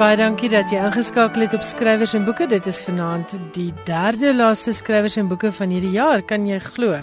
Baie 0.00 0.16
dankie 0.16 0.48
dat 0.48 0.70
jy 0.72 0.78
ingeskakel 0.80 1.42
het 1.44 1.52
op 1.52 1.64
Skrywers 1.66 2.14
en 2.16 2.22
Boeke. 2.24 2.46
Dit 2.48 2.64
is 2.70 2.78
vanaand 2.86 3.34
die 3.52 3.68
derde 3.84 4.30
laaste 4.32 4.72
Skrywers 4.72 5.18
en 5.20 5.28
Boeke 5.28 5.50
van 5.52 5.74
hierdie 5.74 5.90
jaar, 5.92 6.22
kan 6.24 6.46
jy 6.48 6.56
glo? 6.64 7.02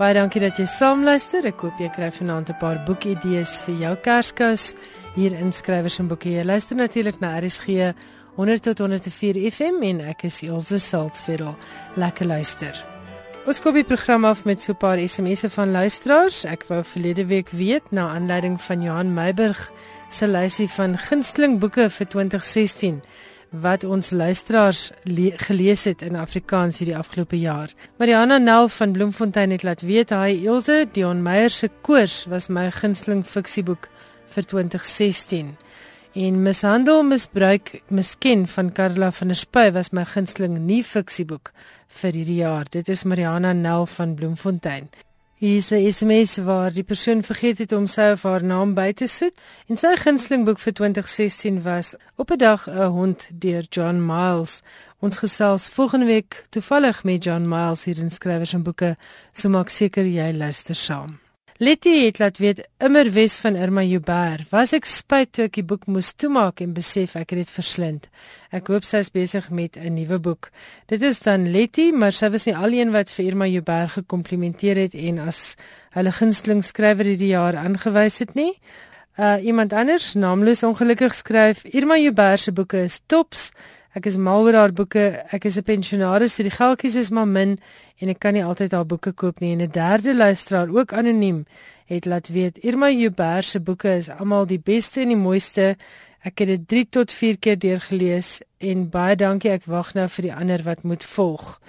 Baie 0.00 0.16
dankie 0.16 0.40
dat 0.40 0.56
jy 0.56 0.64
saamluister. 0.64 1.44
Ek 1.44 1.60
hoop 1.60 1.76
jy 1.76 1.90
kry 1.92 2.08
vanaand 2.08 2.48
'n 2.48 2.56
paar 2.56 2.80
boekidees 2.86 3.60
vir 3.66 3.74
jou 3.74 3.94
Kerskous 3.96 4.72
hier 5.14 5.36
in 5.36 5.52
Skrywers 5.52 5.98
en 5.98 6.08
Boeke. 6.08 6.30
Jy 6.30 6.44
luister 6.44 6.76
natuurlik 6.76 7.20
na 7.20 7.36
RSG 7.36 7.92
100 8.36 8.62
tot 8.62 8.78
104 8.78 9.50
FM 9.52 9.82
en 9.82 10.00
ek 10.00 10.24
is 10.24 10.42
Elsje 10.42 10.78
Saltzfeld. 10.78 11.54
Lekker 11.96 12.26
luister. 12.26 12.72
Ons 13.46 13.60
kom 13.60 13.74
die 13.74 13.84
program 13.84 14.24
af 14.24 14.44
met 14.44 14.62
so 14.62 14.72
'n 14.72 14.76
paar 14.76 14.98
SMS'e 14.98 15.50
van 15.50 15.70
luisteraars. 15.70 16.44
Ek 16.44 16.64
wou 16.68 16.82
verlede 16.84 17.26
week 17.26 17.50
weet 17.50 17.90
na 17.90 18.08
aanleiding 18.08 18.62
van 18.62 18.82
Johan 18.82 19.14
Meiburg 19.14 19.70
se 20.08 20.26
lysie 20.26 20.68
van 20.72 20.96
gunsteling 20.98 21.58
boeke 21.60 21.90
vir 21.90 22.06
2016 22.08 23.02
wat 23.50 23.84
ons 23.84 24.10
luisteraars 24.10 24.90
gelees 25.48 25.84
het 25.88 26.02
in 26.02 26.16
Afrikaans 26.16 26.78
hierdie 26.78 26.96
afgelope 26.96 27.38
jaar. 27.38 27.72
Mariana 27.96 28.38
Nel 28.38 28.68
van 28.68 28.92
Bloemfontein 28.92 29.50
het 29.50 29.62
laat 29.62 29.82
weet 29.82 30.12
hy 30.12 30.36
Ilse 30.44 30.86
Dion 30.92 31.22
Meyer 31.22 31.50
se 31.50 31.70
Koors 31.82 32.24
was 32.28 32.48
my 32.48 32.70
gunsteling 32.70 33.24
fiksieboek 33.24 33.88
vir 34.34 34.44
2016. 34.44 35.56
En 36.12 36.42
Mishandel 36.42 37.02
misbruik 37.02 37.80
misken 37.88 38.46
van 38.48 38.72
Karla 38.72 39.10
van 39.12 39.28
der 39.28 39.36
Spuy 39.36 39.72
was 39.72 39.92
my 39.92 40.04
gunsteling 40.04 40.58
nie 40.66 40.82
fiksieboek 40.84 41.52
vir 42.00 42.12
hierdie 42.12 42.40
jaar. 42.42 42.68
Dit 42.70 42.88
is 42.88 43.04
Mariana 43.04 43.52
Nel 43.52 43.86
van 43.86 44.14
Bloemfontein. 44.14 44.90
Hier 45.40 45.56
is 45.56 45.70
'n 45.70 45.92
SMS 45.92 46.36
waar 46.36 46.72
die 46.72 46.82
persoon 46.82 47.22
vergeet 47.22 47.58
het 47.58 47.72
om 47.72 47.86
sy 47.86 48.10
of 48.12 48.22
haar 48.22 48.44
naam 48.44 48.74
by 48.74 48.92
te 48.92 49.06
sit 49.06 49.34
en 49.68 49.76
sy 49.76 49.94
gunsteling 49.96 50.44
boek 50.44 50.58
vir 50.58 50.72
2016 50.72 51.62
was 51.62 51.94
Op 52.16 52.30
'n 52.30 52.38
dag 52.38 52.66
'n 52.66 52.90
hond 52.90 53.30
deur 53.32 53.64
John 53.70 54.06
Miles. 54.06 54.62
Ons 54.98 55.16
gesels 55.16 55.68
volgende 55.68 56.06
week 56.06 56.46
toevallig 56.50 57.04
met 57.04 57.24
John 57.24 57.48
Miles 57.48 57.84
hier 57.84 57.98
in 57.98 58.10
skrywers 58.10 58.52
en 58.52 58.62
boeke, 58.62 58.96
so 59.32 59.48
maak 59.48 59.68
seker 59.68 60.04
jy 60.04 60.32
luister 60.32 60.74
saam. 60.74 61.27
Letty 61.60 62.04
het 62.04 62.20
laat 62.22 62.36
weet 62.38 62.60
immer 62.78 63.08
wes 63.10 63.34
van 63.42 63.56
Irma 63.58 63.82
Joubert. 63.82 64.44
Was 64.52 64.70
ek 64.76 64.84
spyt 64.86 65.32
toe 65.34 65.48
ek 65.48 65.56
die 65.56 65.64
boek 65.66 65.88
moes 65.90 66.12
toemaak 66.14 66.60
en 66.62 66.70
besef 66.76 67.16
ek 67.18 67.32
het 67.34 67.40
dit 67.40 67.50
verslind. 67.50 68.04
Ek 68.54 68.70
hoop 68.70 68.86
sy 68.86 69.00
is 69.02 69.10
besig 69.10 69.48
met 69.50 69.74
'n 69.74 69.96
nuwe 69.96 70.20
boek. 70.22 70.52
Dit 70.86 71.02
is 71.02 71.18
dan 71.18 71.50
Letty, 71.50 71.90
maar 71.90 72.12
sy 72.12 72.30
was 72.30 72.46
nie 72.46 72.54
alleen 72.54 72.92
wat 72.92 73.10
vir 73.10 73.26
Irma 73.26 73.46
Joubert 73.46 73.90
gekomplimenteer 73.90 74.76
het 74.76 74.94
en 74.94 75.18
as 75.18 75.56
hulle 75.90 76.12
gunsteling 76.12 76.62
skrywer 76.62 77.04
hierdie 77.04 77.34
jaar 77.34 77.56
aangewys 77.56 78.18
het 78.18 78.34
nie. 78.34 78.54
Uh 79.18 79.42
iemand 79.42 79.72
anders, 79.72 80.14
naamloos 80.14 80.62
ongelukkig 80.62 81.14
skryf 81.14 81.64
Irma 81.64 81.96
Joubert 81.96 82.40
se 82.40 82.52
boeke 82.52 82.84
is 82.84 83.00
tops. 83.06 83.50
Ek 83.96 84.06
is 84.06 84.16
mal 84.16 84.44
oor 84.44 84.54
haar 84.54 84.72
boeke. 84.72 85.24
Ek 85.32 85.44
is 85.44 85.58
'n 85.58 85.64
pensionaris, 85.64 86.34
so 86.34 86.42
die 86.42 86.54
geldjies 86.54 86.96
is 86.96 87.10
maar 87.10 87.26
min 87.26 87.58
en 87.98 88.08
ek 88.08 88.18
kan 88.22 88.36
nie 88.36 88.44
altyd 88.44 88.72
haar 88.72 88.86
boeke 88.86 89.12
koop 89.12 89.40
nie. 89.40 89.52
En 89.52 89.62
'n 89.62 89.70
derde 89.70 90.14
luisteraar, 90.14 90.68
ook 90.68 90.92
anoniem, 90.92 91.46
het 91.86 92.04
laat 92.04 92.28
weet 92.28 92.58
Irma 92.58 92.90
Joubert 92.90 93.44
se 93.44 93.60
boeke 93.60 93.96
is 93.96 94.08
almal 94.08 94.46
die 94.46 94.60
beste 94.60 95.00
en 95.00 95.08
die 95.08 95.16
mooiste. 95.16 95.76
Ek 96.22 96.38
het 96.38 96.48
dit 96.48 96.68
3 96.68 96.86
tot 96.90 97.12
4 97.12 97.38
keer 97.38 97.58
deurgelees 97.58 98.40
en 98.58 98.88
baie 98.90 99.16
dankie. 99.16 99.50
Ek 99.50 99.64
wag 99.64 99.94
nou 99.94 100.08
vir 100.08 100.22
die 100.22 100.34
ander 100.34 100.62
wat 100.62 100.82
moet 100.82 101.04
volg. 101.04 101.60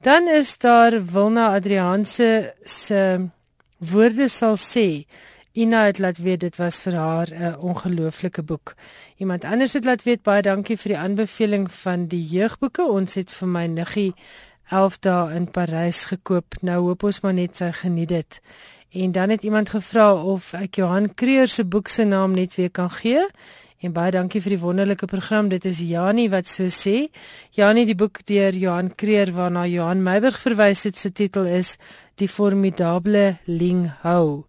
Dan 0.00 0.28
is 0.28 0.58
daar 0.58 1.04
Wilna 1.12 1.54
Adrianse 1.54 2.54
se 2.64 3.28
woorde 3.78 4.28
sal 4.28 4.56
sê 4.56 5.04
Ina 5.58 5.84
het 5.84 5.98
laat 5.98 6.18
weet 6.22 6.40
dit 6.40 6.56
was 6.56 6.76
vir 6.80 6.94
haar 6.94 7.28
'n 7.30 7.56
ongelooflike 7.58 8.42
boek. 8.42 8.74
Iemand 9.16 9.44
anders 9.44 9.72
het 9.72 9.84
laat 9.84 10.02
weet 10.02 10.22
baie 10.22 10.42
dankie 10.42 10.76
vir 10.76 10.88
die 10.88 10.98
aanbeveling 10.98 11.72
van 11.72 12.06
die 12.06 12.22
jeugboeke. 12.22 12.82
Ons 12.82 13.14
het 13.14 13.32
vir 13.32 13.48
my 13.48 13.66
niggie 13.66 14.14
11 14.70 14.98
dae 15.00 15.36
in 15.36 15.46
Parys 15.50 16.04
gekoop. 16.10 16.58
Nou 16.62 16.80
hoop 16.88 17.06
ons 17.08 17.20
maar 17.24 17.34
net 17.34 17.56
sy 17.56 17.70
geniet 17.72 18.12
dit. 18.12 18.40
En 18.92 19.12
dan 19.12 19.30
het 19.30 19.42
iemand 19.42 19.70
gevra 19.72 20.14
of 20.14 20.52
ek 20.56 20.80
Johan 20.80 21.14
Kreer 21.14 21.48
se 21.48 21.64
boek 21.64 21.88
se 21.88 22.04
naam 22.04 22.36
net 22.36 22.54
weer 22.56 22.70
kan 22.70 22.90
gee. 22.90 23.24
En 23.78 23.92
baie 23.94 24.10
dankie 24.10 24.40
vir 24.42 24.56
die 24.56 24.60
wonderlike 24.60 25.06
program. 25.06 25.48
Dit 25.48 25.64
is 25.68 25.78
Janie 25.78 26.28
wat 26.32 26.48
so 26.50 26.66
sê. 26.66 27.08
Janie, 27.54 27.86
die 27.86 27.94
boek 27.94 28.24
deur 28.26 28.56
Johan 28.56 28.90
Kreer 28.94 29.30
waarna 29.36 29.66
Johan 29.70 30.02
Meiburg 30.02 30.40
verwys 30.42 30.82
het, 30.88 30.98
se 30.98 31.12
titel 31.12 31.46
is 31.46 31.76
Die 32.18 32.28
formidable 32.28 33.38
Ling 33.46 33.86
Hou. 34.02 34.48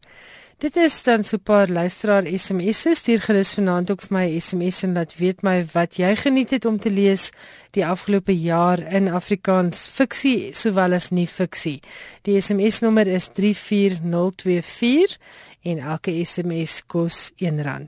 Dit 0.60 0.76
is 0.76 1.04
dan 1.04 1.24
so 1.24 1.38
'n 1.38 1.44
paar 1.44 1.70
luisteraar 1.70 2.26
SMS'e 2.28 2.94
stuur 2.96 3.22
gerus 3.22 3.54
vanaand 3.54 3.92
ook 3.92 4.02
vir 4.02 4.18
my 4.18 4.40
SMS 4.40 4.84
en 4.84 4.94
laat 4.94 5.16
weet 5.16 5.42
my 5.42 5.66
wat 5.72 5.96
jy 5.96 6.16
geniet 6.16 6.50
het 6.50 6.66
om 6.66 6.80
te 6.80 6.90
lees 6.90 7.32
die 7.72 7.86
afgelope 7.86 8.42
jaar 8.42 8.80
in 8.94 9.08
Afrikaans 9.08 9.88
fiksie 9.88 10.54
sowel 10.54 10.94
as 10.94 11.10
nie 11.10 11.28
fiksie. 11.28 11.80
Die 12.22 12.42
SMS 12.42 12.80
nommer 12.80 13.08
is 13.08 13.30
34024 13.34 15.18
en 15.64 15.78
elke 15.78 16.26
SMS 16.26 16.84
kos 16.86 17.32
R1. 17.40 17.88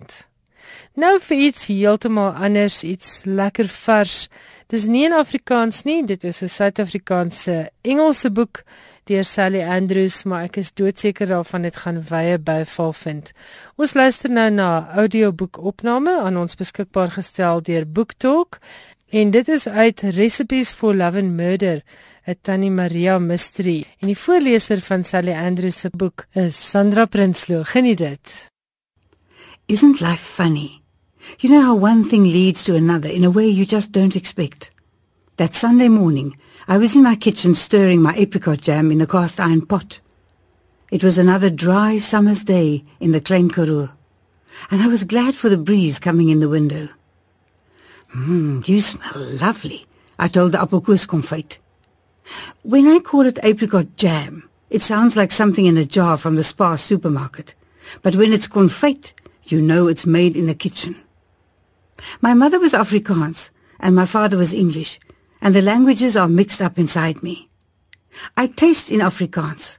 Nou 0.95 1.19
vir 1.19 1.37
iets 1.37 1.67
heeltemal 1.67 2.31
anders, 2.31 2.83
iets 2.83 3.21
lekker 3.25 3.67
vars. 3.67 4.29
Dis 4.67 4.85
nie 4.85 5.05
in 5.05 5.13
Afrikaans 5.13 5.83
nie, 5.83 6.05
dit 6.05 6.23
is 6.23 6.41
'n 6.41 6.47
Suid-Afrikaanse 6.47 7.69
Engelse 7.81 8.31
boek 8.31 8.63
deur 9.09 9.25
Sally 9.25 9.63
Andrews, 9.63 10.23
maar 10.23 10.43
ek 10.43 10.57
is 10.61 10.73
doodseker 10.73 11.27
daarvan 11.27 11.61
dit 11.61 11.75
gaan 11.75 12.03
wye 12.09 12.37
byval 12.37 12.93
vind. 12.93 13.31
Ons 13.77 13.93
luister 13.93 14.29
nou 14.29 14.49
na 14.49 14.69
'n 14.79 14.99
audioboek 14.99 15.57
opname 15.57 16.19
aan 16.19 16.37
ons 16.37 16.55
beskikbaar 16.55 17.11
gestel 17.11 17.61
deur 17.61 17.85
BookTalk 17.85 18.59
en 19.09 19.31
dit 19.31 19.47
is 19.47 19.67
uit 19.67 20.01
Recipes 20.01 20.71
for 20.71 20.95
Love 20.95 21.17
and 21.17 21.35
Murder. 21.35 21.81
'n 22.27 22.37
Tannie 22.41 22.71
Maria 22.71 23.19
Mystery. 23.19 23.85
En 23.99 24.07
die 24.07 24.17
voorleser 24.17 24.81
van 24.81 25.03
Sally 25.03 25.33
Andrews 25.33 25.79
se 25.79 25.89
boek 25.89 26.25
is 26.33 26.69
Sandra 26.69 27.05
Prinsloo. 27.05 27.63
Geniet 27.63 27.97
dit. 27.97 28.49
Isn't 29.65 29.99
life 29.99 30.21
funny? 30.21 30.81
You 31.37 31.53
know 31.53 31.63
how 31.65 31.83
one 31.83 32.07
thing 32.07 32.25
leads 32.31 32.63
to 32.63 32.75
another 32.75 33.09
in 33.09 33.23
a 33.23 33.29
way 33.29 33.49
you 33.49 33.65
just 33.65 33.91
don't 33.91 34.15
expect. 34.15 34.69
That 35.35 35.55
Sunday 35.55 35.87
morning, 35.87 36.35
I 36.71 36.77
was 36.77 36.95
in 36.95 37.03
my 37.03 37.17
kitchen 37.17 37.53
stirring 37.53 38.01
my 38.01 38.15
apricot 38.15 38.61
jam 38.61 38.91
in 38.91 38.99
the 38.99 39.05
cast 39.05 39.41
iron 39.41 39.65
pot. 39.65 39.99
It 40.89 41.03
was 41.03 41.17
another 41.17 41.49
dry 41.49 41.97
summer's 41.97 42.45
day 42.45 42.85
in 42.97 43.11
the 43.11 43.19
Klein 43.19 43.49
Karoo, 43.49 43.89
and 44.69 44.81
I 44.81 44.87
was 44.87 45.03
glad 45.03 45.35
for 45.35 45.49
the 45.49 45.57
breeze 45.57 45.99
coming 45.99 46.29
in 46.29 46.39
the 46.39 46.47
window. 46.47 46.87
Mmm, 48.15 48.65
you 48.69 48.79
smell 48.79 49.19
lovely, 49.41 49.85
I 50.17 50.29
told 50.29 50.53
the 50.53 50.59
appelkoos 50.59 51.05
confit. 51.05 51.57
When 52.61 52.87
I 52.87 52.99
call 52.99 53.25
it 53.25 53.37
apricot 53.43 53.97
jam, 53.97 54.49
it 54.69 54.81
sounds 54.81 55.17
like 55.17 55.33
something 55.33 55.65
in 55.65 55.75
a 55.75 55.83
jar 55.83 56.15
from 56.15 56.37
the 56.37 56.43
Spar 56.51 56.77
supermarket. 56.77 57.53
But 58.01 58.15
when 58.15 58.31
it's 58.31 58.47
confit, 58.47 59.11
you 59.43 59.61
know 59.61 59.89
it's 59.89 60.05
made 60.05 60.37
in 60.37 60.47
a 60.47 60.55
kitchen. 60.55 60.95
My 62.21 62.33
mother 62.33 62.61
was 62.61 62.71
Afrikaans 62.71 63.49
and 63.81 63.93
my 63.93 64.05
father 64.05 64.37
was 64.37 64.53
English, 64.53 65.01
and 65.41 65.55
the 65.55 65.61
languages 65.61 66.15
are 66.15 66.27
mixed 66.27 66.61
up 66.61 66.77
inside 66.77 67.23
me. 67.23 67.49
I 68.37 68.47
taste 68.47 68.91
in 68.91 68.99
Afrikaans 68.99 69.77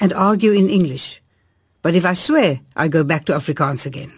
and 0.00 0.12
argue 0.12 0.52
in 0.52 0.70
English, 0.70 1.20
but 1.82 1.94
if 1.94 2.04
I 2.04 2.14
swear, 2.14 2.60
I 2.76 2.88
go 2.88 3.02
back 3.04 3.24
to 3.26 3.32
Afrikaans 3.32 3.86
again. 3.86 4.12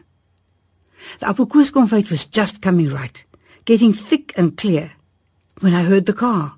The 1.19 1.27
appelkoos 1.27 1.73
confit 1.73 2.11
was 2.11 2.27
just 2.27 2.63
coming 2.63 2.91
right, 2.91 3.25
getting 3.65 3.93
thick 3.93 4.33
and 4.37 4.57
clear, 4.57 4.93
when 5.61 5.75
I 5.75 5.83
heard 5.83 6.07
the 6.07 6.13
car. 6.13 6.57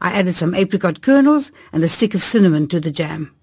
I 0.00 0.12
added 0.12 0.34
some 0.34 0.54
apricot 0.54 1.00
kernels 1.00 1.52
and 1.72 1.82
a 1.82 1.88
stick 1.88 2.14
of 2.14 2.22
cinnamon 2.22 2.66
to 2.68 2.80
the 2.80 2.90
jam. 2.90 3.34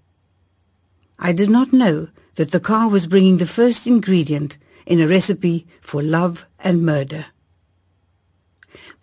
I 1.18 1.32
did 1.32 1.48
not 1.48 1.72
know 1.72 2.08
that 2.34 2.50
the 2.50 2.60
car 2.60 2.88
was 2.88 3.06
bringing 3.06 3.38
the 3.38 3.46
first 3.46 3.86
ingredient 3.86 4.58
in 4.86 5.00
a 5.00 5.08
recipe 5.08 5.66
for 5.80 6.02
love 6.02 6.44
and 6.58 6.84
murder. 6.84 7.26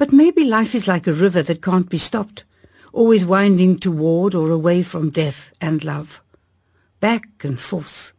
But 0.02 0.12
maybe 0.12 0.44
life 0.44 0.74
is 0.74 0.88
like 0.88 1.06
a 1.06 1.14
river 1.14 1.44
that 1.44 1.62
can't 1.62 1.88
be 1.88 2.00
stopped, 2.00 2.44
always 2.92 3.24
winding 3.24 3.78
toward 3.78 4.34
or 4.34 4.50
away 4.50 4.82
from 4.82 5.12
death 5.12 5.54
and 5.62 5.84
love. 5.84 6.24
Back 7.00 7.28
and 7.44 7.60
forth. 7.60 8.12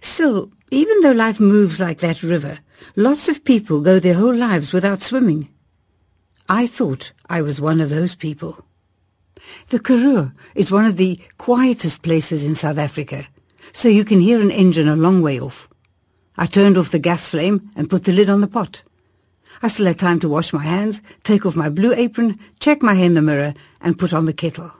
Still, 0.00 0.52
even 0.70 1.00
though 1.00 1.10
life 1.10 1.40
moves 1.40 1.80
like 1.80 1.98
that 1.98 2.22
river, 2.22 2.60
lots 2.94 3.28
of 3.28 3.44
people 3.44 3.80
go 3.80 3.98
their 3.98 4.14
whole 4.14 4.36
lives 4.36 4.72
without 4.72 5.02
swimming. 5.02 5.48
I 6.48 6.68
thought 6.68 7.10
I 7.28 7.42
was 7.42 7.60
one 7.60 7.80
of 7.80 7.90
those 7.90 8.14
people. 8.14 8.64
The 9.70 9.80
Karoo 9.80 10.30
is 10.54 10.70
one 10.70 10.86
of 10.86 10.96
the 10.96 11.18
quietest 11.38 12.02
places 12.02 12.44
in 12.44 12.54
South 12.54 12.78
Africa, 12.78 13.26
so 13.72 13.88
you 13.88 14.04
can 14.04 14.20
hear 14.20 14.40
an 14.40 14.52
engine 14.52 14.86
a 14.86 14.94
long 14.94 15.22
way 15.22 15.40
off. 15.40 15.68
I 16.38 16.46
turned 16.46 16.78
off 16.78 16.90
the 16.92 17.00
gas 17.00 17.28
flame 17.28 17.72
and 17.74 17.90
put 17.90 18.04
the 18.04 18.12
lid 18.12 18.30
on 18.30 18.42
the 18.42 18.46
pot. 18.46 18.83
I 19.64 19.68
still 19.68 19.86
had 19.86 19.98
time 19.98 20.20
to 20.20 20.28
wash 20.28 20.52
my 20.52 20.62
hands, 20.62 21.00
take 21.22 21.46
off 21.46 21.56
my 21.56 21.70
blue 21.70 21.94
apron, 21.94 22.38
check 22.60 22.82
my 22.82 22.92
hair 22.92 23.06
in 23.06 23.14
the 23.14 23.22
mirror 23.22 23.54
and 23.80 23.98
put 23.98 24.12
on 24.12 24.26
the 24.26 24.34
kettle. 24.34 24.70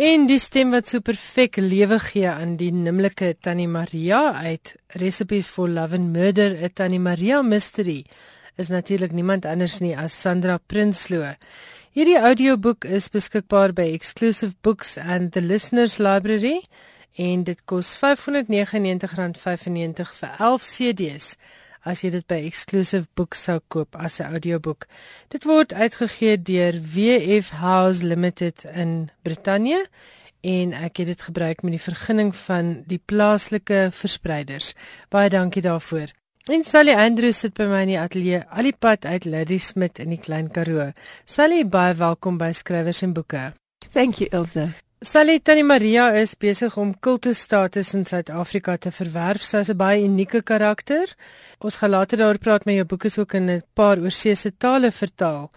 En 0.00 0.24
die 0.24 0.38
stem 0.40 0.72
wat 0.72 0.88
so 0.88 1.04
perfek 1.04 1.58
lewe 1.60 1.98
gee 2.00 2.24
aan 2.30 2.54
die 2.56 2.70
nimmerlike 2.72 3.34
Tannie 3.44 3.68
Maria 3.68 4.32
uit 4.32 4.80
Recipes 4.96 5.50
for 5.52 5.68
Love 5.68 5.94
and 5.94 6.16
Murder, 6.16 6.56
'n 6.56 6.72
Tannie 6.72 6.98
Maria 6.98 7.42
mystery 7.42 8.06
is 8.56 8.68
natuurlik 8.68 9.12
niemand 9.12 9.44
anders 9.44 9.80
nie 9.80 9.96
as 9.96 10.20
Sandra 10.20 10.58
Prinsloo. 10.58 11.36
Hierdie 11.92 12.18
audioboek 12.18 12.84
is 12.84 13.08
beskikbaar 13.12 13.72
by 13.74 13.92
Exclusive 13.92 14.54
Books 14.62 14.96
and 14.96 15.32
the 15.32 15.40
Listeners 15.40 15.98
Library 15.98 16.62
en 17.16 17.44
dit 17.44 17.64
kos 17.64 17.96
R599.95 18.00 20.12
vir 20.16 20.30
11 20.38 20.64
CD's 20.64 21.36
as 21.82 22.02
jy 22.02 22.10
dit 22.14 22.26
by 22.30 22.38
Exclusive 22.46 23.08
Books 23.14 23.42
sou 23.48 23.58
koop 23.68 23.96
as 23.96 24.20
'n 24.20 24.32
audioboek. 24.32 24.86
Dit 25.28 25.44
word 25.44 25.72
uitgegee 25.72 26.36
deur 26.42 26.80
WF 26.94 27.50
House 27.50 28.04
Limited 28.04 28.64
in 28.64 29.10
Brittanje 29.22 29.86
en 30.40 30.72
ek 30.72 30.96
het 30.96 31.06
dit 31.06 31.22
gebruik 31.22 31.62
met 31.62 31.72
die 31.72 31.86
vergunning 31.92 32.36
van 32.36 32.82
die 32.86 33.00
plaaslike 33.04 33.88
verspreiders. 33.90 34.74
Baie 35.08 35.30
dankie 35.30 35.62
daarvoor. 35.62 36.10
En 36.50 36.64
Sally 36.64 36.94
Andrews 36.94 37.38
sit 37.38 37.54
by 37.54 37.68
my 37.70 37.82
in 37.82 37.92
die 37.92 37.98
ateljee 37.98 38.40
alipad 38.50 39.04
uit 39.06 39.24
Lady 39.24 39.58
Smith 39.58 39.98
in 40.02 40.08
die 40.08 40.18
Klein 40.18 40.50
Karoo. 40.50 40.90
Sally, 41.24 41.62
baie 41.64 41.94
welkom 41.94 42.38
by 42.38 42.50
Skrywers 42.50 43.02
en 43.02 43.12
Boeke. 43.12 43.52
Thank 43.92 44.18
you, 44.18 44.28
Ilse. 44.32 44.72
Sally 45.02 45.40
Tannie 45.40 45.64
Maria 45.66 46.12
is 46.14 46.36
besig 46.38 46.76
om 46.78 46.92
kultusstatus 47.02 47.88
in 47.98 48.04
Suid-Afrika 48.06 48.76
te 48.78 48.92
verwerf. 48.94 49.42
Sy 49.42 49.62
is 49.64 49.70
'n 49.70 49.76
baie 49.76 50.04
unieke 50.04 50.42
karakter. 50.42 51.06
Ons 51.58 51.78
gaan 51.78 51.90
later 51.90 52.18
daaroor 52.18 52.38
praat 52.38 52.64
met 52.64 52.76
jou 52.76 52.84
boeke 52.84 53.10
ook 53.18 53.34
in 53.34 53.50
'n 53.50 53.62
paar 53.74 53.98
oorseese 53.98 54.52
tale 54.58 54.92
vertaal. 54.92 55.50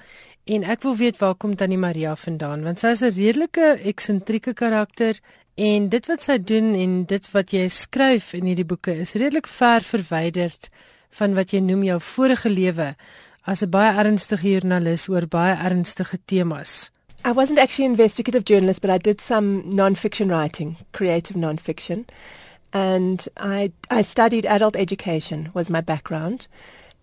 En 0.45 0.63
ek 0.63 0.81
wil 0.81 0.95
weet 0.95 1.18
waar 1.19 1.36
kom 1.36 1.56
Tannie 1.56 1.77
Maria 1.77 2.15
vandaan 2.15 2.63
want 2.63 2.80
sy 2.80 2.88
is 2.88 3.03
'n 3.03 3.13
redelike 3.13 3.80
eksentrieke 3.83 4.53
karakter 4.53 5.19
en 5.56 5.89
dit 5.89 6.06
wat 6.07 6.21
sy 6.24 6.38
doen 6.38 6.74
en 6.74 7.06
dit 7.06 7.31
wat 7.31 7.51
jy 7.51 7.68
skryf 7.69 8.33
in 8.33 8.45
hierdie 8.45 8.65
boeke 8.65 9.00
is 9.00 9.13
redelik 9.13 9.47
ver 9.47 9.81
verwyderd 9.81 10.69
van 11.12 11.36
wat 11.36 11.51
jy 11.51 11.59
noem 11.59 11.83
jou 11.83 12.00
vorige 12.00 12.50
lewe 12.50 12.95
as 13.45 13.62
'n 13.62 13.69
baie 13.69 13.94
ernstige 13.94 14.47
joernalis 14.50 15.07
oor 15.07 15.27
baie 15.27 15.56
ernstige 15.56 16.18
temas. 16.25 16.89
I 17.25 17.31
wasn't 17.31 17.57
actually 17.57 17.86
an 17.86 17.94
investigative 17.94 18.45
journalist, 18.45 18.81
but 18.81 18.92
I 18.92 19.00
did 19.00 19.19
some 19.19 19.68
non-fiction 19.68 20.30
writing, 20.30 20.77
creative 20.94 21.36
non-fiction. 21.36 22.06
And 22.72 23.27
I, 23.36 23.72
I 23.89 24.04
studied 24.04 24.45
adult 24.45 24.75
education 24.75 25.50
was 25.56 25.68
my 25.68 25.81
background. 25.81 26.45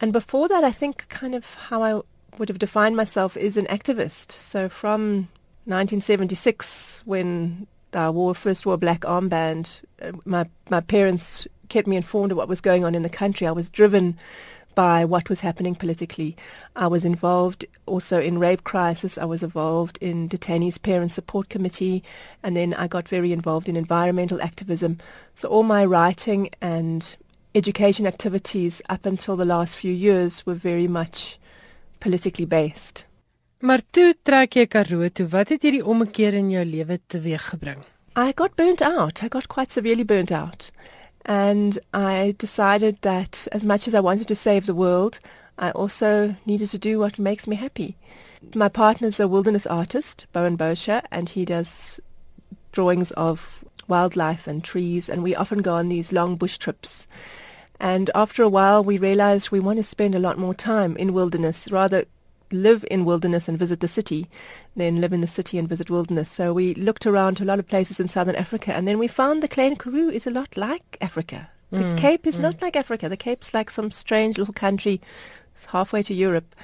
And 0.00 0.12
before 0.12 0.46
that, 0.46 0.62
I 0.62 0.70
think 0.70 1.08
kind 1.08 1.34
of 1.34 1.54
how 1.54 1.82
I 1.82 2.00
would 2.38 2.48
have 2.48 2.60
defined 2.60 2.96
myself 2.96 3.36
is 3.36 3.56
an 3.56 3.66
activist. 3.66 4.30
So 4.30 4.68
from 4.68 5.28
1976, 5.64 7.00
when 7.04 7.66
I 7.92 8.08
wore 8.08 8.36
first 8.36 8.64
wore 8.64 8.76
a 8.76 8.78
black 8.78 9.00
armband, 9.00 9.80
uh, 10.00 10.12
my 10.24 10.46
my 10.70 10.80
parents 10.80 11.48
kept 11.68 11.88
me 11.88 11.96
informed 11.96 12.30
of 12.30 12.38
what 12.38 12.48
was 12.48 12.60
going 12.60 12.84
on 12.84 12.94
in 12.94 13.02
the 13.02 13.08
country. 13.08 13.44
I 13.44 13.52
was 13.52 13.68
driven 13.68 14.16
by 14.74 15.04
what 15.04 15.28
was 15.28 15.40
happening 15.40 15.74
politically. 15.74 16.36
I 16.76 16.86
was 16.86 17.04
involved 17.04 17.64
also 17.86 18.20
in 18.20 18.38
rape 18.38 18.64
crisis. 18.64 19.18
I 19.18 19.24
was 19.24 19.42
involved 19.42 19.98
in 20.00 20.28
detainees 20.28 20.80
parent 20.80 21.12
support 21.12 21.48
committee 21.48 22.02
and 22.42 22.56
then 22.56 22.74
I 22.74 22.86
got 22.86 23.08
very 23.08 23.32
involved 23.32 23.68
in 23.68 23.76
environmental 23.76 24.40
activism. 24.40 24.98
So 25.34 25.48
all 25.48 25.62
my 25.62 25.84
writing 25.84 26.50
and 26.60 27.16
education 27.54 28.06
activities 28.06 28.82
up 28.88 29.06
until 29.06 29.36
the 29.36 29.44
last 29.44 29.76
few 29.76 29.92
years 29.92 30.46
were 30.46 30.54
very 30.54 30.88
much 30.88 31.38
politically 32.00 32.46
based. 32.46 33.04
Maar 33.62 33.80
toe 33.90 34.14
trek 34.22 34.56
jy 34.58 34.66
Karoo 34.66 35.08
toe. 35.08 35.28
Wat 35.30 35.48
het 35.48 35.62
hierdie 35.62 35.84
ommekeer 35.86 36.34
in 36.34 36.48
jou 36.50 36.64
lewe 36.66 36.98
teweeggebring? 37.06 37.84
I 38.18 38.32
got 38.34 38.56
burnt 38.56 38.82
out. 38.82 39.22
I 39.22 39.28
got 39.28 39.46
quite 39.48 39.70
severely 39.70 40.04
burnt 40.04 40.32
out. 40.32 40.70
And 41.24 41.78
I 41.94 42.34
decided 42.38 42.98
that 43.02 43.46
as 43.52 43.64
much 43.64 43.86
as 43.86 43.94
I 43.94 44.00
wanted 44.00 44.28
to 44.28 44.34
save 44.34 44.66
the 44.66 44.74
world, 44.74 45.20
I 45.58 45.70
also 45.70 46.36
needed 46.46 46.70
to 46.70 46.78
do 46.78 46.98
what 46.98 47.18
makes 47.18 47.46
me 47.46 47.56
happy. 47.56 47.96
My 48.54 48.68
partner's 48.68 49.20
a 49.20 49.28
wilderness 49.28 49.66
artist, 49.66 50.26
Bowen 50.32 50.56
Bosher, 50.56 51.02
and 51.10 51.28
he 51.28 51.44
does 51.44 52.00
drawings 52.72 53.12
of 53.12 53.64
wildlife 53.86 54.46
and 54.46 54.64
trees, 54.64 55.08
and 55.08 55.22
we 55.22 55.36
often 55.36 55.58
go 55.58 55.74
on 55.74 55.88
these 55.88 56.12
long 56.12 56.36
bush 56.36 56.58
trips. 56.58 57.06
And 57.78 58.10
after 58.14 58.42
a 58.42 58.48
while, 58.48 58.82
we 58.82 58.98
realized 58.98 59.50
we 59.50 59.60
want 59.60 59.78
to 59.78 59.84
spend 59.84 60.14
a 60.14 60.20
lot 60.20 60.38
more 60.38 60.54
time 60.54 60.96
in 60.96 61.12
wilderness, 61.12 61.70
rather 61.70 62.04
live 62.52 62.84
in 62.90 63.04
wilderness 63.04 63.48
and 63.48 63.58
visit 63.58 63.80
the 63.80 63.88
city 63.88 64.28
than 64.76 65.00
live 65.00 65.12
in 65.12 65.20
the 65.20 65.26
city 65.26 65.58
and 65.58 65.68
visit 65.68 65.90
wilderness. 65.90 66.30
So 66.30 66.52
we 66.52 66.74
looked 66.74 67.06
around 67.06 67.36
to 67.36 67.44
a 67.44 67.46
lot 67.46 67.58
of 67.58 67.68
places 67.68 68.00
in 68.00 68.08
southern 68.08 68.36
Africa 68.36 68.72
and 68.74 68.86
then 68.86 68.98
we 68.98 69.08
found 69.08 69.42
the 69.42 69.48
Klein 69.48 69.76
Karoo 69.76 70.10
is 70.10 70.26
a 70.26 70.30
lot 70.30 70.56
like 70.56 70.96
Africa. 71.00 71.50
The 71.70 71.78
mm, 71.78 71.98
Cape 71.98 72.26
is 72.26 72.36
mm. 72.36 72.42
not 72.42 72.60
like 72.60 72.76
Africa. 72.76 73.08
The 73.08 73.16
Cape's 73.16 73.54
like 73.54 73.70
some 73.70 73.90
strange 73.90 74.36
little 74.36 74.52
country 74.52 75.00
halfway 75.68 76.02
to 76.02 76.14
Europe. 76.14 76.54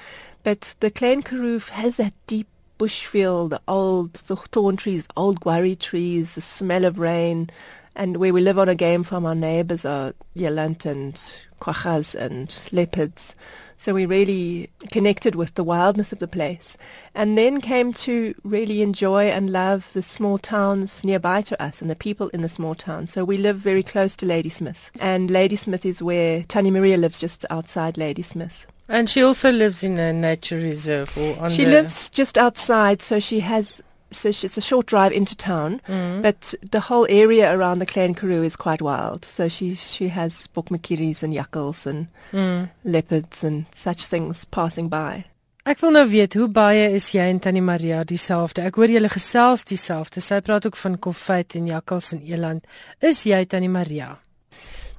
But 0.43 0.75
the 0.79 0.91
Klein 0.91 1.23
Karoo 1.23 1.59
has 1.71 1.97
that 1.97 2.13
deep 2.27 2.47
bush 2.77 3.05
feel, 3.05 3.49
the 3.49 3.61
old 3.67 4.13
the 4.13 4.35
thorn 4.35 4.77
trees, 4.77 5.07
old 5.17 5.41
guarri 5.41 5.77
trees, 5.77 6.35
the 6.35 6.41
smell 6.41 6.85
of 6.85 6.97
rain, 6.99 7.49
and 7.95 8.17
where 8.17 8.33
we 8.33 8.41
live 8.41 8.57
on 8.57 8.69
a 8.69 8.75
game 8.75 9.03
farm, 9.03 9.25
our 9.25 9.35
neighbors 9.35 9.83
are 9.83 10.13
yelant 10.35 10.85
and 10.85 11.21
quachas 11.59 12.15
and 12.15 12.69
leopards. 12.71 13.35
So 13.81 13.93
we 13.93 14.05
really 14.05 14.69
connected 14.91 15.35
with 15.35 15.55
the 15.55 15.63
wildness 15.63 16.11
of 16.11 16.19
the 16.19 16.27
place 16.27 16.77
and 17.15 17.37
then 17.37 17.61
came 17.61 17.93
to 17.93 18.35
really 18.43 18.81
enjoy 18.81 19.29
and 19.29 19.49
love 19.49 19.89
the 19.93 20.01
small 20.01 20.37
towns 20.37 21.01
nearby 21.05 21.41
to 21.43 21.63
us 21.63 21.81
and 21.81 21.89
the 21.89 21.95
people 21.95 22.27
in 22.29 22.41
the 22.41 22.49
small 22.49 22.75
towns. 22.75 23.13
So 23.13 23.23
we 23.23 23.37
live 23.37 23.55
very 23.55 23.81
close 23.81 24.17
to 24.17 24.25
Ladysmith 24.25 24.91
and 24.99 25.31
Ladysmith 25.31 25.85
is 25.85 26.03
where 26.03 26.43
Tani 26.43 26.71
Maria 26.71 26.97
lives 26.97 27.21
just 27.21 27.45
outside 27.49 27.97
Ladysmith. 27.97 28.67
And 28.89 29.09
she 29.09 29.23
also 29.23 29.49
lives 29.49 29.81
in 29.81 29.97
a 29.97 30.11
nature 30.11 30.57
reserve 30.57 31.17
or 31.17 31.39
on 31.39 31.49
She 31.49 31.65
lives 31.65 32.09
just 32.09 32.37
outside 32.37 33.01
so 33.01 33.21
she 33.21 33.39
has 33.39 33.81
so 34.11 34.29
it's 34.29 34.57
a 34.57 34.61
short 34.61 34.87
drive 34.87 35.11
into 35.11 35.35
town, 35.35 35.81
mm. 35.87 36.21
but 36.21 36.53
the 36.71 36.79
whole 36.79 37.05
area 37.09 37.55
around 37.55 37.79
the 37.79 37.85
Klein 37.85 38.15
Karoo 38.15 38.43
is 38.43 38.55
quite 38.55 38.81
wild. 38.81 39.25
So 39.25 39.47
she 39.49 39.75
she 39.75 40.09
has 40.09 40.47
bokmakiris 40.55 41.23
and 41.23 41.33
jakkals 41.33 41.85
and 41.85 42.07
mm. 42.31 42.69
leopards 42.83 43.43
and 43.43 43.65
such 43.73 44.05
things 44.05 44.45
passing 44.45 44.89
by. 44.89 45.25
Ek 45.69 45.81
wil 45.83 45.91
nou 45.93 46.05
weet 46.09 46.33
hoe 46.39 46.47
baie 46.49 46.87
is 46.95 47.11
jy 47.13 47.27
en 47.29 47.39
Tannie 47.43 47.61
Maria 47.61 48.01
dieselfde? 48.07 48.63
Ek 48.65 48.79
hoor 48.79 48.89
julle 48.89 49.11
gesels 49.11 49.67
dieselfde. 49.69 50.23
Sy 50.23 50.39
praat 50.41 50.65
ook 50.65 50.79
van 50.79 50.95
konfyt 50.97 51.59
en 51.59 51.67
jakkals 51.69 52.13
en 52.15 52.23
eland. 52.25 52.65
Is 53.05 53.25
jy 53.27 53.43
Tannie 53.45 53.69
Maria? 53.69 54.15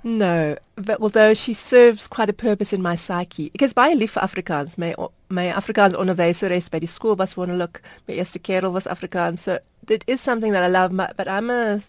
No, 0.02 0.57
but 0.76 1.00
although 1.00 1.35
she 1.35 1.52
serves 1.52 2.07
quite 2.07 2.30
a 2.30 2.33
purpose 2.33 2.73
in 2.73 2.80
my 2.80 2.97
psyche. 2.97 3.50
Ek 3.54 3.62
is 3.62 3.75
baie 3.75 3.95
lief 3.95 4.14
vir 4.16 4.23
Afrikaans. 4.25 4.78
My 4.78 4.95
my 5.28 5.52
Afrikaans 5.52 5.95
onderwyseres 5.95 6.71
by 6.71 6.80
die 6.80 6.88
skool 6.88 7.19
was 7.19 7.35
wonderlik. 7.37 7.83
My 8.09 8.14
eerste 8.14 8.40
kerel 8.40 8.73
was 8.73 8.87
Afrikaans. 8.87 9.40
So 9.40 9.59
it 9.88 10.04
is 10.07 10.21
something 10.21 10.52
that 10.52 10.64
I 10.64 10.69
love, 10.69 10.97
but 10.97 11.28
I'm 11.28 11.50
a 11.50 11.83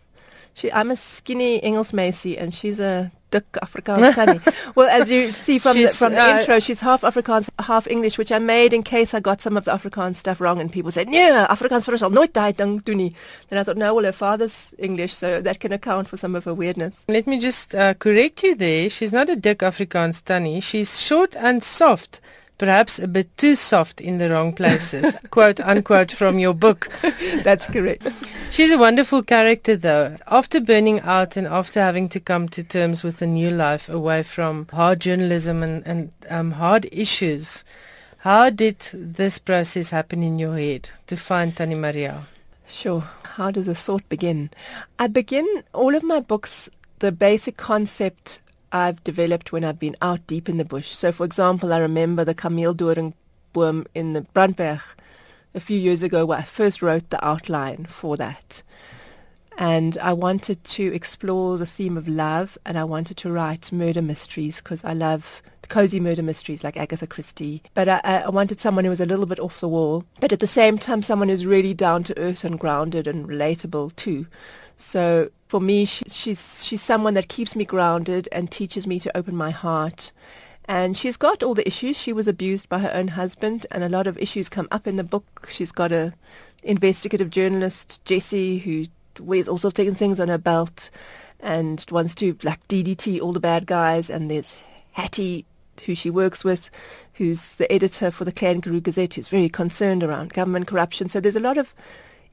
she 0.54 0.72
I'm 0.74 0.92
a 0.92 0.98
skinny 0.98 1.64
Engels 1.64 1.94
Macy 1.94 2.38
and 2.38 2.54
she's 2.54 2.80
a 2.80 3.12
dik 3.32 3.46
Afrikaans 3.62 4.16
tannie. 4.16 4.40
well, 4.76 4.90
as 4.90 5.10
you 5.10 5.32
see 5.32 5.58
from 5.58 5.76
the, 5.76 5.88
from 5.88 6.14
the 6.14 6.22
uh, 6.22 6.40
intro, 6.40 6.60
she's 6.60 6.82
half 6.82 7.02
Afrikaans, 7.02 7.50
half 7.60 7.88
English, 7.88 8.18
which 8.18 8.32
I 8.32 8.40
made 8.40 8.74
in 8.74 8.84
case 8.84 9.14
I 9.14 9.20
got 9.20 9.42
some 9.42 9.58
of 9.58 9.66
the 9.66 9.72
Afrikaans 9.72 10.18
stuff 10.18 10.42
wrong, 10.42 10.60
and 10.60 10.72
people 10.72 10.92
said, 10.92 11.10
"Yeah, 11.10 11.48
Afrikaans 11.50 11.86
vir 11.86 11.94
ons 11.94 12.04
al 12.04 12.12
nooit 12.12 12.34
daai 12.34 12.52
ding 12.56 12.80
doen 12.80 12.98
nie." 12.98 13.16
Then 13.50 13.60
I 13.60 13.64
thought, 13.64 13.78
no, 13.78 13.94
well, 13.96 14.06
her 14.06 14.12
father's 14.12 14.74
English, 14.78 15.16
so 15.16 15.42
that 15.42 15.60
can 15.60 15.72
account 15.72 16.08
for 16.10 16.18
some 16.18 16.36
of 16.36 16.46
her 16.46 16.54
weirdness. 16.54 17.04
Let 17.08 17.28
me 17.28 17.40
just 17.40 17.74
uh, 17.76 17.94
correct 17.96 18.44
you 18.44 18.56
there. 18.56 18.90
She's 18.90 19.14
not 19.14 19.30
a 19.30 19.36
dik 19.36 19.60
Afrikaans 19.60 20.24
tannie. 20.24 20.60
She's 20.60 21.00
short 21.00 21.36
and 21.36 21.64
soft 21.64 22.22
perhaps 22.62 23.00
a 23.00 23.08
bit 23.08 23.36
too 23.40 23.56
soft 23.56 24.00
in 24.00 24.20
the 24.20 24.30
wrong 24.30 24.54
places, 24.54 25.16
quote 25.32 25.60
unquote 25.62 26.12
from 26.12 26.38
your 26.38 26.54
book. 26.54 26.90
That's 27.44 27.66
correct. 27.66 28.08
She's 28.52 28.72
a 28.72 28.78
wonderful 28.78 29.24
character 29.24 29.76
though. 29.76 30.16
After 30.28 30.62
burning 30.62 31.00
out 31.00 31.36
and 31.36 31.48
after 31.48 31.82
having 31.82 32.08
to 32.10 32.20
come 32.20 32.48
to 32.50 32.62
terms 32.62 33.04
with 33.04 33.20
a 33.20 33.26
new 33.26 33.50
life 33.50 33.90
away 33.90 34.22
from 34.22 34.68
hard 34.72 35.00
journalism 35.00 35.64
and, 35.64 35.82
and 35.88 36.12
um, 36.30 36.52
hard 36.52 36.88
issues, 36.92 37.64
how 38.18 38.52
did 38.52 38.78
this 38.94 39.40
process 39.40 39.90
happen 39.90 40.22
in 40.22 40.38
your 40.38 40.56
head 40.56 40.92
to 41.08 41.18
find 41.18 41.58
Tani 41.58 41.74
Maria? 41.74 42.28
Sure. 42.68 43.02
How 43.24 43.50
does 43.50 43.66
the 43.66 43.74
thought 43.74 44.08
begin? 44.08 44.52
I 45.00 45.08
begin 45.08 45.64
all 45.74 45.96
of 45.96 46.04
my 46.04 46.20
books, 46.20 46.70
the 47.00 47.12
basic 47.12 47.58
concept 47.58 48.40
I've 48.72 49.04
developed 49.04 49.52
when 49.52 49.64
I've 49.64 49.80
been 49.80 49.96
out 50.02 50.26
deep 50.28 50.48
in 50.48 50.58
the 50.58 50.66
bush. 50.66 50.92
So, 50.92 51.12
for 51.12 51.26
example, 51.26 51.74
I 51.74 51.80
remember 51.80 52.24
the 52.24 52.36
Kameeldoring 52.36 53.14
boom 53.54 53.86
in 53.94 54.14
the 54.14 54.22
Brandberg 54.22 54.82
a 55.54 55.60
few 55.60 55.78
years 55.78 56.02
ago 56.02 56.26
where 56.26 56.40
I 56.40 56.44
first 56.44 56.82
wrote 56.82 57.10
the 57.10 57.26
outline 57.26 57.86
for 57.86 58.16
that. 58.18 58.64
And 59.58 59.98
I 59.98 60.14
wanted 60.14 60.64
to 60.64 60.94
explore 60.94 61.58
the 61.58 61.66
theme 61.66 61.98
of 61.98 62.08
love 62.08 62.58
and 62.66 62.78
I 62.78 62.86
wanted 62.86 63.18
to 63.18 63.32
write 63.32 63.72
murder 63.72 64.02
mysteries 64.02 64.58
because 64.58 64.84
I 64.84 64.94
love 64.94 65.42
cozy 65.72 66.02
murder 66.02 66.22
mysteries 66.22 66.66
like 66.66 66.76
Agatha 66.76 67.08
Christie. 67.08 67.64
But 67.74 67.88
I, 67.88 68.02
I, 68.04 68.30
wanted 68.30 68.60
someone 68.60 68.84
who 68.84 68.90
was 68.90 69.00
a 69.00 69.06
little 69.06 69.26
bit 69.26 69.40
off 69.40 69.62
the 69.62 69.70
wall, 69.70 70.04
but 70.20 70.34
at 70.34 70.42
the 70.42 70.48
same 70.48 70.78
time 70.78 71.02
someone 71.02 71.30
who's 71.30 71.46
really 71.46 71.74
down 71.74 72.04
to 72.04 72.18
earth 72.20 72.44
and 72.44 72.60
grounded 72.60 73.08
and 73.08 73.26
relatable 73.26 73.96
too. 73.96 74.28
So 74.82 75.30
for 75.48 75.62
me, 75.62 75.86
she, 75.86 76.06
she's 76.10 76.66
she's 76.66 76.82
someone 76.82 77.14
that 77.16 77.30
keeps 77.30 77.56
me 77.56 77.66
grounded 77.66 78.30
and 78.32 78.52
teaches 78.52 78.88
me 78.88 79.00
to 79.02 79.18
open 79.18 79.36
my 79.36 79.52
heart 79.52 80.12
And 80.66 80.98
she's 80.98 81.18
got 81.18 81.44
all 81.44 81.56
the 81.56 81.68
issues. 81.68 81.98
She 81.98 82.14
was 82.14 82.28
abused 82.28 82.70
by 82.70 82.80
her 82.80 82.94
own 82.94 83.10
husband, 83.10 83.68
and 83.72 83.84
a 83.84 83.90
lot 83.90 84.08
of 84.08 84.18
issues 84.18 84.50
come 84.50 84.68
up 84.72 84.88
in 84.88 84.96
the 84.98 85.04
book. 85.04 85.50
She's 85.52 85.72
got 85.72 85.92
a 85.92 86.14
investigative 86.64 87.30
journalist, 87.32 88.02
Jessie, 88.06 88.60
who 88.60 88.86
wears 89.20 89.48
all 89.48 89.58
sorts 89.60 89.80
of 89.80 89.98
things 89.98 90.20
on 90.20 90.30
her 90.30 90.40
belt 90.40 90.90
and 91.42 91.86
wants 91.92 92.16
to 92.16 92.38
like 92.44 92.66
DDT 92.70 93.22
all 93.22 93.34
the 93.34 93.42
bad 93.42 93.68
guys. 93.68 94.10
And 94.10 94.32
there's 94.32 94.64
Hattie, 94.94 95.46
who 95.86 95.96
she 95.96 96.10
works 96.12 96.46
with, 96.46 96.72
who's 97.16 97.56
the 97.56 97.72
editor 97.72 98.12
for 98.12 98.26
the 98.26 98.32
Clan 98.32 98.62
Karoo 98.62 98.82
Gazette, 98.82 99.16
who's 99.16 99.30
very 99.30 99.50
concerned 99.50 100.04
around 100.04 100.34
government 100.34 100.68
corruption. 100.68 101.10
So 101.10 101.20
there's 101.20 101.36
a 101.36 101.42
lot 101.42 101.58
of 101.58 101.76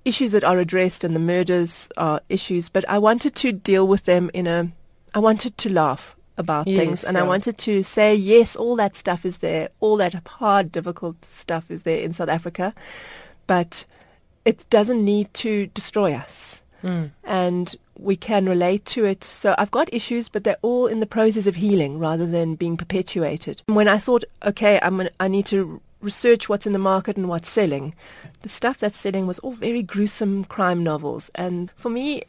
issues 0.08 0.32
that 0.32 0.44
are 0.44 0.58
addressed, 0.58 1.04
and 1.04 1.14
the 1.14 1.20
murders 1.20 1.88
are 1.96 2.20
issues. 2.28 2.68
But 2.68 2.84
I 2.88 2.98
wanted 2.98 3.34
to 3.36 3.52
deal 3.52 3.86
with 3.86 4.04
them 4.04 4.30
in 4.34 4.46
a. 4.46 4.72
I 5.14 5.18
wanted 5.20 5.56
to 5.58 5.68
laugh 5.70 6.14
about 6.36 6.66
Yes, 6.68 6.78
things 6.78 7.04
and 7.04 7.18
I 7.18 7.22
wanted 7.24 7.58
to 7.58 7.82
say 7.82 8.14
yes 8.14 8.54
all 8.54 8.76
that 8.76 8.94
stuff 8.94 9.24
is 9.24 9.38
there 9.38 9.70
all 9.80 9.96
that 9.96 10.14
hard 10.38 10.70
difficult 10.70 11.24
stuff 11.24 11.68
is 11.68 11.82
there 11.82 11.98
in 12.00 12.12
South 12.12 12.28
Africa 12.28 12.72
but 13.48 13.84
it 14.44 14.64
doesn't 14.70 15.04
need 15.04 15.32
to 15.34 15.66
destroy 15.74 16.12
us 16.14 16.60
Mm. 16.84 17.10
and 17.24 17.74
we 17.98 18.14
can 18.14 18.46
relate 18.48 18.84
to 18.94 19.04
it 19.04 19.24
so 19.24 19.52
I've 19.58 19.72
got 19.72 19.92
issues 19.92 20.28
but 20.28 20.44
they're 20.44 20.62
all 20.62 20.86
in 20.86 21.00
the 21.00 21.06
process 21.06 21.48
of 21.48 21.56
healing 21.56 21.98
rather 21.98 22.24
than 22.24 22.54
being 22.54 22.76
perpetuated 22.76 23.62
when 23.66 23.88
I 23.88 23.98
thought 23.98 24.22
okay 24.46 24.78
I'm 24.80 24.98
gonna, 24.98 25.10
I 25.18 25.26
need 25.26 25.46
to 25.46 25.80
research 26.00 26.48
what's 26.48 26.66
in 26.68 26.72
the 26.72 26.78
market 26.78 27.16
and 27.16 27.28
what's 27.28 27.48
selling 27.50 27.94
the 28.40 28.48
stuff 28.48 28.78
that's 28.78 28.96
selling 28.96 29.26
was 29.26 29.38
all 29.40 29.52
very 29.52 29.82
gruesome 29.82 30.44
crime 30.44 30.82
novels 30.82 31.30
and 31.34 31.70
for 31.76 31.90
me 31.90 32.22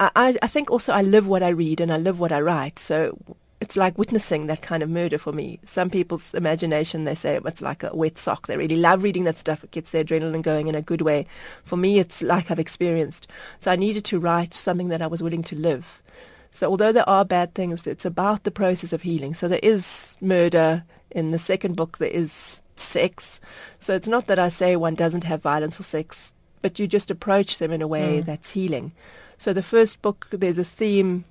I, 0.00 0.36
I 0.42 0.46
think 0.48 0.70
also 0.70 0.92
I 0.92 1.02
live 1.02 1.26
what 1.28 1.42
I 1.42 1.50
read 1.50 1.80
and 1.80 1.92
I 1.92 1.98
live 1.98 2.18
what 2.18 2.32
I 2.32 2.40
write. 2.40 2.78
So 2.78 3.16
it's 3.60 3.76
like 3.76 3.96
witnessing 3.96 4.46
that 4.46 4.60
kind 4.60 4.82
of 4.82 4.90
murder 4.90 5.18
for 5.18 5.32
me. 5.32 5.60
Some 5.64 5.88
people's 5.88 6.34
imagination, 6.34 7.04
they 7.04 7.14
say 7.14 7.40
it's 7.42 7.62
like 7.62 7.82
a 7.82 7.94
wet 7.94 8.18
sock. 8.18 8.46
They 8.46 8.56
really 8.56 8.76
love 8.76 9.02
reading 9.02 9.24
that 9.24 9.38
stuff. 9.38 9.64
It 9.64 9.70
gets 9.70 9.90
their 9.90 10.04
adrenaline 10.04 10.42
going 10.42 10.66
in 10.66 10.74
a 10.74 10.82
good 10.82 11.00
way. 11.00 11.26
For 11.62 11.76
me, 11.76 11.98
it's 11.98 12.22
like 12.22 12.50
I've 12.50 12.58
experienced. 12.58 13.26
So 13.60 13.70
I 13.70 13.76
needed 13.76 14.04
to 14.06 14.18
write 14.18 14.52
something 14.52 14.88
that 14.88 15.00
I 15.00 15.06
was 15.06 15.22
willing 15.22 15.44
to 15.44 15.56
live. 15.56 16.02
So 16.54 16.70
although 16.70 16.92
there 16.92 17.08
are 17.08 17.24
bad 17.24 17.52
things, 17.54 17.84
it's 17.84 18.04
about 18.04 18.44
the 18.44 18.50
process 18.52 18.92
of 18.92 19.02
healing. 19.02 19.34
So 19.34 19.48
there 19.48 19.58
is 19.62 20.16
murder. 20.20 20.84
In 21.10 21.32
the 21.32 21.38
second 21.38 21.74
book, 21.74 21.98
there 21.98 22.08
is 22.08 22.62
sex. 22.76 23.40
So 23.80 23.92
it's 23.94 24.06
not 24.06 24.26
that 24.26 24.38
I 24.38 24.48
say 24.50 24.76
one 24.76 24.94
doesn't 24.94 25.24
have 25.24 25.42
violence 25.42 25.80
or 25.80 25.82
sex, 25.82 26.32
but 26.62 26.78
you 26.78 26.86
just 26.86 27.10
approach 27.10 27.58
them 27.58 27.72
in 27.72 27.82
a 27.82 27.88
way 27.88 28.22
Mm. 28.22 28.26
that's 28.26 28.52
healing. 28.52 28.92
So 29.36 29.52
the 29.52 29.62
first 29.62 30.00
book, 30.00 30.28
there's 30.30 30.58
a 30.58 30.64
theme, 30.64 31.24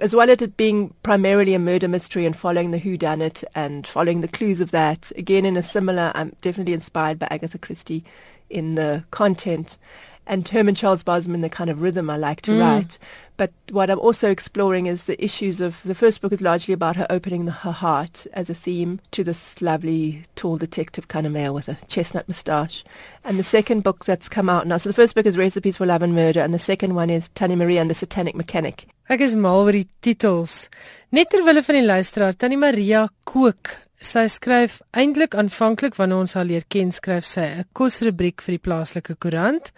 as 0.00 0.12
well 0.14 0.28
as 0.28 0.42
it 0.42 0.56
being 0.56 0.92
primarily 1.04 1.54
a 1.54 1.58
murder 1.60 1.86
mystery 1.88 2.26
and 2.26 2.36
following 2.36 2.72
the 2.72 2.80
whodunit 2.80 3.44
and 3.54 3.86
following 3.86 4.22
the 4.22 4.28
clues 4.28 4.60
of 4.60 4.72
that. 4.72 5.12
Again, 5.16 5.44
in 5.46 5.56
a 5.56 5.62
similar, 5.62 6.10
I'm 6.16 6.34
definitely 6.42 6.74
inspired 6.74 7.18
by 7.20 7.28
Agatha 7.30 7.58
Christie 7.58 8.04
in 8.50 8.74
the 8.74 9.04
content 9.12 9.78
and 10.26 10.46
Herman 10.48 10.74
Charles 10.74 11.02
Bosman, 11.02 11.40
the 11.42 11.48
kind 11.48 11.68
of 11.70 11.80
rhythm 11.82 12.08
I 12.10 12.16
like 12.16 12.40
to 12.42 12.52
Mm. 12.52 12.60
write. 12.60 12.98
But 13.36 13.50
what 13.70 13.90
I'm 13.90 13.98
also 13.98 14.30
exploring 14.30 14.86
is 14.86 15.04
the 15.04 15.22
issues 15.22 15.60
of 15.60 15.80
the 15.84 15.94
first 15.94 16.20
book 16.20 16.32
is 16.32 16.40
largely 16.40 16.72
about 16.72 16.94
her 16.96 17.06
opening 17.10 17.46
the, 17.46 17.50
her 17.52 17.72
heart 17.72 18.26
as 18.32 18.48
a 18.48 18.54
theme 18.54 19.00
to 19.10 19.24
this 19.24 19.60
lovely 19.60 20.22
tall 20.36 20.56
detective 20.56 21.08
kind 21.08 21.26
of 21.26 21.32
male 21.32 21.52
with 21.52 21.68
a 21.68 21.76
chestnut 21.88 22.28
moustache. 22.28 22.84
And 23.24 23.36
the 23.38 23.42
second 23.42 23.82
book 23.82 24.04
that's 24.04 24.28
come 24.28 24.48
out 24.48 24.66
now, 24.68 24.76
so 24.76 24.88
the 24.88 24.94
first 24.94 25.14
book 25.16 25.26
is 25.26 25.36
Recipes 25.36 25.76
for 25.78 25.84
Love 25.86 26.02
and 26.02 26.14
Murder, 26.14 26.40
and 26.42 26.54
the 26.54 26.58
second 26.60 26.94
one 26.94 27.10
is 27.10 27.28
Tanny 27.30 27.56
Maria 27.56 27.80
and 27.80 27.90
the 27.90 27.94
Satanic 27.94 28.36
Mechanic. 28.36 28.86
Ek 29.10 29.20
is 29.20 29.34
mal 29.34 29.64
oor 29.64 29.72
die 29.72 29.86
titels. 30.00 30.68
Net 31.12 31.30
ter 31.30 31.42
wille 31.44 31.62
van 31.62 31.74
die 31.74 31.82
luisteraar, 31.86 32.38
Tannie 32.38 32.56
Maria 32.56 33.08
kook. 33.26 33.76
Sy 34.00 34.26
skryf 34.28 34.80
eintlik 34.94 35.34
aanvanklik 35.34 35.94
wanneer 35.96 36.18
ons 36.22 36.34
haar 36.34 36.44
leer 36.44 36.64
ken, 36.68 36.90
skryf 36.92 37.24
sy 37.24 37.40
'n 37.40 37.64
kosrubriek 37.74 38.40
vir 38.42 38.52
die 38.58 38.62
plaaslike 38.62 39.16
koerant. 39.18 39.72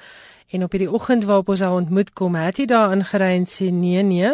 En 0.55 0.63
op 0.63 0.73
hierdie 0.73 0.93
oggend 0.93 1.25
waarop 1.25 1.49
ons 1.49 1.61
haar 1.61 1.75
ontmoet 1.75 2.13
kom, 2.15 2.35
het 2.39 2.61
hy 2.63 2.67
daar 2.71 2.93
ingery 2.95 3.33
en 3.35 3.47
sê 3.51 3.71
nee 3.75 4.03
nee. 4.07 4.31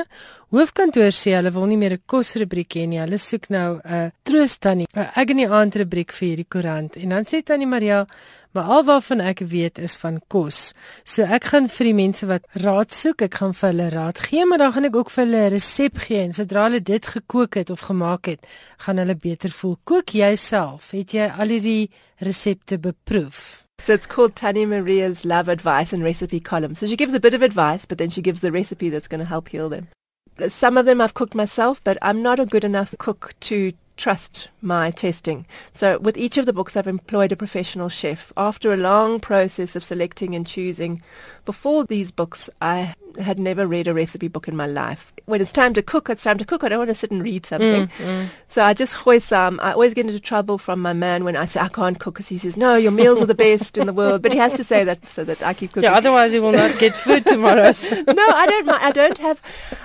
Hoofkantoor 0.53 1.15
sê 1.17 1.33
hulle 1.33 1.49
wil 1.55 1.65
nie 1.71 1.79
meer 1.81 1.95
'n 1.97 2.03
kosrubriek 2.05 2.75
hê 2.77 2.85
nie. 2.87 3.01
Hulle 3.01 3.17
soek 3.17 3.49
nou 3.49 3.81
'n 3.81 4.13
troos 4.23 4.59
tannie, 4.59 4.87
'n 4.93 5.37
die 5.37 5.49
aand 5.49 5.77
rubriek 5.77 6.13
vir 6.13 6.29
hierdie 6.29 6.51
koerant. 6.53 6.97
En 6.97 7.09
dan 7.09 7.25
sê 7.25 7.43
Tannie 7.43 7.67
Maria, 7.67 8.07
maar 8.53 8.65
alwaarvan 8.65 9.21
ek 9.21 9.39
weet 9.39 9.79
is 9.79 9.95
van 9.97 10.21
kos. 10.29 10.75
So 11.05 11.23
ek 11.23 11.45
gaan 11.45 11.69
vir 11.69 11.85
die 11.85 11.95
mense 11.95 12.27
wat 12.27 12.45
raad 12.53 12.93
soek, 12.93 13.23
ek 13.23 13.35
gaan 13.35 13.55
vir 13.55 13.69
hulle 13.71 13.89
raad 13.89 14.19
gee, 14.19 14.45
maar 14.45 14.59
dan 14.59 14.73
gaan 14.73 14.85
ek 14.85 14.97
ook 14.97 15.11
vir 15.11 15.25
hulle 15.25 15.47
'n 15.47 15.53
resep 15.53 15.99
gee 15.99 16.21
en 16.23 16.33
sodra 16.33 16.65
hulle 16.65 16.83
dit 16.83 17.07
gekook 17.07 17.55
het 17.55 17.71
of 17.71 17.81
gemaak 17.81 18.27
het, 18.27 18.47
gaan 18.79 18.99
hulle 18.99 19.15
beter 19.17 19.51
voel. 19.51 19.79
Kook 19.85 20.11
jy 20.11 20.37
self? 20.37 20.91
Het 20.91 21.11
jy 21.13 21.33
al 21.39 21.49
hierdie 21.49 21.91
resepte 22.21 22.79
beproef? 22.79 23.62
So 23.83 23.95
it's 23.95 24.07
called 24.07 24.37
Tanya 24.37 24.69
Maria's 24.69 25.25
Love 25.25 25.49
Advice 25.49 25.93
and 25.93 26.05
Recipe 26.05 26.39
Column. 26.39 26.77
So 26.77 26.87
she 26.87 26.95
gives 26.95 27.15
a 27.15 27.21
bit 27.21 27.35
of 27.35 27.43
advice, 27.43 27.85
but 27.85 27.99
then 27.99 28.11
she 28.11 28.23
gives 28.23 28.41
the 28.41 28.53
recipe 28.53 28.91
that's 28.91 29.09
going 29.09 29.19
to 29.19 29.25
help 29.25 29.49
heal 29.49 29.69
them. 29.69 29.89
Some 30.47 30.79
of 30.79 30.87
them 30.87 31.01
I've 31.01 31.15
cooked 31.15 31.35
myself, 31.35 31.81
but 31.83 31.99
I'm 32.01 32.23
not 32.23 32.39
a 32.39 32.47
good 32.47 32.63
enough 32.63 32.95
cook 32.99 33.35
to 33.41 33.73
trust 33.97 34.51
my 34.61 34.93
testing. 34.93 35.47
So 35.73 35.99
with 35.99 36.17
each 36.17 36.39
of 36.39 36.47
the 36.47 36.53
books 36.53 36.77
I've 36.77 36.87
employed 36.87 37.33
a 37.33 37.37
professional 37.37 37.89
chef. 37.89 38.33
After 38.37 38.73
a 38.73 38.77
long 38.77 39.19
process 39.19 39.75
of 39.75 39.83
selecting 39.83 40.37
and 40.37 40.47
choosing, 40.47 41.03
before 41.45 41.85
these 41.85 42.11
books 42.11 42.49
I 42.61 42.95
had 43.21 43.39
never 43.39 43.67
read 43.67 43.87
a 43.87 43.95
recipe 43.95 44.29
book 44.29 44.49
in 44.49 44.57
my 44.57 44.67
life. 44.67 45.13
When 45.27 45.41
it's 45.41 45.53
time 45.53 45.75
to 45.75 45.83
cook, 45.83 46.09
it's 46.11 46.23
time 46.23 46.39
to 46.39 46.45
cook. 46.45 46.65
I 46.65 46.69
don't 46.69 46.79
want 46.79 46.89
to 46.91 46.95
sit 46.95 47.11
and 47.11 47.23
read 47.23 47.47
something. 47.47 47.89
Mm, 47.89 47.91
mm. 47.99 48.29
So 48.49 48.65
I 48.65 48.75
just 48.75 48.95
hoist 48.95 49.29
some. 49.29 49.61
I 49.61 49.73
always 49.73 49.95
get 49.95 50.07
into 50.07 50.21
trouble 50.21 50.59
from 50.59 50.81
my 50.81 50.93
man 50.93 51.25
when 51.25 51.37
I 51.37 51.45
say 51.45 51.61
I 51.61 51.69
can't 51.69 51.99
cook 51.99 52.15
because 52.15 52.29
he 52.29 52.39
says, 52.39 52.57
no, 52.57 52.77
your 52.77 52.93
meals 52.93 53.21
are 53.21 53.27
the 53.27 53.35
best 53.35 53.79
in 53.79 53.87
the 53.87 53.93
world. 53.93 54.23
But 54.23 54.33
he 54.33 54.39
has 54.39 54.55
to 54.55 54.65
say 54.65 54.85
that 54.85 54.99
so 55.11 55.25
that 55.25 55.43
I 55.43 55.55
keep 55.55 55.73
cooking. 55.73 55.91
Ja, 55.91 55.97
otherwise 55.97 56.35
you 56.35 56.43
will 56.43 56.53
not 56.53 56.79
get 56.79 56.95
food 56.95 57.27
tomorrow. 57.27 57.73
So. 57.83 57.97
no, 57.97 58.29
I 58.29 58.47
don't. 58.47 58.69
I 58.69 58.91
don't 58.93 59.19
have. 59.19 59.43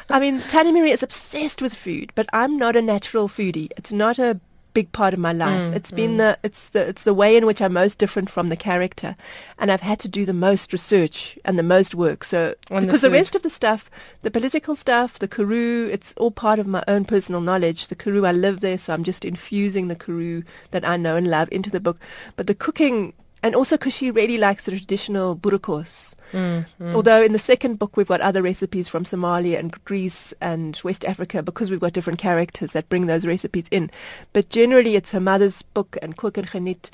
I 0.10 0.20
mean, 0.20 0.42
Tanya 0.50 0.72
Maria 0.72 0.94
is 0.94 1.04
obsessed 1.04 1.62
with 1.62 1.74
food, 1.74 2.12
but 2.16 2.28
I'm 2.34 2.58
not 2.58 2.76
a 2.76 2.82
natural 2.82 3.28
foodie. 3.28 3.70
It's 3.78 3.92
not 3.92 4.20
a 4.20 4.40
big 4.78 4.92
part 4.92 5.12
of 5.16 5.20
my 5.20 5.34
life. 5.34 5.60
Mm, 5.72 5.76
it's 5.76 5.90
been 5.90 6.18
the 6.18 6.38
it's 6.44 6.70
the 6.70 6.82
it's 6.92 7.04
the 7.04 7.14
way 7.22 7.36
in 7.36 7.48
which 7.48 7.62
I'm 7.64 7.74
most 7.74 7.98
different 7.98 8.30
from 8.30 8.50
the 8.50 8.56
character, 8.70 9.16
and 9.58 9.72
I've 9.72 9.82
had 9.92 10.00
to 10.02 10.10
do 10.18 10.24
the 10.24 10.40
most 10.48 10.72
research 10.72 11.18
and 11.44 11.58
the 11.58 11.64
most 11.64 11.96
work. 11.96 12.24
So 12.24 12.54
On 12.70 12.86
because 12.86 13.02
the, 13.02 13.08
food. 13.08 13.14
rest 13.20 13.34
of 13.36 13.42
the 13.42 13.50
stuff, 13.50 13.90
the 14.22 14.30
political 14.30 14.76
stuff, 14.76 15.18
the 15.18 15.28
Karoo, 15.28 15.90
it's 15.92 16.14
all 16.18 16.30
part 16.30 16.60
of 16.60 16.68
my 16.68 16.84
own 16.88 17.06
personal 17.06 17.42
knowledge. 17.42 17.88
The 17.88 17.96
Karoo, 17.96 18.24
I 18.32 18.34
live 18.34 18.60
there, 18.60 18.78
so 18.78 18.94
I'm 18.94 19.04
just 19.04 19.26
infusing 19.26 19.88
the 19.88 19.96
Karoo 19.96 20.44
that 20.70 20.86
I 20.88 20.96
know 20.96 21.16
and 21.16 21.28
love 21.28 21.50
into 21.52 21.72
the 21.72 21.80
book. 21.80 21.98
But 22.36 22.46
the 22.46 22.56
cooking. 22.56 23.14
And 23.48 23.56
also 23.56 23.78
because 23.78 23.94
she 23.94 24.12
really 24.12 24.38
likes 24.38 24.66
the 24.66 24.72
traditional 24.72 25.34
burukos. 25.38 26.16
Mm, 26.34 26.66
Although 26.94 27.24
in 27.24 27.32
the 27.32 27.40
second 27.40 27.80
book 27.80 27.96
we've 27.96 28.10
got 28.10 28.20
other 28.20 28.42
recipes 28.42 28.90
from 28.90 29.06
Somalia 29.06 29.58
and 29.58 29.72
Greece 29.86 30.34
and 30.42 30.78
West 30.84 31.06
Africa 31.06 31.42
because 31.42 31.72
we've 31.72 31.80
got 31.80 31.94
different 31.94 32.20
characters 32.20 32.74
that 32.74 32.90
bring 32.90 33.06
those 33.06 33.26
recipes 33.26 33.68
in. 33.72 33.90
But 34.34 34.50
generally 34.50 34.98
it's 34.98 35.12
her 35.12 35.22
mother's 35.22 35.62
book 35.62 35.96
and 36.02 36.18
Cook 36.18 36.38
and 36.38 36.46
Geniet 36.46 36.92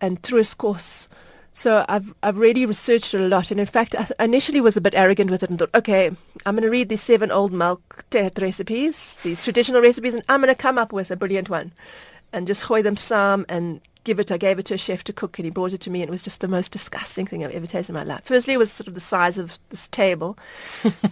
and 0.00 0.20
Truskos. 0.22 1.06
So 1.52 1.84
I've 1.88 2.12
I've 2.24 2.36
really 2.36 2.66
researched 2.66 3.14
it 3.14 3.20
a 3.20 3.28
lot 3.28 3.52
and 3.52 3.60
in 3.60 3.66
fact 3.66 3.94
I 3.94 4.24
initially 4.24 4.60
was 4.60 4.76
a 4.76 4.80
bit 4.80 4.96
arrogant 4.96 5.30
with 5.30 5.44
it 5.44 5.50
and 5.50 5.58
thought, 5.60 5.76
okay, 5.76 6.10
I'm 6.44 6.56
going 6.56 6.64
to 6.64 6.68
read 6.68 6.88
these 6.88 7.00
seven 7.00 7.30
old 7.30 7.52
milk 7.52 8.04
recipes, 8.12 9.20
these 9.22 9.44
traditional 9.44 9.80
recipes 9.80 10.14
and 10.14 10.24
I'm 10.28 10.40
going 10.40 10.48
to 10.48 10.60
come 10.60 10.78
up 10.78 10.92
with 10.92 11.12
a 11.12 11.16
brilliant 11.16 11.48
one 11.48 11.70
and 12.32 12.48
just 12.48 12.62
hoy 12.62 12.82
them 12.82 12.96
some 12.96 13.46
and 13.48 13.80
give 14.04 14.18
it. 14.18 14.30
I 14.32 14.36
gave 14.36 14.58
it 14.58 14.66
to 14.66 14.74
a 14.74 14.78
chef 14.78 15.04
to 15.04 15.12
cook, 15.12 15.38
and 15.38 15.44
he 15.44 15.50
brought 15.50 15.72
it 15.72 15.80
to 15.82 15.90
me, 15.90 16.02
and 16.02 16.08
it 16.08 16.12
was 16.12 16.22
just 16.22 16.40
the 16.40 16.48
most 16.48 16.72
disgusting 16.72 17.26
thing 17.26 17.44
I've 17.44 17.52
ever 17.52 17.66
tasted 17.66 17.90
in 17.92 17.94
my 17.94 18.04
life. 18.04 18.22
Firstly, 18.24 18.54
it 18.54 18.58
was 18.58 18.70
sort 18.72 18.88
of 18.88 18.94
the 18.94 19.00
size 19.00 19.38
of 19.38 19.58
this 19.70 19.88
table. 19.88 20.36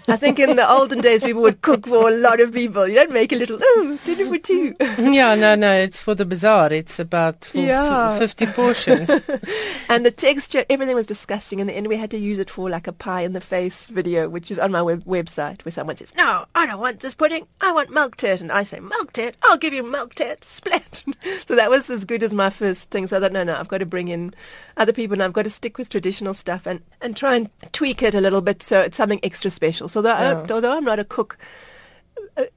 I 0.09 0.17
think 0.17 0.39
in 0.39 0.57
the 0.57 0.69
olden 0.77 1.01
days, 1.01 1.23
people 1.23 1.43
would 1.43 1.63
cook 1.63 1.87
for 1.87 2.09
a 2.09 2.13
lot 2.17 2.41
of 2.41 2.53
people. 2.53 2.87
You 2.89 2.95
don't 2.97 3.13
make 3.13 3.33
a 3.33 3.37
little 3.37 3.59
oh 3.61 3.99
dinner 4.05 4.27
for 4.29 4.39
two. 4.39 4.75
yeah, 4.99 5.35
no, 5.35 5.55
no, 5.55 5.73
it's 5.73 6.01
for 6.01 6.15
the 6.15 6.25
bazaar. 6.25 6.73
It's 6.73 6.99
about 6.99 7.45
for 7.47 7.59
Yeah. 7.59 8.13
f- 8.13 8.19
50 8.19 8.47
portions. 8.47 9.11
and 9.89 10.05
the 10.07 10.11
texture, 10.11 10.65
everything 10.71 10.95
was 10.95 11.07
disgusting. 11.07 11.61
In 11.61 11.67
the 11.67 11.73
end, 11.75 11.87
we 11.89 11.97
had 11.97 12.11
to 12.13 12.19
use 12.19 12.39
it 12.39 12.51
for 12.51 12.69
like 12.71 12.87
a 12.87 12.93
pie 12.93 13.23
in 13.23 13.33
the 13.33 13.41
face 13.41 13.89
video, 13.89 14.29
which 14.29 14.51
is 14.51 14.59
on 14.59 14.73
my 14.73 14.83
web- 14.83 15.05
website, 15.05 15.65
where 15.65 15.73
someone 15.73 15.97
says, 15.97 16.15
"No, 16.17 16.45
I 16.55 16.67
don't 16.67 16.81
want 16.81 17.01
this 17.01 17.15
pudding. 17.15 17.47
I 17.61 17.73
want 17.73 17.91
milk 17.91 18.17
tit," 18.17 18.41
and 18.41 18.51
I 18.53 18.63
say, 18.63 18.81
"Milk 18.81 19.13
tit? 19.13 19.37
I'll 19.45 19.59
give 19.59 19.73
you 19.75 19.83
milk 19.83 20.15
tit." 20.15 20.45
Splat. 20.45 21.03
so 21.47 21.55
that 21.57 21.71
was 21.71 21.91
as 21.91 22.05
good 22.05 22.23
as 22.23 22.33
my 22.33 22.51
first 22.51 22.80
thing. 22.85 23.07
So 23.07 23.17
I 23.17 23.21
thought, 23.21 23.33
no, 23.33 23.45
no, 23.45 23.57
I've 23.57 23.69
got 23.69 23.79
to 23.79 23.87
bring 23.87 24.09
in 24.09 24.35
other 24.77 24.93
people, 24.93 25.15
and 25.15 25.23
I've 25.23 25.33
got 25.33 25.43
to 25.43 25.51
stick 25.51 25.79
with 25.79 25.89
traditional 25.89 26.35
stuff 26.35 26.67
and 26.67 26.81
and 27.01 27.17
try 27.17 27.37
and 27.37 27.51
tweak 27.73 28.03
it 28.03 28.15
a 28.15 28.21
little 28.21 28.41
bit 28.41 28.63
so 28.63 28.81
it's 28.81 28.97
something 28.97 29.21
extra 29.23 29.51
special. 29.51 29.89
So 29.89 30.03
though, 30.03 30.13
I, 30.13 30.35
although 30.35 30.77
I'm 30.77 30.85
not 30.85 30.99
a 30.99 31.05
cook. 31.05 31.39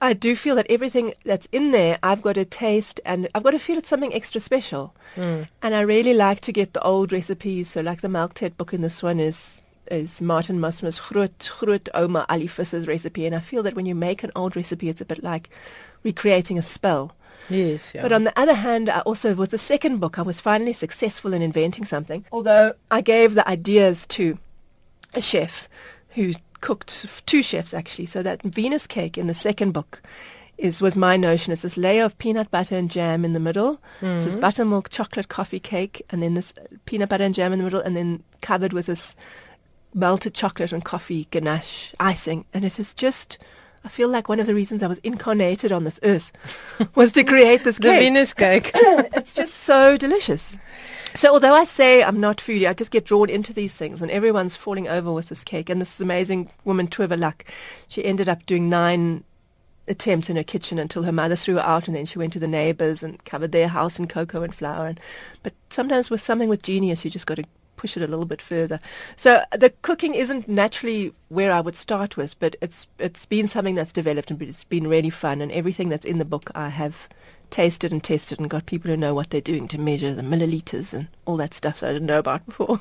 I 0.02 0.14
do 0.14 0.36
feel 0.36 0.56
that 0.56 0.68
everything 0.70 1.14
that's 1.26 1.48
in 1.52 1.72
there, 1.72 1.98
I've 2.04 2.22
got 2.22 2.34
to 2.34 2.46
taste 2.46 3.00
and 3.06 3.28
I've 3.34 3.44
got 3.44 3.52
to 3.52 3.60
feel 3.60 3.78
it's 3.78 3.90
something 3.90 4.14
extra 4.14 4.40
special. 4.40 4.94
Mm. 5.16 5.48
And 5.62 5.76
I 5.76 5.82
really 5.82 6.14
like 6.14 6.42
to 6.42 6.52
get 6.52 6.74
the 6.74 6.82
old 6.82 7.12
recipes. 7.12 7.70
So 7.70 7.82
like 7.82 8.02
the 8.02 8.10
Milk 8.10 8.36
Tet 8.36 8.58
book 8.58 8.74
in 8.74 8.82
this 8.82 9.02
one 9.02 9.20
is 9.20 9.62
is 9.92 10.22
Martin 10.22 10.60
Musmus 10.60 11.02
Groot 11.02 11.52
Groot 11.60 11.90
Oma 11.94 12.26
Ali 12.30 12.48
Visser's 12.48 12.88
recipe. 12.88 13.26
And 13.26 13.36
I 13.36 13.40
feel 13.40 13.64
that 13.64 13.76
when 13.76 13.86
you 13.86 13.96
make 13.96 14.24
an 14.24 14.32
old 14.36 14.56
recipe, 14.56 14.90
it's 14.90 15.02
a 15.02 15.06
bit 15.06 15.24
like 15.24 15.50
recreating 16.04 16.58
a 16.58 16.62
spell. 16.62 17.16
Yes, 17.50 17.94
yeah. 17.94 18.02
But 18.02 18.14
on 18.14 18.24
the 18.24 18.40
other 18.40 18.54
hand, 18.54 18.90
I 18.90 19.00
also 19.02 19.34
with 19.36 19.52
the 19.52 19.58
second 19.58 20.00
book, 20.00 20.18
I 20.18 20.22
was 20.22 20.40
finally 20.40 20.74
successful 20.74 21.34
in 21.34 21.42
inventing 21.42 21.86
something. 21.86 22.26
Although 22.32 22.74
I 22.92 23.02
gave 23.02 23.36
the 23.36 23.48
ideas 23.48 24.06
to 24.08 24.38
a 25.14 25.22
chef 25.22 25.70
who 26.10 26.34
cooked 26.62 27.06
two 27.26 27.44
chefs 27.44 27.74
actually. 27.74 28.06
So 28.06 28.24
that 28.24 28.42
Venus 28.44 28.88
cake 28.88 29.18
in 29.18 29.28
the 29.28 29.34
second 29.34 29.72
book 29.72 30.02
is 30.58 30.82
was 30.82 30.96
my 30.96 31.18
notion. 31.18 31.52
It's 31.52 31.64
this 31.64 31.78
layer 31.78 32.06
of 32.06 32.18
peanut 32.18 32.50
butter 32.52 32.78
and 32.78 32.90
jam 32.90 33.26
in 33.26 33.34
the 33.34 33.40
middle. 33.40 33.82
Mm-hmm. 34.00 34.18
It's 34.18 34.26
this 34.26 34.36
buttermilk 34.36 34.90
chocolate 34.90 35.28
coffee 35.28 35.60
cake, 35.60 36.02
and 36.10 36.24
then 36.24 36.36
this 36.36 36.54
peanut 36.86 37.10
butter 37.10 37.26
and 37.26 37.36
jam 37.36 37.52
in 37.52 37.60
the 37.60 37.66
middle, 37.66 37.82
and 37.82 37.98
then 37.98 38.24
covered 38.42 38.72
with 38.72 38.86
this 38.86 39.16
melted 39.94 40.34
chocolate 40.34 40.72
and 40.72 40.86
coffee 40.86 41.28
ganache 41.32 41.94
icing. 42.00 42.46
And 42.54 42.64
it 42.66 42.80
is 42.80 42.94
just. 42.94 43.38
I 43.86 43.90
feel 43.90 44.08
like 44.08 44.30
one 44.30 44.40
of 44.40 44.48
the 44.48 44.56
reasons 44.56 44.82
I 44.82 44.88
was 44.88 45.00
incarnated 45.00 45.72
on 45.72 45.84
this 45.84 46.00
earth 46.04 46.32
was 46.96 47.12
to 47.14 47.24
create 47.24 47.64
this 47.64 47.78
cake. 47.78 47.92
the 47.92 48.00
Venus 48.00 48.34
cake. 48.34 48.72
it's 48.76 49.34
just 49.34 49.56
so 49.56 49.98
delicious. 49.98 50.58
So 51.16 51.34
although 51.34 51.54
I 51.54 51.66
say 51.66 52.04
I'm 52.04 52.20
not 52.20 52.38
foodie, 52.38 52.68
I 52.68 52.74
just 52.74 52.92
get 52.92 53.06
drawn 53.06 53.30
into 53.30 53.54
these 53.54 53.74
things, 53.74 54.02
and 54.02 54.10
everyone's 54.10 54.56
falling 54.56 54.88
over 54.88 55.12
with 55.12 55.30
this 55.30 55.44
cake. 55.44 55.70
And 55.70 55.80
this 55.80 56.00
amazing 56.00 56.50
woman, 56.64 56.88
Tuva 56.88 57.20
Luck, 57.20 57.46
she 57.88 58.04
ended 58.04 58.30
up 58.30 58.46
doing 58.46 58.70
nine 58.70 59.24
attempts 59.88 60.30
in 60.30 60.38
her 60.38 60.44
kitchen 60.44 60.80
until 60.80 61.04
her 61.04 61.12
mother 61.12 61.36
threw 61.36 61.56
her 61.56 61.62
out 61.62 61.88
and 61.88 61.96
then 61.96 62.06
she 62.06 62.18
went 62.18 62.32
to 62.32 62.40
the 62.40 62.48
neighbors 62.48 63.04
and 63.04 63.24
covered 63.26 63.52
their 63.52 63.68
house 63.68 64.00
in 64.00 64.08
cocoa 64.08 64.42
and 64.42 64.56
flour 64.56 64.88
and 64.88 64.98
but 65.44 65.52
sometimes 65.70 66.10
with 66.10 66.22
something 66.22 66.48
with 66.48 66.64
genius 66.64 67.04
you 67.04 67.12
just 67.12 67.26
got 67.26 67.36
to 67.36 67.44
push 67.76 67.98
it 67.98 68.04
a 68.04 68.08
little 68.08 68.26
bit 68.26 68.42
further. 68.42 68.80
So 69.16 69.44
uh, 69.52 69.58
the 69.58 69.70
cooking 69.82 70.16
isn't 70.16 70.48
naturally 70.48 71.14
where 71.30 71.52
I 71.52 71.62
would 71.62 71.76
start 71.76 72.18
with 72.18 72.38
but 72.40 72.56
it's 72.62 72.88
it's 73.00 73.26
been 73.26 73.48
something 73.48 73.76
that's 73.76 73.94
developed 73.94 74.32
and 74.32 74.42
it's 74.42 74.64
been 74.64 74.88
really 74.88 75.10
fun 75.10 75.42
and 75.42 75.52
everything 75.52 75.90
that's 75.90 76.06
in 76.06 76.18
the 76.18 76.26
book 76.26 76.52
I 76.56 76.70
have 76.70 77.10
tasted 77.50 77.92
and 77.92 78.04
tested 78.04 78.40
and 78.40 78.50
got 78.50 78.66
people 78.66 78.90
to 78.90 78.98
know 78.98 79.14
what 79.14 79.30
they're 79.30 79.42
doing 79.42 79.68
to 79.68 79.78
measure 79.78 80.14
the 80.14 80.24
milliliters 80.24 80.94
and 80.94 81.08
all 81.26 81.38
that 81.38 81.54
stuff 81.54 81.80
that 81.80 81.90
I 81.90 81.94
didn't 81.94 82.08
know 82.08 82.20
about 82.20 82.46
before. 82.48 82.80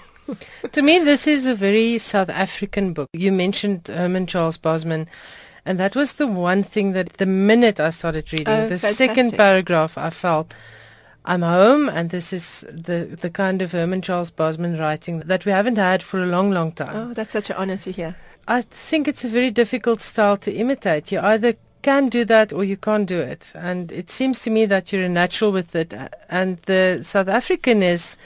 To 0.70 0.82
me 0.82 0.98
this 0.98 1.26
is 1.26 1.46
a 1.46 1.54
very 1.54 1.98
South 1.98 2.30
African 2.30 2.92
book. 2.92 3.08
You 3.12 3.32
mentioned 3.32 3.88
Herman 3.88 4.26
Charles 4.26 4.56
Bosman 4.56 5.08
and 5.64 5.78
that 5.78 5.94
was 5.94 6.14
the 6.14 6.26
one 6.26 6.62
thing 6.62 6.92
that 6.92 7.14
the 7.14 7.26
minute 7.26 7.78
I 7.78 7.90
started 7.90 8.32
reading, 8.32 8.48
oh, 8.48 8.62
the 8.68 8.78
fantastic. 8.78 9.10
second 9.10 9.36
paragraph, 9.36 9.96
I 9.96 10.10
felt 10.10 10.52
I'm 11.24 11.42
home, 11.42 11.88
and 11.88 12.10
this 12.10 12.32
is 12.32 12.64
the 12.68 13.16
the 13.20 13.30
kind 13.30 13.62
of 13.62 13.72
Herman 13.72 14.02
Charles 14.02 14.30
Bosman 14.30 14.78
writing 14.78 15.20
that 15.20 15.46
we 15.46 15.52
haven't 15.52 15.76
had 15.76 16.02
for 16.02 16.22
a 16.22 16.26
long, 16.26 16.50
long 16.50 16.72
time. 16.72 16.96
Oh, 16.96 17.14
that's 17.14 17.32
such 17.32 17.50
an 17.50 17.56
honor 17.56 17.76
to 17.78 17.92
hear. 17.92 18.16
I 18.48 18.62
think 18.62 19.06
it's 19.06 19.24
a 19.24 19.28
very 19.28 19.50
difficult 19.50 20.00
style 20.00 20.36
to 20.38 20.52
imitate. 20.52 21.12
You 21.12 21.20
either 21.20 21.54
can 21.82 22.08
do 22.08 22.24
that 22.24 22.52
or 22.52 22.64
you 22.64 22.76
can't 22.76 23.06
do 23.06 23.20
it, 23.20 23.52
and 23.54 23.92
it 23.92 24.10
seems 24.10 24.40
to 24.40 24.50
me 24.50 24.66
that 24.66 24.92
you're 24.92 25.04
a 25.04 25.08
natural 25.08 25.52
with 25.52 25.76
it. 25.76 25.94
And 26.28 26.58
the 26.66 27.00
South 27.02 27.28
Africanness 27.28 28.16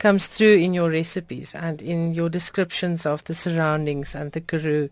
comes 0.00 0.26
through 0.26 0.56
in 0.56 0.74
your 0.74 0.90
recipes 0.90 1.54
and 1.54 1.80
in 1.80 2.14
your 2.14 2.28
descriptions 2.28 3.06
of 3.06 3.22
the 3.24 3.34
surroundings 3.34 4.14
and 4.14 4.32
the 4.32 4.40
karoo. 4.40 4.88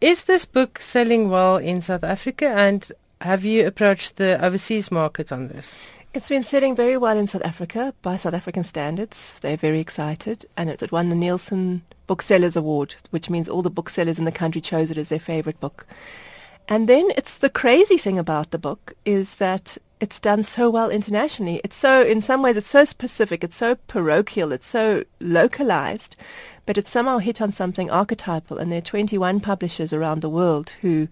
Is 0.00 0.24
this 0.24 0.46
book 0.46 0.80
selling 0.80 1.30
well 1.30 1.58
in 1.58 1.80
South 1.80 2.02
Africa 2.02 2.48
and 2.48 2.90
have 3.20 3.44
you 3.44 3.64
approached 3.66 4.16
the 4.16 4.44
overseas 4.44 4.90
market 4.90 5.30
on 5.30 5.46
this? 5.48 5.78
It's 6.14 6.28
been 6.28 6.42
selling 6.42 6.76
very 6.76 6.98
well 6.98 7.16
in 7.16 7.26
South 7.26 7.42
Africa 7.42 7.94
by 8.02 8.16
South 8.16 8.34
African 8.34 8.64
standards. 8.64 9.40
They're 9.40 9.56
very 9.56 9.80
excited 9.80 10.44
and 10.58 10.68
it 10.68 10.92
won 10.92 11.08
the 11.08 11.14
Nielsen 11.14 11.80
Booksellers 12.06 12.54
Award, 12.54 12.96
which 13.08 13.30
means 13.30 13.48
all 13.48 13.62
the 13.62 13.70
booksellers 13.70 14.18
in 14.18 14.26
the 14.26 14.30
country 14.30 14.60
chose 14.60 14.90
it 14.90 14.98
as 14.98 15.08
their 15.08 15.18
favorite 15.18 15.58
book. 15.58 15.86
And 16.68 16.86
then 16.86 17.10
it's 17.16 17.38
the 17.38 17.48
crazy 17.48 17.96
thing 17.96 18.18
about 18.18 18.50
the 18.50 18.58
book 18.58 18.92
is 19.06 19.36
that 19.36 19.78
it's 20.00 20.20
done 20.20 20.42
so 20.42 20.68
well 20.68 20.90
internationally. 20.90 21.62
It's 21.64 21.76
so, 21.76 22.02
in 22.02 22.20
some 22.20 22.42
ways, 22.42 22.58
it's 22.58 22.66
so 22.66 22.84
specific, 22.84 23.42
it's 23.42 23.56
so 23.56 23.76
parochial, 23.86 24.52
it's 24.52 24.66
so 24.66 25.04
localized 25.18 26.14
but 26.66 26.78
it 26.78 26.86
somehow 26.86 27.18
hit 27.18 27.40
on 27.40 27.52
something 27.52 27.90
archetypal. 27.90 28.58
And 28.58 28.70
there 28.70 28.78
are 28.78 28.82
21 28.82 29.40
publishers 29.40 29.92
around 29.92 30.20
the 30.20 30.28
world 30.28 30.70
who, 30.80 31.08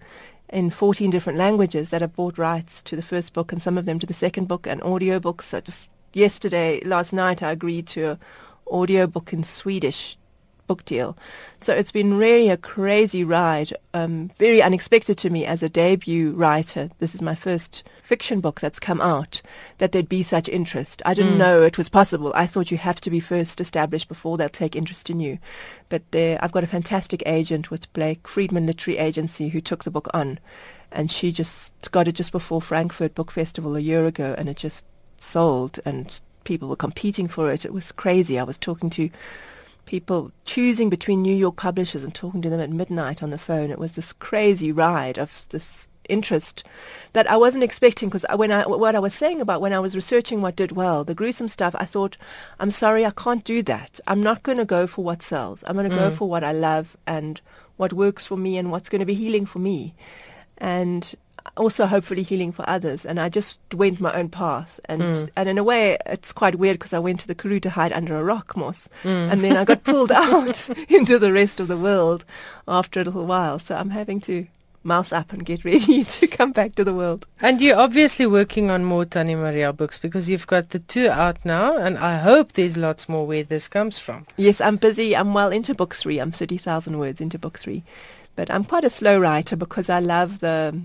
in 0.51 0.69
14 0.69 1.09
different 1.09 1.39
languages, 1.39 1.89
that 1.89 2.01
have 2.01 2.15
bought 2.15 2.37
rights 2.37 2.81
to 2.83 2.95
the 2.95 3.01
first 3.01 3.33
book 3.33 3.51
and 3.51 3.61
some 3.61 3.77
of 3.77 3.85
them 3.85 3.99
to 3.99 4.05
the 4.05 4.13
second 4.13 4.47
book 4.47 4.67
and 4.67 4.81
audiobooks. 4.81 5.43
So 5.43 5.61
just 5.61 5.89
yesterday, 6.13 6.81
last 6.83 7.13
night, 7.13 7.41
I 7.41 7.51
agreed 7.51 7.87
to 7.87 8.11
an 8.11 8.19
audiobook 8.67 9.33
in 9.33 9.43
Swedish 9.43 10.17
book 10.71 10.85
deal. 10.85 11.17
So 11.59 11.73
it's 11.73 11.91
been 11.91 12.13
really 12.17 12.49
a 12.49 12.55
crazy 12.55 13.25
ride, 13.25 13.73
um, 13.93 14.31
very 14.37 14.61
unexpected 14.61 15.17
to 15.17 15.29
me 15.29 15.45
as 15.45 15.61
a 15.61 15.67
debut 15.67 16.31
writer. 16.31 16.89
This 16.99 17.13
is 17.13 17.21
my 17.21 17.35
first 17.35 17.83
fiction 18.01 18.39
book 18.39 18.61
that's 18.61 18.79
come 18.79 19.01
out, 19.01 19.41
that 19.79 19.91
there'd 19.91 20.07
be 20.07 20.23
such 20.23 20.47
interest. 20.47 21.01
I 21.05 21.13
didn't 21.13 21.33
mm. 21.33 21.43
know 21.43 21.61
it 21.61 21.77
was 21.77 21.89
possible. 21.89 22.31
I 22.35 22.47
thought 22.47 22.71
you 22.71 22.77
have 22.77 23.01
to 23.01 23.09
be 23.09 23.19
first 23.19 23.59
established 23.59 24.07
before 24.07 24.37
they'll 24.37 24.47
take 24.47 24.77
interest 24.77 25.09
in 25.09 25.19
you. 25.19 25.39
But 25.89 26.03
there, 26.11 26.39
I've 26.41 26.53
got 26.53 26.63
a 26.63 26.67
fantastic 26.77 27.21
agent 27.25 27.69
with 27.69 27.91
Blake 27.91 28.29
Friedman 28.29 28.65
Literary 28.65 28.97
Agency 28.97 29.49
who 29.49 29.59
took 29.59 29.83
the 29.83 29.91
book 29.91 30.07
on. 30.13 30.39
And 30.89 31.11
she 31.11 31.33
just 31.33 31.91
got 31.91 32.07
it 32.07 32.15
just 32.15 32.31
before 32.31 32.61
Frankfurt 32.61 33.13
Book 33.13 33.29
Festival 33.29 33.75
a 33.75 33.81
year 33.81 34.05
ago, 34.05 34.35
and 34.37 34.47
it 34.47 34.55
just 34.55 34.85
sold, 35.19 35.79
and 35.85 36.21
people 36.45 36.69
were 36.69 36.85
competing 36.87 37.27
for 37.27 37.51
it. 37.51 37.65
It 37.65 37.73
was 37.73 37.91
crazy. 37.91 38.39
I 38.39 38.43
was 38.43 38.57
talking 38.57 38.89
to 38.91 39.09
people 39.91 40.31
choosing 40.45 40.89
between 40.89 41.21
New 41.21 41.35
York 41.35 41.57
publishers 41.57 42.01
and 42.01 42.15
talking 42.15 42.41
to 42.41 42.49
them 42.49 42.61
at 42.61 42.69
midnight 42.69 43.21
on 43.21 43.29
the 43.29 43.37
phone. 43.37 43.69
It 43.69 43.77
was 43.77 43.91
this 43.91 44.13
crazy 44.13 44.71
ride 44.71 45.17
of 45.17 45.45
this 45.49 45.89
interest 46.07 46.63
that 47.11 47.29
I 47.29 47.35
wasn't 47.35 47.65
expecting 47.65 48.07
because 48.07 48.25
when 48.37 48.53
I 48.53 48.65
what 48.65 48.95
I 48.95 48.99
was 48.99 49.13
saying 49.13 49.41
about 49.41 49.59
when 49.59 49.73
I 49.73 49.81
was 49.81 49.93
researching 49.93 50.41
what 50.41 50.55
did 50.55 50.71
well, 50.71 51.03
the 51.03 51.13
gruesome 51.13 51.49
stuff, 51.49 51.75
I 51.77 51.83
thought, 51.83 52.15
I'm 52.57 52.71
sorry, 52.71 53.05
I 53.05 53.11
can't 53.11 53.43
do 53.43 53.61
that. 53.63 53.99
I'm 54.07 54.23
not 54.23 54.43
going 54.43 54.59
to 54.59 54.65
go 54.77 54.87
for 54.87 55.03
what 55.03 55.21
sells. 55.21 55.61
I'm 55.67 55.75
going 55.75 55.89
to 55.89 55.95
mm. 55.97 55.99
go 55.99 56.09
for 56.09 56.29
what 56.29 56.45
I 56.45 56.53
love 56.53 56.95
and 57.05 57.41
what 57.75 57.91
works 57.91 58.25
for 58.25 58.37
me 58.37 58.57
and 58.57 58.71
what's 58.71 58.87
going 58.87 59.01
to 59.01 59.05
be 59.05 59.13
healing 59.13 59.45
for 59.45 59.59
me. 59.59 59.93
And 60.57 61.13
also 61.57 61.85
hopefully 61.85 62.23
healing 62.23 62.51
for 62.51 62.67
others. 62.69 63.05
And 63.05 63.19
I 63.19 63.29
just 63.29 63.59
went 63.73 63.99
my 63.99 64.13
own 64.13 64.29
path. 64.29 64.79
And 64.85 65.01
mm. 65.01 65.29
and 65.35 65.49
in 65.49 65.57
a 65.57 65.63
way, 65.63 65.97
it's 66.05 66.31
quite 66.31 66.55
weird 66.55 66.79
because 66.79 66.93
I 66.93 66.99
went 66.99 67.19
to 67.21 67.27
the 67.27 67.35
Karoo 67.35 67.59
to 67.61 67.69
hide 67.69 67.93
under 67.93 68.17
a 68.17 68.23
rock 68.23 68.55
moss. 68.55 68.89
Mm. 69.03 69.31
And 69.31 69.41
then 69.41 69.57
I 69.57 69.65
got 69.65 69.83
pulled 69.91 70.11
out 70.11 70.69
into 70.89 71.19
the 71.19 71.33
rest 71.33 71.59
of 71.59 71.67
the 71.67 71.77
world 71.77 72.25
after 72.67 73.01
a 73.01 73.03
little 73.03 73.25
while. 73.25 73.59
So 73.59 73.75
I'm 73.75 73.91
having 73.91 74.21
to 74.21 74.47
mouse 74.83 75.13
up 75.13 75.31
and 75.31 75.45
get 75.45 75.63
ready 75.71 76.03
to 76.03 76.27
come 76.27 76.51
back 76.51 76.75
to 76.75 76.83
the 76.83 76.93
world. 76.93 77.25
And 77.41 77.61
you're 77.61 77.77
obviously 77.77 78.25
working 78.25 78.71
on 78.71 78.85
more 78.85 79.05
Tannie 79.05 79.35
Maria 79.35 79.73
books 79.73 79.99
because 79.99 80.29
you've 80.29 80.47
got 80.47 80.69
the 80.69 80.79
two 80.79 81.09
out 81.09 81.43
now, 81.45 81.77
and 81.77 81.97
I 81.97 82.17
hope 82.17 82.53
there's 82.53 82.77
lots 82.77 83.07
more 83.07 83.27
where 83.27 83.43
this 83.43 83.67
comes 83.67 83.99
from. 83.99 84.25
Yes, 84.37 84.61
I'm 84.61 84.77
busy. 84.77 85.15
I'm 85.15 85.33
well 85.33 85.51
into 85.51 85.75
book 85.75 85.95
three. 85.95 86.19
I'm 86.19 86.31
30,000 86.31 86.97
words 86.97 87.21
into 87.21 87.37
book 87.37 87.59
three. 87.59 87.83
But 88.35 88.49
I'm 88.49 88.63
quite 88.63 88.85
a 88.85 88.89
slow 88.89 89.19
writer 89.19 89.55
because 89.55 89.89
I 89.89 89.99
love 89.99 90.39
the 90.39 90.81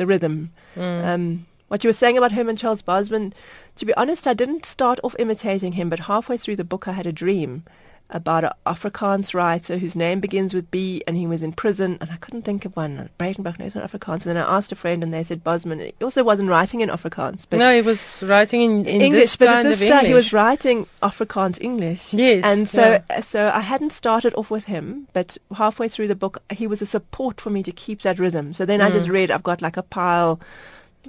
the 0.00 0.06
rhythm. 0.06 0.50
Mm. 0.74 1.06
Um, 1.06 1.46
what 1.68 1.84
you 1.84 1.88
were 1.88 1.92
saying 1.92 2.16
about 2.16 2.32
Herman 2.32 2.56
Charles 2.56 2.80
Bosman, 2.80 3.34
to 3.76 3.84
be 3.84 3.94
honest, 3.94 4.26
I 4.26 4.32
didn't 4.32 4.64
start 4.64 4.98
off 5.04 5.14
imitating 5.18 5.72
him, 5.72 5.90
but 5.90 6.00
halfway 6.00 6.38
through 6.38 6.56
the 6.56 6.64
book 6.64 6.88
I 6.88 6.92
had 6.92 7.06
a 7.06 7.12
dream 7.12 7.64
about 8.10 8.44
an 8.44 8.50
Afrikaans 8.66 9.34
writer 9.34 9.78
whose 9.78 9.94
name 9.94 10.20
begins 10.20 10.52
with 10.54 10.70
B 10.70 11.02
and 11.06 11.16
he 11.16 11.26
was 11.26 11.42
in 11.42 11.52
prison 11.52 11.96
and 12.00 12.10
I 12.10 12.16
couldn't 12.16 12.42
think 12.42 12.64
of 12.64 12.76
one. 12.76 13.08
Breitenbach 13.18 13.58
knows 13.58 13.74
not 13.74 13.90
Afrikaans. 13.90 14.26
And 14.26 14.36
then 14.36 14.36
I 14.36 14.56
asked 14.56 14.72
a 14.72 14.76
friend 14.76 15.02
and 15.02 15.12
they 15.14 15.24
said 15.24 15.44
Bosman. 15.44 15.78
He 15.80 15.94
also 16.04 16.24
wasn't 16.24 16.48
writing 16.48 16.80
in 16.80 16.88
Afrikaans. 16.88 17.46
But 17.48 17.58
no, 17.58 17.74
he 17.74 17.82
was 17.82 18.22
writing 18.26 18.62
in, 18.62 18.86
in 18.86 19.00
English, 19.00 19.22
this 19.22 19.36
but 19.36 19.46
kind 19.46 19.66
at 19.66 19.70
this 19.70 19.82
of 19.82 19.88
time 19.88 20.06
he 20.06 20.14
was 20.14 20.32
writing 20.32 20.86
Afrikaans 21.02 21.58
English. 21.60 22.12
Yes. 22.12 22.44
And 22.44 22.68
so, 22.68 23.02
yeah. 23.08 23.20
so 23.20 23.50
I 23.54 23.60
hadn't 23.60 23.92
started 23.92 24.34
off 24.34 24.50
with 24.50 24.64
him, 24.64 25.08
but 25.12 25.38
halfway 25.56 25.88
through 25.88 26.08
the 26.08 26.14
book, 26.14 26.42
he 26.50 26.66
was 26.66 26.82
a 26.82 26.86
support 26.86 27.40
for 27.40 27.50
me 27.50 27.62
to 27.62 27.72
keep 27.72 28.02
that 28.02 28.18
rhythm. 28.18 28.52
So 28.54 28.64
then 28.64 28.80
I 28.80 28.90
just 28.90 29.08
Mm. 29.08 29.12
read, 29.12 29.30
I've 29.30 29.42
got 29.42 29.62
like 29.62 29.76
a 29.76 29.82
pile 29.82 30.40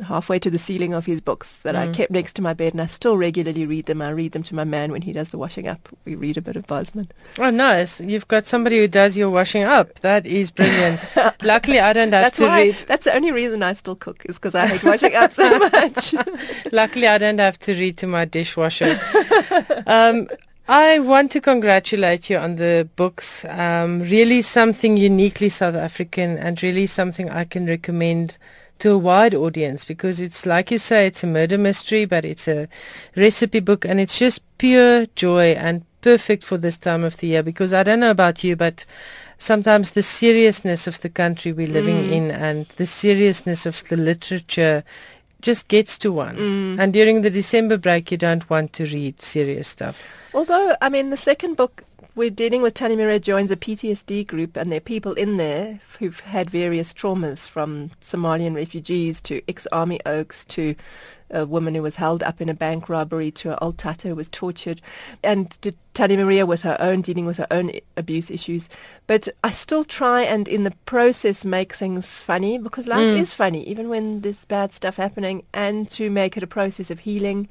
halfway 0.05 0.39
to 0.39 0.49
the 0.49 0.57
ceiling 0.57 0.93
of 0.93 1.05
his 1.05 1.19
books 1.21 1.57
that 1.57 1.75
I 1.75 1.87
Mm. 1.87 1.93
kept 1.93 2.11
next 2.11 2.33
to 2.37 2.41
my 2.41 2.53
bed 2.53 2.73
and 2.73 2.81
I 2.81 2.87
still 2.87 3.17
regularly 3.17 3.65
read 3.65 3.85
them. 3.87 4.01
I 4.01 4.09
read 4.09 4.31
them 4.31 4.43
to 4.43 4.55
my 4.55 4.63
man 4.63 4.91
when 4.91 5.01
he 5.01 5.11
does 5.13 5.29
the 5.29 5.37
washing 5.37 5.67
up. 5.67 5.89
We 6.05 6.15
read 6.15 6.37
a 6.37 6.41
bit 6.41 6.55
of 6.55 6.65
Bosman. 6.65 7.09
Oh, 7.37 7.49
nice. 7.49 7.99
You've 7.99 8.27
got 8.27 8.45
somebody 8.45 8.77
who 8.79 8.87
does 8.87 9.17
your 9.17 9.29
washing 9.29 9.63
up. 9.63 9.99
That 9.99 10.25
is 10.25 10.49
brilliant. 10.51 10.99
Luckily, 11.43 11.79
I 11.79 11.91
don't 11.93 12.11
have 12.13 12.23
That's 12.23 12.37
to 12.37 12.45
why, 12.45 12.61
read. 12.63 12.75
that's 12.87 13.05
the 13.05 13.13
only 13.15 13.31
reason 13.31 13.63
I 13.63 13.73
still 13.73 13.95
cook 13.95 14.23
is 14.29 14.37
because 14.37 14.55
I 14.55 14.65
hate 14.67 14.83
washing 14.83 15.13
up 15.15 15.33
so 15.33 15.59
much. 15.73 16.15
Luckily, 16.71 17.07
I 17.07 17.17
don't 17.17 17.39
have 17.39 17.59
to 17.59 17.73
read 17.73 17.97
to 17.97 18.07
my 18.07 18.25
dishwasher. 18.25 18.97
um, 19.87 20.27
I 20.67 20.99
want 20.99 21.31
to 21.33 21.41
congratulate 21.41 22.29
you 22.29 22.37
on 22.37 22.55
the 22.55 22.87
books. 22.95 23.43
Um, 23.45 24.01
really 24.03 24.41
something 24.41 24.95
uniquely 24.95 25.49
South 25.49 25.75
African 25.75 26.37
and 26.37 26.61
really 26.63 26.85
something 26.85 27.29
I 27.29 27.43
can 27.43 27.65
recommend 27.65 28.37
to 28.81 28.91
a 28.91 28.97
wide 28.97 29.33
audience 29.33 29.85
because 29.85 30.19
it's 30.19 30.45
like 30.45 30.71
you 30.71 30.77
say, 30.77 31.07
it's 31.07 31.23
a 31.23 31.27
murder 31.27 31.57
mystery, 31.57 32.05
but 32.05 32.25
it's 32.25 32.47
a 32.47 32.67
recipe 33.15 33.59
book 33.59 33.85
and 33.85 33.99
it's 33.99 34.17
just 34.19 34.41
pure 34.57 35.05
joy 35.15 35.51
and 35.53 35.85
perfect 36.01 36.43
for 36.43 36.57
this 36.57 36.77
time 36.77 37.03
of 37.03 37.17
the 37.17 37.27
year 37.27 37.43
because 37.43 37.73
I 37.73 37.83
don't 37.83 37.99
know 37.99 38.11
about 38.11 38.43
you, 38.43 38.55
but 38.55 38.85
sometimes 39.37 39.91
the 39.91 40.01
seriousness 40.01 40.87
of 40.87 40.99
the 41.01 41.09
country 41.09 41.51
we're 41.51 41.67
living 41.67 42.03
Mm. 42.09 42.11
in 42.11 42.31
and 42.31 42.65
the 42.77 42.85
seriousness 42.85 43.65
of 43.65 43.83
the 43.89 43.97
literature 43.97 44.83
just 45.41 45.67
gets 45.67 45.97
to 45.99 46.11
one. 46.11 46.35
Mm. 46.37 46.79
And 46.79 46.93
during 46.93 47.21
the 47.21 47.29
December 47.29 47.77
break, 47.77 48.11
you 48.11 48.17
don't 48.17 48.47
want 48.49 48.73
to 48.73 48.85
read 48.85 49.21
serious 49.21 49.67
stuff. 49.67 50.01
Although, 50.33 50.75
I 50.81 50.89
mean, 50.89 51.09
the 51.09 51.17
second 51.17 51.55
book 51.55 51.83
we're 52.15 52.29
dealing 52.29 52.61
with 52.61 52.73
Tani 52.73 52.95
Maria 52.95 53.19
joins 53.19 53.51
a 53.51 53.55
PTSD 53.55 54.27
group, 54.27 54.57
and 54.57 54.71
there 54.71 54.77
are 54.77 54.81
people 54.81 55.13
in 55.13 55.37
there 55.37 55.79
who've 55.99 56.19
had 56.19 56.49
various 56.49 56.93
traumas, 56.93 57.47
from 57.47 57.91
Somalian 58.01 58.55
refugees 58.55 59.21
to 59.21 59.41
ex-army 59.47 59.99
oaks 60.05 60.43
to 60.45 60.75
a 61.33 61.45
woman 61.45 61.73
who 61.73 61.81
was 61.81 61.95
held 61.95 62.21
up 62.23 62.41
in 62.41 62.49
a 62.49 62.53
bank 62.53 62.89
robbery 62.89 63.31
to 63.31 63.51
an 63.51 63.57
old 63.61 63.77
tata 63.77 64.09
who 64.09 64.15
was 64.15 64.27
tortured, 64.27 64.81
and 65.23 65.51
to 65.61 65.73
Tani 65.93 66.17
Maria 66.17 66.45
with 66.45 66.63
her 66.63 66.75
own 66.81 67.01
dealing 67.01 67.25
with 67.25 67.37
her 67.37 67.47
own 67.49 67.71
abuse 67.95 68.29
issues. 68.29 68.67
But 69.07 69.29
I 69.41 69.51
still 69.51 69.85
try 69.85 70.23
and 70.23 70.49
in 70.49 70.63
the 70.63 70.73
process 70.85 71.45
make 71.45 71.73
things 71.73 72.21
funny 72.21 72.57
because 72.57 72.87
life 72.87 72.99
Mm. 72.99 73.17
is 73.19 73.31
funny, 73.33 73.63
even 73.69 73.87
when 73.87 74.19
there's 74.21 74.43
bad 74.43 74.73
stuff 74.73 74.97
happening, 74.97 75.43
and 75.53 75.89
to 75.91 76.09
make 76.09 76.35
it 76.35 76.43
a 76.43 76.47
process 76.47 76.91
of 76.91 76.99
healing. 76.99 77.47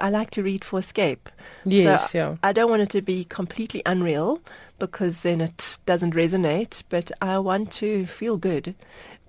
I 0.00 0.08
like 0.10 0.30
to 0.32 0.42
read 0.42 0.64
for 0.64 0.78
escape. 0.78 1.28
Yes, 1.64 2.12
so 2.12 2.18
yeah. 2.18 2.36
I 2.42 2.52
don't 2.52 2.70
want 2.70 2.82
it 2.82 2.90
to 2.90 3.02
be 3.02 3.24
completely 3.24 3.82
unreal 3.86 4.40
because 4.78 5.22
then 5.22 5.40
it 5.40 5.78
doesn't 5.86 6.14
resonate, 6.14 6.82
but 6.88 7.10
I 7.22 7.38
want 7.38 7.70
to 7.72 8.06
feel 8.06 8.36
good. 8.36 8.74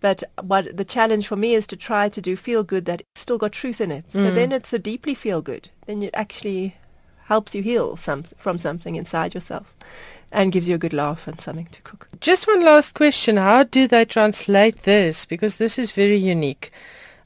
But 0.01 0.23
what 0.41 0.75
the 0.77 0.85
challenge 0.85 1.27
for 1.27 1.35
me 1.35 1.53
is 1.55 1.65
to 1.67 1.75
try 1.75 2.09
to 2.09 2.21
do 2.21 2.35
feel 2.35 2.63
good 2.63 2.85
that 2.85 3.01
still 3.15 3.37
got 3.37 3.51
truth 3.53 3.79
in 3.81 3.91
it. 3.91 4.05
So 4.11 4.19
Mm. 4.19 4.35
then 4.35 4.51
it's 4.51 4.73
a 4.73 4.79
deeply 4.79 5.15
feel 5.15 5.41
good. 5.41 5.69
Then 5.87 6.03
it 6.03 6.11
actually 6.13 6.75
helps 7.25 7.55
you 7.55 7.63
heal 7.63 7.95
some, 7.97 8.23
from 8.37 8.57
something 8.57 8.95
inside 8.95 9.33
yourself 9.33 9.73
and 10.31 10.51
gives 10.51 10.67
you 10.67 10.75
a 10.75 10.77
good 10.79 10.93
laugh 10.93 11.27
and 11.27 11.39
something 11.41 11.67
to 11.71 11.81
cook. 11.81 12.07
Just 12.19 12.45
one 12.47 12.63
last 12.63 12.93
question. 12.93 13.37
How 13.37 13.63
do 13.63 13.87
they 13.87 14.05
translate 14.05 14.83
this? 14.83 15.25
Because 15.25 15.55
this 15.57 15.79
is 15.79 15.91
very 15.91 16.17
unique. 16.17 16.71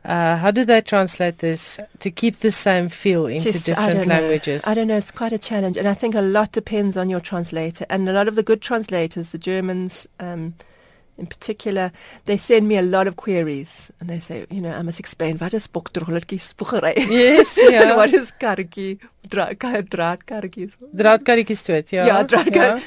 Uh, 0.06 0.38
how 0.38 0.50
do 0.50 0.64
they 0.64 0.82
translate 0.82 1.40
this 1.40 1.78
to 2.00 2.10
keep 2.10 2.38
the 2.38 2.52
same 2.52 2.88
feel 2.90 3.26
into 3.26 3.52
Just- 3.52 3.70
I 3.70 3.88
different 3.88 4.08
know. 4.08 4.16
languages? 4.16 4.64
I 4.66 4.74
don't 4.74 4.88
know. 4.88 4.98
It's 4.98 5.12
quite 5.12 5.34
a 5.34 5.38
challenge, 5.38 5.76
and 5.78 5.88
I 5.88 5.94
think 5.94 6.16
a 6.16 6.22
lot 6.22 6.52
depends 6.54 6.96
on 6.96 7.10
your 7.10 7.20
translator. 7.20 7.86
And 7.90 8.08
a 8.08 8.14
lot 8.14 8.28
of 8.30 8.36
the 8.36 8.44
good 8.44 8.62
translators, 8.62 9.30
the 9.30 9.38
Germans, 9.38 10.08
um, 10.22 10.54
in 11.18 11.26
particular, 11.28 11.92
they 12.26 12.38
send 12.38 12.70
me 12.70 12.78
a 12.78 12.82
lot 12.82 13.06
of 13.08 13.18
queries, 13.18 13.92
and 14.00 14.10
they 14.10 14.20
say, 14.20 14.46
you 14.50 14.62
know, 14.62 14.72
I 14.72 14.82
must 14.84 15.02
explain 15.02 15.38
what 15.38 15.54
is 15.54 15.68
bokdrolletjie 15.68 16.40
spoegery. 16.40 16.96
Yes, 17.10 17.58
ja. 17.70 17.94
what 17.98 18.14
is 18.14 18.32
karretjie, 18.40 19.00
dra- 19.28 19.54
ka- 19.56 19.82
draadkarretjies. 19.82 20.78
Draadkarretjies 20.96 21.66
dood, 21.68 21.92
ja. 21.92 22.06
Yeah, 22.06 22.08
Yeah. 22.08 22.24
draadkar- 22.26 22.78
ja. 22.78 22.80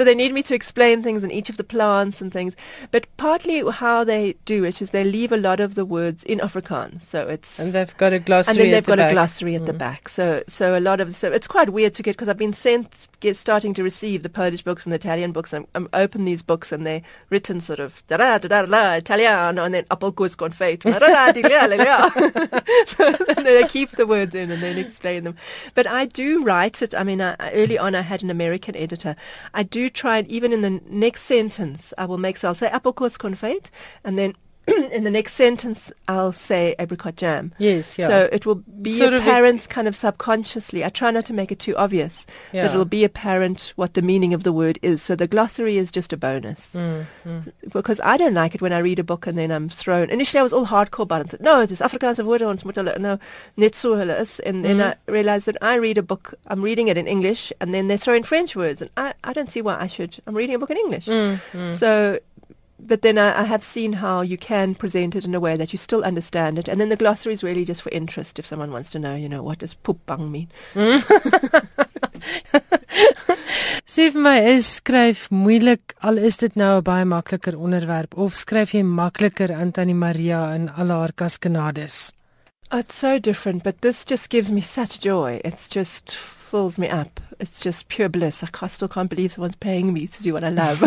So 0.00 0.04
they 0.04 0.14
need 0.14 0.32
me 0.32 0.42
to 0.44 0.54
explain 0.54 1.02
things 1.02 1.22
in 1.22 1.30
each 1.30 1.50
of 1.50 1.58
the 1.58 1.62
plants 1.62 2.22
and 2.22 2.32
things. 2.32 2.56
But 2.90 3.06
partly 3.18 3.62
how 3.70 4.02
they 4.02 4.34
do 4.46 4.64
it 4.64 4.80
is 4.80 4.90
they 4.92 5.04
leave 5.04 5.30
a 5.30 5.36
lot 5.36 5.60
of 5.60 5.74
the 5.74 5.84
words 5.84 6.24
in 6.24 6.38
Afrikaans. 6.38 7.02
So 7.02 7.28
it's 7.28 7.58
And 7.58 7.74
they've 7.74 7.94
got 7.98 8.14
a 8.14 8.18
glossary 8.18 8.52
and 8.52 8.58
then 8.60 8.70
they've 8.70 8.86
the 8.86 8.92
got 8.92 8.96
back. 8.96 9.10
a 9.10 9.12
glossary 9.12 9.54
at 9.56 9.66
the 9.66 9.74
Mm. 9.74 9.78
back. 9.78 10.08
So 10.08 10.42
so 10.48 10.78
a 10.78 10.80
lot 10.80 11.02
of 11.02 11.14
so 11.14 11.30
it's 11.30 11.46
quite 11.46 11.68
weird 11.68 11.92
to 11.94 12.02
get 12.02 12.12
because 12.16 12.30
I've 12.30 12.38
been 12.38 12.54
sent 12.54 13.08
get 13.20 13.36
starting 13.36 13.74
to 13.74 13.82
receive 13.82 14.22
the 14.22 14.30
Polish 14.30 14.62
books 14.62 14.86
and 14.86 14.92
the 14.94 14.96
Italian 14.96 15.32
books. 15.32 15.52
I'm, 15.52 15.66
I'm 15.74 15.86
open 15.92 16.24
these 16.24 16.40
books 16.42 16.72
and 16.72 16.86
they're 16.86 17.02
written 17.28 17.60
sort 17.60 17.78
of 17.78 18.02
da 18.06 18.16
da 18.16 18.38
da 18.38 18.48
da 18.48 18.64
da 18.64 18.94
Italiano 18.94 19.64
and 19.64 19.74
then 19.74 19.84
appelkoos 19.90 20.34
confit. 20.34 20.80
da, 20.80 20.98
da, 20.98 21.30
di, 21.32 21.42
la, 21.42 21.66
la, 21.66 21.76
la. 21.76 22.08
so 22.86 23.12
they 23.44 23.66
keep 23.68 23.90
the 23.96 24.06
words 24.06 24.34
in 24.34 24.50
and 24.50 24.62
then 24.62 24.78
explain 24.78 25.24
them. 25.24 25.36
But 25.74 25.86
I 25.86 26.06
do 26.06 26.42
write 26.42 26.80
it. 26.80 26.94
I 26.94 27.04
mean, 27.04 27.20
I- 27.20 27.36
early 27.52 27.76
on 27.78 27.94
I 27.94 28.00
had 28.00 28.22
an 28.22 28.30
American 28.30 28.74
editor. 28.76 29.14
I 29.52 29.62
do 29.62 29.89
try 29.90 30.18
and 30.18 30.28
even 30.28 30.52
in 30.52 30.60
the 30.60 30.80
next 30.88 31.22
sentence 31.22 31.92
I 31.98 32.06
will 32.06 32.18
make 32.18 32.38
so 32.38 32.48
I'll 32.48 32.54
say 32.54 32.68
apple 32.68 32.92
appelkoos 32.92 33.18
confit 33.18 33.70
and 34.04 34.18
then. 34.18 34.34
in 34.92 35.04
the 35.04 35.10
next 35.10 35.34
sentence, 35.34 35.90
I'll 36.08 36.32
say 36.32 36.74
apricot 36.78 37.16
jam. 37.16 37.52
Yes, 37.58 37.98
yeah. 37.98 38.08
So 38.08 38.28
it 38.32 38.46
will 38.46 38.56
be 38.82 38.92
Sort 38.92 39.12
of 39.14 39.22
apparent 39.22 39.68
kind 39.68 39.88
of 39.88 39.96
subconsciously. 39.96 40.84
I 40.84 40.88
try 40.90 41.10
not 41.10 41.24
to 41.26 41.32
make 41.32 41.50
it 41.50 41.58
too 41.58 41.76
obvious, 41.76 42.26
yeah. 42.52 42.66
but 42.66 42.72
it'll 42.72 42.84
be 42.84 43.04
apparent 43.04 43.72
what 43.76 43.94
the 43.94 44.02
meaning 44.02 44.34
of 44.34 44.42
the 44.42 44.52
word 44.52 44.78
is. 44.82 45.02
So 45.02 45.16
the 45.16 45.26
glossary 45.26 45.76
is 45.76 45.90
just 45.90 46.12
a 46.12 46.16
bonus. 46.16 46.72
Mm, 46.74 47.06
mm. 47.26 47.52
Because 47.72 48.00
I 48.04 48.16
don't 48.16 48.34
like 48.34 48.54
it 48.54 48.62
when 48.62 48.72
I 48.72 48.78
read 48.78 48.98
a 48.98 49.04
book 49.04 49.26
and 49.26 49.36
then 49.38 49.50
I'm 49.50 49.68
thrown. 49.68 50.10
Initially 50.10 50.40
I 50.40 50.42
was 50.42 50.52
all 50.52 50.66
hardcore 50.66 51.04
about 51.04 51.32
it. 51.34 51.40
No, 51.40 51.66
dis 51.66 51.80
Afrikaanse 51.80 52.24
woorde 52.24 52.46
ons 52.46 52.64
moet 52.64 52.76
hulle 52.76 52.98
nou 52.98 53.18
net 53.56 53.74
so 53.74 53.96
hulle 53.96 54.20
is. 54.20 54.40
And 54.40 54.64
then 54.64 54.78
Mhm. 54.78 54.94
I 54.94 55.10
realized 55.10 55.46
that 55.46 55.56
I 55.62 55.74
read 55.76 55.98
a 55.98 56.02
book, 56.02 56.34
I'm 56.46 56.62
reading 56.62 56.88
it 56.88 56.96
in 56.96 57.06
English 57.06 57.52
and 57.60 57.74
then 57.74 57.88
they 57.88 57.96
throw 57.96 58.14
in 58.14 58.22
French 58.22 58.54
words 58.54 58.82
and 58.82 58.90
I, 58.96 59.14
I 59.24 59.32
don't 59.32 59.50
see 59.50 59.62
why 59.62 59.78
I 59.80 59.86
should. 59.86 60.18
I'm 60.26 60.34
reading 60.34 60.54
a 60.54 60.58
book 60.58 60.70
in 60.70 60.76
English. 60.76 61.06
Mm. 61.06 61.72
So, 61.72 62.18
but 62.86 63.02
then 63.02 63.18
I, 63.18 63.40
I 63.40 63.44
have 63.44 63.62
seen 63.62 63.94
how 63.94 64.20
you 64.20 64.36
can 64.36 64.74
present 64.74 65.16
it 65.16 65.24
in 65.24 65.34
a 65.34 65.40
way 65.40 65.56
that 65.56 65.72
you 65.72 65.78
still 65.78 66.04
understand 66.04 66.58
it. 66.58 66.68
And 66.68 66.80
then 66.80 66.88
the 66.88 66.96
glossary 66.96 67.32
is 67.32 67.44
really 67.44 67.64
just 67.64 67.82
for 67.82 67.90
interest 67.90 68.38
if 68.38 68.46
someone 68.46 68.72
wants 68.72 68.90
to 68.90 68.98
know, 68.98 69.14
you 69.14 69.28
know, 69.28 69.42
what 69.42 69.58
does 69.58 69.74
poepbang 69.74 70.30
mean? 70.30 70.48
Sê 73.90 74.12
my, 74.14 74.38
is 74.54 74.66
skryf 74.78 75.28
moeilik 75.34 75.94
al 76.06 76.18
is 76.18 76.36
dit 76.36 76.54
nou 76.56 76.78
'n 76.78 76.84
baie 76.84 77.04
makliker 77.04 77.56
onderwerp 77.56 78.14
of 78.14 78.36
skryf 78.36 78.74
jy 78.74 78.82
makliker 78.82 79.52
aan 79.52 79.72
Maria 79.98 80.54
in 80.54 80.68
al 80.68 80.88
haar 80.90 81.12
kaskanades? 81.12 82.12
It's 82.72 82.94
so 82.94 83.18
different, 83.18 83.64
but 83.64 83.80
this 83.80 84.04
just 84.04 84.28
gives 84.28 84.52
me 84.52 84.60
such 84.60 85.00
joy. 85.00 85.40
It's 85.44 85.68
just 85.68 86.14
fills 86.14 86.78
me 86.78 86.88
up. 86.88 87.18
It's 87.40 87.58
just 87.58 87.88
pure 87.88 88.08
bliss. 88.08 88.44
I 88.44 88.66
still 88.68 88.86
can't 88.86 89.10
believe 89.10 89.32
someone's 89.32 89.56
paying 89.56 89.92
me 89.92 90.06
to 90.06 90.22
do 90.22 90.32
what 90.32 90.44
I 90.44 90.50
love. 90.50 90.80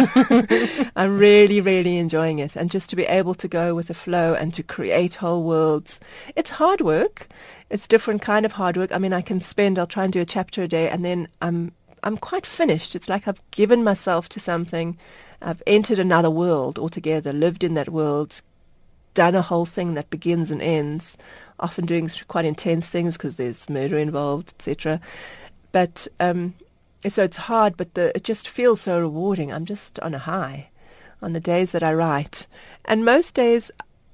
I'm 0.96 1.18
really, 1.18 1.60
really 1.60 1.98
enjoying 1.98 2.40
it. 2.40 2.56
And 2.56 2.72
just 2.72 2.90
to 2.92 2.96
be 2.96 3.04
able 3.04 3.34
to 3.36 3.50
go 3.50 3.76
with 3.76 3.88
the 3.88 3.94
flow 3.94 4.34
and 4.34 4.54
to 4.54 4.64
create 4.64 5.16
whole 5.16 5.44
worlds. 5.44 6.00
It's 6.38 6.52
hard 6.52 6.80
work. 6.80 7.28
It's 7.70 7.88
different 7.88 8.22
kind 8.22 8.46
of 8.46 8.54
hard 8.54 8.78
work. 8.78 8.94
I 8.94 8.98
mean, 8.98 9.12
I 9.12 9.22
can 9.22 9.42
spend, 9.42 9.78
I'll 9.78 9.86
try 9.86 10.06
and 10.06 10.14
do 10.14 10.22
a 10.22 10.26
chapter 10.26 10.64
a 10.64 10.70
day 10.70 10.90
and 10.90 11.04
then 11.04 11.28
I'm, 11.42 11.74
I'm 12.02 12.16
quite 12.16 12.46
finished. 12.46 12.96
It's 12.96 13.10
like 13.10 13.28
I've 13.28 13.52
given 13.52 13.84
myself 13.84 14.30
to 14.30 14.40
something. 14.40 14.98
I've 15.42 15.64
entered 15.68 16.00
another 16.00 16.30
world 16.30 16.80
altogether, 16.80 17.34
lived 17.34 17.62
in 17.62 17.74
that 17.74 17.90
world, 17.90 18.42
done 19.14 19.36
a 19.36 19.42
whole 19.42 19.66
thing 19.66 19.94
that 19.94 20.10
begins 20.10 20.52
and 20.52 20.62
ends, 20.62 21.18
often 21.60 21.86
doing 21.86 22.10
quite 22.28 22.46
intense 22.46 22.88
things 22.88 23.16
because 23.16 23.38
there's 23.38 23.70
murder 23.70 23.98
involved, 23.98 24.54
etc. 24.58 25.00
But 25.72 26.08
um, 26.20 26.54
so 27.08 27.24
it's 27.24 27.38
hard, 27.38 27.78
but 27.78 27.94
the, 27.94 28.16
it 28.16 28.24
just 28.24 28.48
feels 28.48 28.82
so 28.82 29.00
rewarding. 29.00 29.52
I'm 29.52 29.66
just 29.66 30.00
on 30.00 30.14
a 30.14 30.20
high 30.20 30.70
on 31.22 31.34
the 31.34 31.40
days 31.40 31.72
that 31.72 31.84
I 31.84 31.94
write, 31.94 32.48
and 32.86 33.06
most 33.06 33.34
days. 33.34 33.72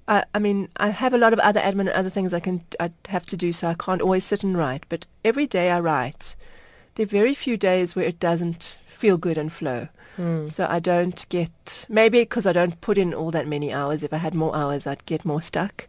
I, 0.08 0.24
I 0.34 0.40
mean, 0.40 0.70
I 0.78 0.90
have 0.90 1.14
a 1.14 1.20
lot 1.20 1.34
of 1.34 1.40
other 1.40 1.60
admin 1.60 1.82
and 1.82 1.90
other 1.90 2.10
things 2.10 2.34
I 2.34 2.40
can 2.40 2.64
I 2.80 2.92
have 3.08 3.26
to 3.28 3.38
do, 3.38 3.54
so 3.54 3.68
I 3.68 3.76
can't 3.76 4.02
always 4.02 4.26
sit 4.26 4.44
and 4.44 4.58
write. 4.58 4.86
But 4.90 5.06
every 5.24 5.46
day 5.46 5.70
I 5.72 5.80
write. 5.80 6.36
There 6.96 7.04
are 7.04 7.08
very 7.08 7.34
few 7.34 7.56
days 7.56 7.96
where 7.96 8.06
it 8.06 8.20
doesn't 8.20 8.76
feel 8.88 9.18
good 9.18 9.38
and 9.38 9.54
flow. 9.54 9.88
Mm. 10.18 10.52
So 10.52 10.68
I 10.70 10.80
don't 10.80 11.26
get 11.30 11.86
maybe 11.88 12.20
because 12.20 12.46
I 12.46 12.52
don't 12.52 12.80
put 12.82 12.98
in 12.98 13.14
all 13.14 13.32
that 13.32 13.48
many 13.48 13.72
hours. 13.72 14.04
If 14.04 14.12
I 14.14 14.18
had 14.18 14.36
more 14.36 14.54
hours, 14.56 14.86
I'd 14.86 15.06
get 15.06 15.24
more 15.24 15.42
stuck. 15.42 15.88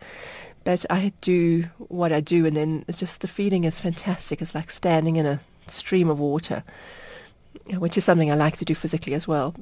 But 0.65 0.85
I 0.91 1.13
do 1.21 1.65
what 1.79 2.13
I 2.13 2.21
do, 2.21 2.47
and 2.47 2.57
then 2.57 2.85
it's 2.87 2.99
just 2.99 3.23
the 3.23 3.29
feeling 3.29 3.65
is 3.65 3.81
fantastic. 3.81 4.43
It's 4.43 4.55
like 4.55 4.71
standing 4.71 5.17
in 5.17 5.27
a 5.27 5.41
stream 5.69 6.11
of 6.11 6.19
water, 6.19 6.63
which 7.79 7.97
is 7.97 8.05
something 8.05 8.31
I 8.31 8.35
like 8.35 8.57
to 8.59 8.65
do 8.65 8.75
physically 8.75 9.15
as 9.15 9.27
well. 9.29 9.55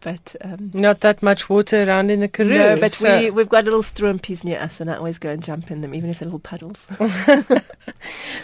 But 0.00 0.34
um, 0.40 0.70
Not 0.72 1.00
that 1.00 1.22
much 1.22 1.48
water 1.48 1.84
around 1.84 2.10
in 2.10 2.20
the 2.20 2.28
Karoo. 2.28 2.48
no, 2.48 2.76
but 2.80 2.92
so- 2.92 3.18
we 3.18 3.30
we've 3.30 3.48
got 3.48 3.64
little 3.64 3.82
strumpis 3.82 4.42
near 4.42 4.58
us, 4.60 4.80
and 4.80 4.90
I 4.90 4.96
always 4.96 5.18
go 5.18 5.30
and 5.30 5.42
jump 5.42 5.70
in 5.70 5.80
them, 5.80 5.94
even 5.94 6.10
if 6.10 6.18
they're 6.18 6.26
little 6.26 6.38
puddles. 6.40 6.86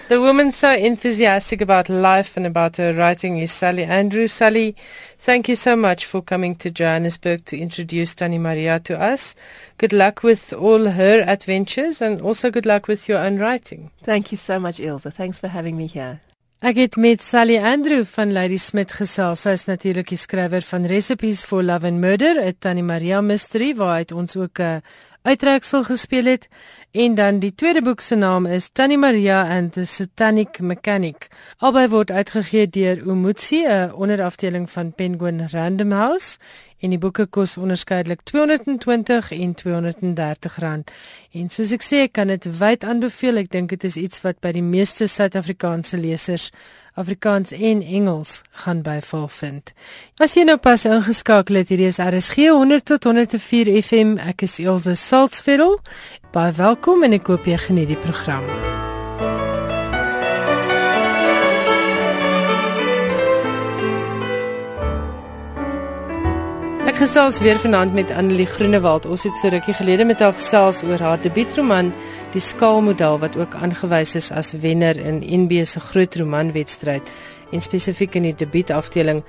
The 0.08 0.20
woman 0.20 0.52
so 0.52 0.72
enthusiastic 0.72 1.60
about 1.60 1.88
life 1.88 2.36
and 2.36 2.46
about 2.46 2.76
her 2.76 2.92
writing 2.92 3.38
is 3.38 3.50
Sally 3.50 3.84
Andrew. 3.84 4.26
Sally, 4.26 4.76
thank 5.18 5.48
you 5.48 5.56
so 5.56 5.74
much 5.74 6.04
for 6.04 6.20
coming 6.20 6.54
to 6.56 6.70
Johannesburg 6.70 7.44
to 7.46 7.56
introduce 7.58 8.14
Tani 8.14 8.38
Maria 8.38 8.78
to 8.80 9.00
us. 9.00 9.34
Good 9.78 9.92
luck 9.92 10.22
with 10.22 10.52
all 10.52 10.90
her 10.90 11.24
adventures 11.26 12.02
and 12.02 12.20
also 12.20 12.50
good 12.50 12.66
luck 12.66 12.88
with 12.88 13.08
your 13.08 13.18
own 13.18 13.38
writing. 13.38 13.90
Thank 14.02 14.32
you 14.32 14.38
so 14.38 14.58
much, 14.60 14.78
Ilse. 14.80 15.04
Thanks 15.04 15.38
for 15.38 15.48
having 15.48 15.76
me 15.76 15.86
here. 15.86 16.20
Ek 16.62 16.76
het 16.78 16.94
met 16.94 17.24
Sally 17.26 17.56
Andrew 17.58 18.04
van 18.06 18.30
Lady 18.30 18.54
Smith 18.56 18.92
gesels. 18.94 19.40
Sy 19.42 19.56
is 19.56 19.64
natuurlik 19.66 20.12
die 20.12 20.18
skrywer 20.20 20.62
van 20.62 20.84
Recipes 20.86 21.40
for 21.42 21.58
Love 21.66 21.88
and 21.88 21.98
Murder, 21.98 22.38
'n 22.38 22.54
Tannie 22.62 22.86
Maria 22.86 23.20
mystery 23.20 23.74
waaruit 23.74 24.12
ons 24.12 24.36
ook 24.36 24.60
'n 24.60 24.82
uittreksel 25.22 25.82
gespeel 25.84 26.24
het. 26.24 26.48
En 26.92 27.14
dan 27.14 27.38
die 27.38 27.54
tweede 27.54 27.82
boek 27.82 28.00
se 28.00 28.14
naam 28.14 28.46
is 28.46 28.70
Tannie 28.72 28.98
Maria 28.98 29.42
and 29.58 29.72
the 29.72 29.84
Satanic 29.84 30.60
Mechanic. 30.60 31.28
Albei 31.58 31.88
word 31.88 32.10
uitgegee 32.10 32.68
deur 32.68 32.96
Umutsi, 33.06 33.66
'n 33.66 33.92
onderafdeling 33.94 34.70
van 34.70 34.92
Penguin 34.94 35.48
Random 35.50 35.90
House. 35.90 36.38
En 36.82 36.90
die 36.90 36.98
boeke 36.98 37.28
kos 37.30 37.54
onderskeidelik 37.56 38.24
R220 38.26 39.30
en 39.38 39.54
R230 39.54 40.58
rand. 40.58 40.90
En 41.32 41.50
soos 41.50 41.72
ek 41.72 41.86
sê, 41.86 42.04
ek 42.08 42.16
kan 42.18 42.32
dit 42.32 42.48
wyd 42.58 42.84
aanbeveel. 42.84 43.38
Ek 43.44 43.52
dink 43.54 43.70
dit 43.70 43.86
is 43.86 43.96
iets 44.00 44.24
wat 44.26 44.40
by 44.42 44.50
die 44.56 44.66
meeste 44.66 45.06
Suid-Afrikaanse 45.06 46.00
lesers 46.02 46.50
Afrikaans 46.98 47.54
en 47.56 47.80
Engels 47.82 48.42
gaan 48.50 48.82
byval 48.82 49.28
vind. 49.28 49.72
As 50.20 50.36
jy 50.36 50.44
nou 50.44 50.58
pas 50.60 50.84
ingeskakel 50.84 51.62
het, 51.62 51.72
hierdie 51.72 51.88
is 51.88 52.02
RSG 52.02 52.50
100 52.52 52.84
tot 52.92 53.08
104 53.08 53.72
FM. 53.80 54.18
Ek 54.20 54.44
is 54.44 54.58
Elsje 54.60 54.98
Salzveld 55.00 55.80
Baie 56.32 56.52
welkom 56.56 57.04
en 57.04 57.16
ek 57.16 57.32
hoop 57.32 57.48
jy 57.48 57.60
geniet 57.60 57.92
die 57.92 58.00
program. 58.00 58.48
Gesels 67.02 67.40
weer 67.40 67.58
vanaand 67.58 67.94
met 67.94 68.10
Annelie 68.10 68.46
Groenewald. 68.46 69.06
Ons 69.10 69.24
het 69.26 69.34
so 69.36 69.48
rukkie 69.50 69.74
gelede 69.74 70.04
met 70.06 70.20
haar 70.22 70.36
gesels 70.38 70.84
oor 70.86 71.00
haar 71.02 71.18
debuutroman 71.18 71.88
Die 72.30 72.40
Skaalmodel 72.40 73.18
wat 73.18 73.34
ook 73.36 73.56
aangewys 73.58 74.14
is 74.14 74.30
as 74.30 74.52
wenner 74.62 74.96
in 74.96 75.18
NB 75.42 75.64
se 75.66 75.80
groot 75.80 76.14
romanwedstryd 76.16 77.10
en 77.50 77.60
spesifiek 77.60 78.14
in 78.14 78.28
die 78.28 78.34
debuutafdeling. 78.38 79.24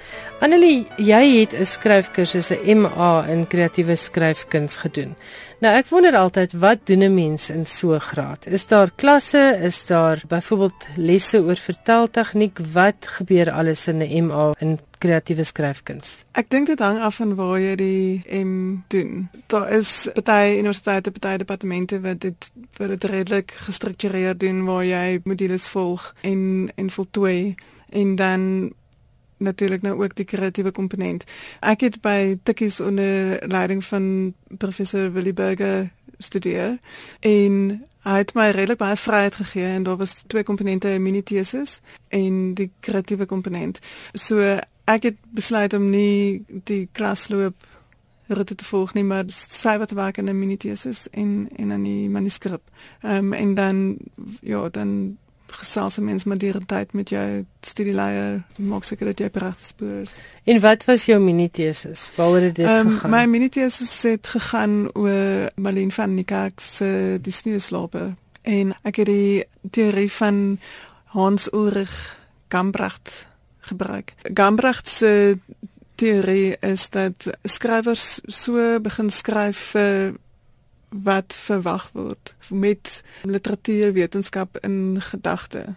Annelie, 0.46 0.86
jy 0.98 1.24
het 1.40 1.54
'n 1.58 1.66
skryfkursus, 1.66 2.52
'n 2.52 2.78
MA 2.78 3.26
in 3.28 3.48
kreatiewe 3.48 3.96
skryfkuns 3.96 4.78
gedoen. 4.78 5.16
Nou 5.64 5.72
ek 5.72 5.88
wonder 5.88 6.12
altyd 6.20 6.54
wat 6.60 6.82
doen 6.90 7.04
'n 7.04 7.14
mens 7.14 7.50
in 7.50 7.66
so 7.66 7.94
'n 7.96 8.00
graad? 8.00 8.48
Is 8.48 8.68
daar 8.68 8.92
klasse? 8.96 9.60
Is 9.62 9.86
daar 9.86 10.24
byvoorbeeld 10.28 10.88
lesse 10.96 11.42
oor 11.42 11.56
verteltegniek? 11.56 12.60
Wat 12.72 13.08
gebeur 13.08 13.52
alles 13.52 13.88
in 13.88 13.98
'n 13.98 14.26
MA 14.26 14.52
in 14.60 14.80
kreatiewe 14.98 15.44
skryfkuns? 15.44 16.18
Ek 16.32 16.50
dink 16.50 16.68
dit 16.68 16.80
hang 16.80 17.00
af 17.00 17.16
van 17.16 17.36
waar 17.36 17.60
jy 17.60 17.76
die 17.76 18.24
M 18.44 18.84
doen. 18.88 19.30
Daar 19.48 19.72
is 19.72 20.10
baie 20.24 20.58
universiteite, 20.58 21.12
baie 21.20 21.38
departemente 21.38 22.02
wat 22.02 22.20
dit 22.20 22.52
vir 22.72 22.88
dit 22.88 23.04
redelik 23.04 23.52
gestruktureerd 23.52 24.40
doen 24.40 24.66
waar 24.66 24.86
jy 24.86 25.20
modules 25.24 25.70
volg 25.70 26.16
en 26.22 26.72
en 26.76 26.90
voltooi 26.90 27.56
en 27.90 28.16
dan 28.16 28.74
natuurlik 29.44 29.82
nou 29.82 29.96
ook 30.04 30.16
die 30.16 30.26
kreatiewe 30.26 30.72
komponent. 30.72 31.24
Ek 31.60 31.86
het 31.86 32.02
by 32.02 32.38
Tikkies 32.44 32.80
onder 32.80 33.40
leiding 33.48 33.84
van 33.86 34.34
professor 34.58 35.12
Willie 35.12 35.34
Burger 35.34 35.92
studeer 36.18 36.80
en 37.20 37.84
hy 38.04 38.18
het 38.20 38.34
my 38.36 38.50
redelik 38.52 38.82
baie 38.82 39.00
vryheid 39.00 39.36
gegee 39.36 39.70
en 39.78 39.84
daar 39.84 39.98
was 39.98 40.24
twee 40.28 40.44
komponente, 40.44 40.88
'n 40.88 41.04
mini 41.04 41.24
tesis 41.24 41.82
en 42.08 42.54
die 42.54 42.72
kreatiewe 42.80 43.26
komponent. 43.26 43.80
So 44.14 44.60
ek 44.86 45.04
het 45.04 45.18
besluit 45.32 45.74
om 45.74 45.90
nie 45.90 46.44
die 46.48 46.90
klasloop 46.92 47.56
roete 48.28 48.56
te 48.56 48.66
volg 48.66 48.94
nie, 48.94 49.04
maar 49.04 49.26
sy 49.28 49.78
wat 49.78 49.92
werk 49.92 50.18
in 50.18 50.30
'n 50.30 50.40
mini 50.40 50.58
tesis 50.58 51.08
en 51.12 51.50
en 51.56 51.72
in 51.72 51.84
die 51.84 52.10
manuskrip. 52.10 52.62
Ehm 53.02 53.16
um, 53.16 53.34
en 53.34 53.54
dan 53.54 53.98
ja, 54.42 54.70
dan 54.70 55.18
gesels 55.60 55.98
mens 55.98 56.24
met 56.24 56.40
die 56.40 56.54
tyd 56.66 56.94
met 56.94 57.10
jou 57.10 57.46
studieleier 57.62 58.42
maak 58.58 58.84
seker 58.84 59.12
dat 59.12 59.20
jy 59.20 59.30
op 59.32 59.40
regte 59.44 59.66
spoor 59.66 60.02
is. 60.04 60.16
En 60.44 60.60
wat 60.64 60.86
was 60.86 61.06
jou 61.06 61.20
minitesis? 61.22 62.12
Waaroor 62.16 62.50
het 62.50 62.56
dit 62.56 62.68
um, 62.68 62.92
gegaan? 62.92 63.12
My 63.12 63.26
minitesis 63.26 63.94
het 64.04 64.28
gegaan 64.28 64.90
oor 64.94 65.50
Malien 65.56 65.92
van 65.92 66.14
Niekerk 66.14 66.60
se 66.60 67.20
Die 67.22 67.34
Sneeuslaper 67.34 68.14
en 68.42 68.74
ek 68.84 69.04
het 69.04 69.08
die 69.08 69.44
teorie 69.72 70.12
van 70.12 70.60
Hans 71.14 71.48
Ulrich 71.54 72.18
Gambracht 72.50 73.28
gebruik. 73.60 74.14
Gambracht 74.34 74.88
se 74.88 75.38
teorie 75.96 76.58
is 76.60 76.90
dat 76.90 77.28
skrywers 77.44 78.20
so 78.28 78.80
begin 78.84 79.10
skryf 79.10 79.70
vir 79.74 80.14
wat 81.04 81.34
verwag 81.34 81.90
word 81.94 82.36
met 82.50 83.04
literatuurwetenskap 83.22 84.58
in 84.62 85.02
gedagte. 85.02 85.76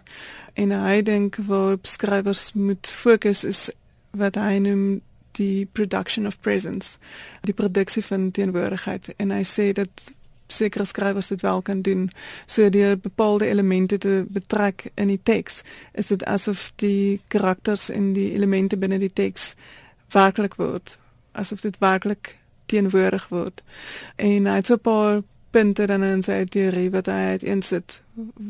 En 0.53 0.71
hy 0.71 1.01
dink 1.01 1.35
waarop 1.47 1.85
skrywers 1.85 2.53
moet 2.53 2.87
fokus 2.87 3.43
is 3.43 3.69
wat 4.11 4.35
hy 4.35 4.57
noem 4.61 5.01
die 5.37 5.65
production 5.71 6.27
of 6.27 6.39
presence, 6.41 6.97
die 7.41 7.53
produksie 7.53 8.03
van 8.05 8.31
teenwoordigheid 8.31 9.13
en 9.17 9.33
hy 9.33 9.43
sê 9.45 9.71
dat 9.77 10.13
sekere 10.47 10.85
skrywers 10.85 11.27
dit 11.27 11.41
wel 11.41 11.61
kan 11.61 11.81
doen. 11.81 12.07
So 12.45 12.69
die 12.69 12.95
bepaalde 12.95 13.47
elemente 13.47 13.97
te 13.97 14.25
betrek 14.29 14.87
in 14.95 15.11
die 15.11 15.19
teks, 15.23 15.61
is 15.93 16.07
dit 16.07 16.23
asof 16.25 16.71
die 16.75 17.21
karakters 17.27 17.89
en 17.89 18.13
die 18.13 18.31
elemente 18.33 18.77
binne 18.77 18.99
die 18.99 19.13
teks 19.13 19.55
werklik 20.15 20.55
word, 20.55 20.97
asof 21.31 21.61
dit 21.61 21.77
werklik 21.83 22.37
teenwoordig 22.67 23.27
word. 23.33 23.63
En 24.15 24.45
hy 24.45 24.55
het 24.55 24.65
so 24.65 24.77
'n 24.77 24.79
paar 24.79 25.21
punte 25.51 25.85
dan 25.85 26.03
in 26.03 26.23
sy 26.23 26.43
teorie 26.45 26.89
wat 26.93 27.05
hy 27.05 27.21
het 27.33 27.43
insit 27.43 28.01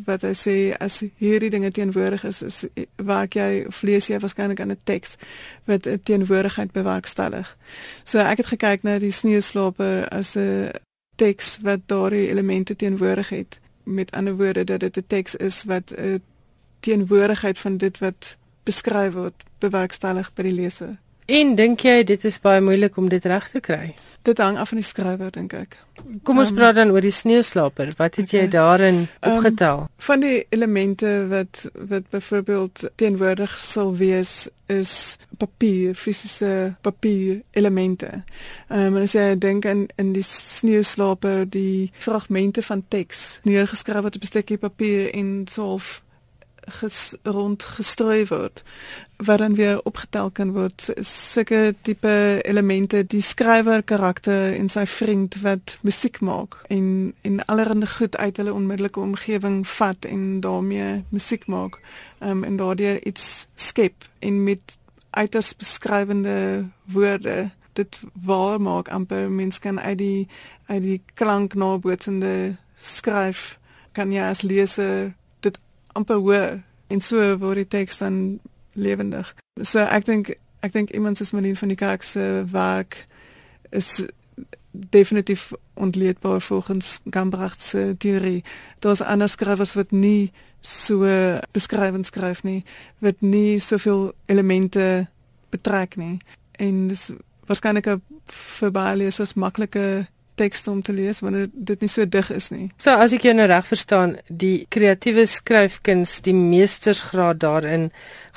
wat 0.08 0.24
hy 0.24 0.32
sê 0.36 0.56
as 0.80 1.02
hierdie 1.20 1.50
dinge 1.52 1.72
teenwoordig 1.72 2.24
is, 2.28 2.42
is 2.42 2.58
waar 2.96 3.28
jy 3.30 3.66
vlees 3.80 4.08
jy 4.08 4.20
waarskynlik 4.24 4.60
aan 4.64 4.72
'n 4.72 4.80
teks 4.84 5.18
wat 5.66 5.88
teenwoordigheid 6.04 6.72
bewerkstellig. 6.72 7.58
So 8.04 8.20
ek 8.20 8.38
het 8.38 8.46
gekyk 8.54 8.84
na 8.84 9.00
die 9.00 9.12
sneeuslaper 9.12 10.08
as 10.10 10.36
'n 10.36 10.72
teks 11.16 11.58
wat 11.62 11.80
daardie 11.86 12.30
elemente 12.30 12.76
teenwoordig 12.76 13.30
het. 13.30 13.60
Met 13.84 14.12
ander 14.12 14.36
woorde 14.36 14.64
dat 14.64 14.80
dit 14.80 14.98
'n 14.98 15.08
teks 15.08 15.36
is 15.36 15.64
wat 15.64 15.94
'n 15.96 16.22
teenwoordigheid 16.80 17.60
van 17.60 17.78
dit 17.78 17.98
wat 17.98 18.38
beskryf 18.64 19.14
word 19.14 19.44
bewerkstellig 19.60 20.34
by 20.34 20.44
die 20.44 20.54
leser. 20.54 20.98
En 21.26 21.56
dink 21.56 21.80
jy 21.80 22.04
dit 22.04 22.24
is 22.24 22.40
baie 22.40 22.62
moeilik 22.62 22.98
om 22.98 23.10
dit 23.10 23.26
reg 23.26 23.50
te 23.50 23.60
kry? 23.60 23.94
Dit 24.28 24.38
hang 24.44 24.58
af 24.60 24.74
van 24.74 24.82
die 24.82 24.86
skrywer 24.86 25.32
dink 25.32 25.54
ek. 25.56 25.78
Kom 26.28 26.42
ons 26.42 26.50
um, 26.52 26.58
praat 26.58 26.76
dan 26.76 26.90
oor 26.92 27.06
die 27.06 27.14
sneeuslaper. 27.16 27.94
Wat 27.96 28.18
het 28.20 28.28
okay. 28.28 28.42
jy 28.42 28.48
daarin 28.52 28.98
ehm, 29.06 29.32
opgetel? 29.32 29.86
Um, 29.86 30.04
van 30.04 30.24
die 30.26 30.42
elemente 30.52 31.12
wat 31.32 31.64
wat 31.72 32.10
byvoorbeeld 32.12 32.84
teenwoordig 33.00 33.56
sal 33.64 33.96
wees 33.96 34.50
is 34.68 35.16
papier, 35.40 35.96
fisiese 35.96 36.76
papier 36.84 37.40
elemente. 37.56 38.10
Ehm 38.68 38.98
um, 38.98 39.00
as 39.06 39.16
jy 39.16 39.30
dink 39.40 39.66
aan 39.66 39.86
in 39.96 40.12
die 40.18 40.26
sneeuslaper, 40.28 41.46
die 41.48 41.92
fragmente 42.04 42.66
van 42.68 42.84
teks 42.88 43.40
neergeskryf 43.48 44.04
word 44.04 44.20
op 44.20 44.28
'n 44.28 44.34
stukkie 44.34 44.60
papier 44.60 45.08
en 45.14 45.48
soof 45.48 46.02
ges, 46.68 47.16
rond 47.24 47.64
gestrooi 47.64 48.26
word 48.28 48.64
wat 49.18 49.40
dan 49.42 49.56
weer 49.56 49.80
opgetel 49.84 50.30
kan 50.30 50.52
word. 50.54 50.90
Sulke 51.02 51.76
tipe 51.82 52.40
elemente 52.46 53.02
die 53.02 53.22
skrywer 53.22 53.82
karakter 53.82 54.54
en 54.54 54.70
sy 54.70 54.86
vriend 54.86 55.40
wat 55.42 55.78
musiek 55.82 56.20
maak 56.22 56.60
en 56.70 57.14
en 57.22 57.40
allerlei 57.46 57.90
goed 57.98 58.18
uit 58.18 58.38
hulle 58.38 58.54
onmiddellike 58.54 59.00
omgewing 59.00 59.64
vat 59.68 60.06
en 60.06 60.40
daarmee 60.40 61.04
musiek 61.10 61.48
maak 61.48 61.80
um, 62.20 62.44
en 62.44 62.58
daardeur 62.58 63.02
iets 63.06 63.48
skep 63.56 64.06
en 64.20 64.44
met 64.44 64.78
uiters 65.10 65.56
beskrywende 65.56 66.66
woorde 66.94 67.50
dit 67.74 68.00
waar 68.26 68.62
maak 68.62 68.88
amper 68.88 69.32
mens 69.32 69.60
kan 69.60 69.80
uit 69.80 69.98
die 69.98 70.28
uit 70.66 70.82
die 70.82 71.02
klank 71.14 71.54
nabootsende 71.54 72.56
skryf 72.82 73.58
kan 73.92 74.12
jy 74.12 74.22
as 74.30 74.42
leser 74.42 75.14
amper 75.98 76.22
hoor 76.22 76.60
en 76.94 77.02
so 77.04 77.24
word 77.42 77.64
die 77.64 77.72
teks 77.80 78.00
dan 78.04 78.40
lewendig. 78.78 79.34
So 79.62 79.84
ek 79.84 80.06
dink 80.06 80.36
ek 80.66 80.74
dink 80.74 80.94
iemand 80.96 81.18
soos 81.18 81.34
Marlene 81.36 81.60
van 81.60 81.74
die 81.74 81.80
Kerk 81.80 82.04
se 82.04 82.44
werk 82.52 82.98
is 83.70 84.06
definitief 84.72 85.52
ontleedbaar 85.74 86.42
volgens 86.42 87.00
Gambracht 87.10 87.62
se 87.62 87.96
teorie. 87.98 88.44
Daar's 88.80 89.02
ander 89.02 89.30
skrywers 89.30 89.74
wat 89.74 89.92
nie 89.92 90.32
so 90.62 91.06
beskrywend 91.52 92.06
skryf 92.06 92.44
nie, 92.44 92.64
wat 93.00 93.22
nie 93.22 93.60
soveel 93.60 94.12
elemente 94.26 95.08
betrek 95.50 95.96
nie. 95.96 96.18
En 96.52 96.88
dis 96.88 97.12
waarskynlik 97.48 97.88
'n 97.88 98.02
vir 98.60 98.72
baie 98.72 98.98
lesers 98.98 99.34
maklike 99.34 100.08
teks 100.38 100.68
om 100.72 100.82
te 100.86 100.94
lees 100.96 101.20
wanneer 101.26 101.50
dit 101.52 101.82
nie 101.84 101.90
so 101.92 102.06
dig 102.06 102.30
is 102.32 102.50
nie. 102.54 102.70
So 102.82 102.94
as 102.96 103.14
ek 103.16 103.28
jou 103.28 103.34
nou 103.38 103.48
reg 103.50 103.68
verstaan, 103.68 104.18
die 104.30 104.66
kreatiewe 104.74 105.26
skryfkuns, 105.28 106.22
die 106.26 106.36
meestersgraad 106.38 107.42
daarin 107.44 107.90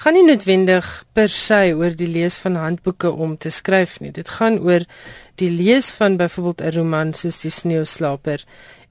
gaan 0.02 0.16
nie 0.16 0.26
noodwendig 0.26 0.88
per 1.12 1.28
se 1.28 1.62
oor 1.76 1.96
die 1.96 2.08
lees 2.10 2.38
van 2.42 2.58
handboeke 2.60 3.12
om 3.12 3.36
te 3.36 3.52
skryf 3.52 4.00
nie. 4.00 4.12
Dit 4.16 4.32
gaan 4.40 4.58
oor 4.64 4.86
die 5.40 5.50
lees 5.50 5.90
van 5.90 6.16
byvoorbeeld 6.16 6.60
'n 6.60 6.76
roman 6.76 7.14
soos 7.14 7.40
Die 7.40 7.50
Sneeuslaper 7.50 8.44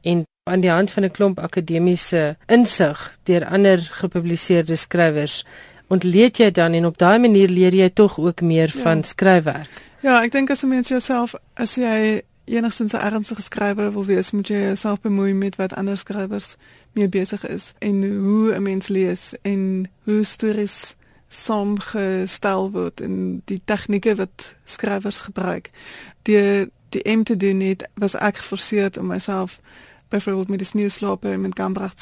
en 0.04 0.26
aan 0.50 0.62
die 0.62 0.72
hand 0.72 0.92
van 0.92 1.04
'n 1.04 1.12
klomp 1.12 1.40
akademiese 1.40 2.38
insig 2.48 3.18
deur 3.24 3.46
ander 3.46 3.80
gepubliseerde 4.02 4.76
skrywers 4.76 5.46
ontleed 5.88 6.38
jy 6.38 6.52
dan 6.52 6.74
en 6.74 6.86
op 6.86 6.98
daai 6.98 7.20
manier 7.20 7.50
leer 7.50 7.74
jy 7.74 7.90
tog 7.90 8.20
ook 8.20 8.42
meer 8.42 8.72
ja. 8.74 8.82
van 8.82 9.04
skryfwerk. 9.04 9.70
Ja, 10.02 10.22
ek 10.24 10.32
dink 10.32 10.50
as 10.50 10.64
'n 10.64 10.70
mens 10.70 10.88
jouself 10.88 11.36
as 11.56 11.76
jy 11.76 12.22
enigstens 12.56 12.94
'n 12.94 12.98
ernstige 12.98 13.42
skrywer 13.42 13.92
wil 13.92 14.06
wees, 14.06 14.32
moet 14.32 14.48
jy 14.48 14.60
jouself 14.60 15.02
bemoei 15.02 15.34
met 15.34 15.56
wat 15.56 15.76
ander 15.76 15.98
skrywers 15.98 16.56
mee 16.92 17.10
besig 17.10 17.48
is 17.48 17.74
en 17.78 18.04
hoe 18.18 18.54
'n 18.54 18.62
mens 18.62 18.88
lees 18.88 19.34
en 19.42 19.90
hoe 20.04 20.24
stories 20.24 20.96
saamgestel 21.28 22.72
word 22.72 23.02
en 23.02 23.42
die 23.46 23.62
tegnieke 23.66 24.16
wat 24.16 24.56
skrywers 24.64 25.22
gebruik. 25.22 25.70
Die 26.22 26.72
die 26.90 27.02
em 27.02 27.24
te 27.24 27.38
doen 27.38 27.60
het 27.60 27.90
was 27.94 28.16
ek 28.16 28.38
geforseer 28.38 28.92
om 29.00 29.08
myself 29.08 29.60
byvoorbeeld 30.08 30.50
met 30.50 30.58
die 30.60 30.68
sneeuslaper 30.68 31.32
en 31.32 31.42
met 31.42 31.60
Gambracht 31.60 32.02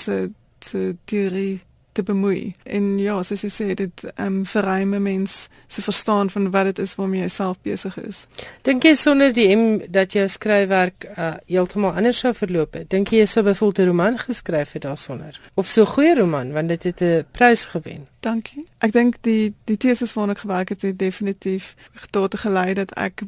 se 0.59 0.95
teorie 1.03 1.61
te 1.97 2.05
bemoei. 2.05 2.55
En 2.63 2.95
ja, 3.01 3.17
soos 3.25 3.43
jy 3.45 3.51
sê, 3.53 3.67
dit 3.77 4.05
ehm 4.13 4.25
um, 4.25 4.45
verruim 4.45 4.95
'n 4.95 5.03
mens 5.03 5.49
se 5.67 5.81
verstaan 5.81 6.29
van 6.29 6.51
wat 6.51 6.65
dit 6.71 6.79
is 6.85 6.95
waarmee 6.95 7.21
jy 7.21 7.27
self 7.27 7.57
besig 7.61 7.97
is. 8.03 8.25
Dink 8.61 8.83
jy 8.83 8.93
sonder 8.95 9.33
die 9.33 9.49
M 9.55 9.81
dat 9.89 10.13
jou 10.13 10.27
skryfwerk 10.27 11.07
uh, 11.17 11.33
heeltemal 11.45 11.95
anders 11.97 12.19
sou 12.19 12.33
verloop 12.33 12.73
het? 12.73 12.89
Dink 12.89 13.09
jy 13.09 13.17
jy 13.17 13.25
sou 13.25 13.43
byvoorbeeld 13.43 13.85
'n 13.85 13.89
roman 13.89 14.17
geskryf 14.17 14.71
het 14.71 14.81
daarsonder? 14.81 15.39
Of 15.53 15.67
so 15.67 15.81
'n 15.81 15.93
goeie 15.95 16.15
roman 16.15 16.51
want 16.51 16.67
dit 16.67 16.83
het 16.83 17.01
'n 17.01 17.25
prys 17.31 17.65
gewen? 17.65 18.07
Dankie. 18.19 18.63
Ek 18.79 18.91
dink 18.91 19.15
die 19.21 19.53
die 19.65 19.77
teses 19.77 20.13
waarna 20.13 20.31
ek 20.31 20.39
gewerk 20.39 20.69
het, 20.69 20.81
het 20.81 20.99
definitief 20.99 21.75
tot 22.11 22.39
gelei 22.39 22.73
dat 22.73 22.91
ek 22.93 23.23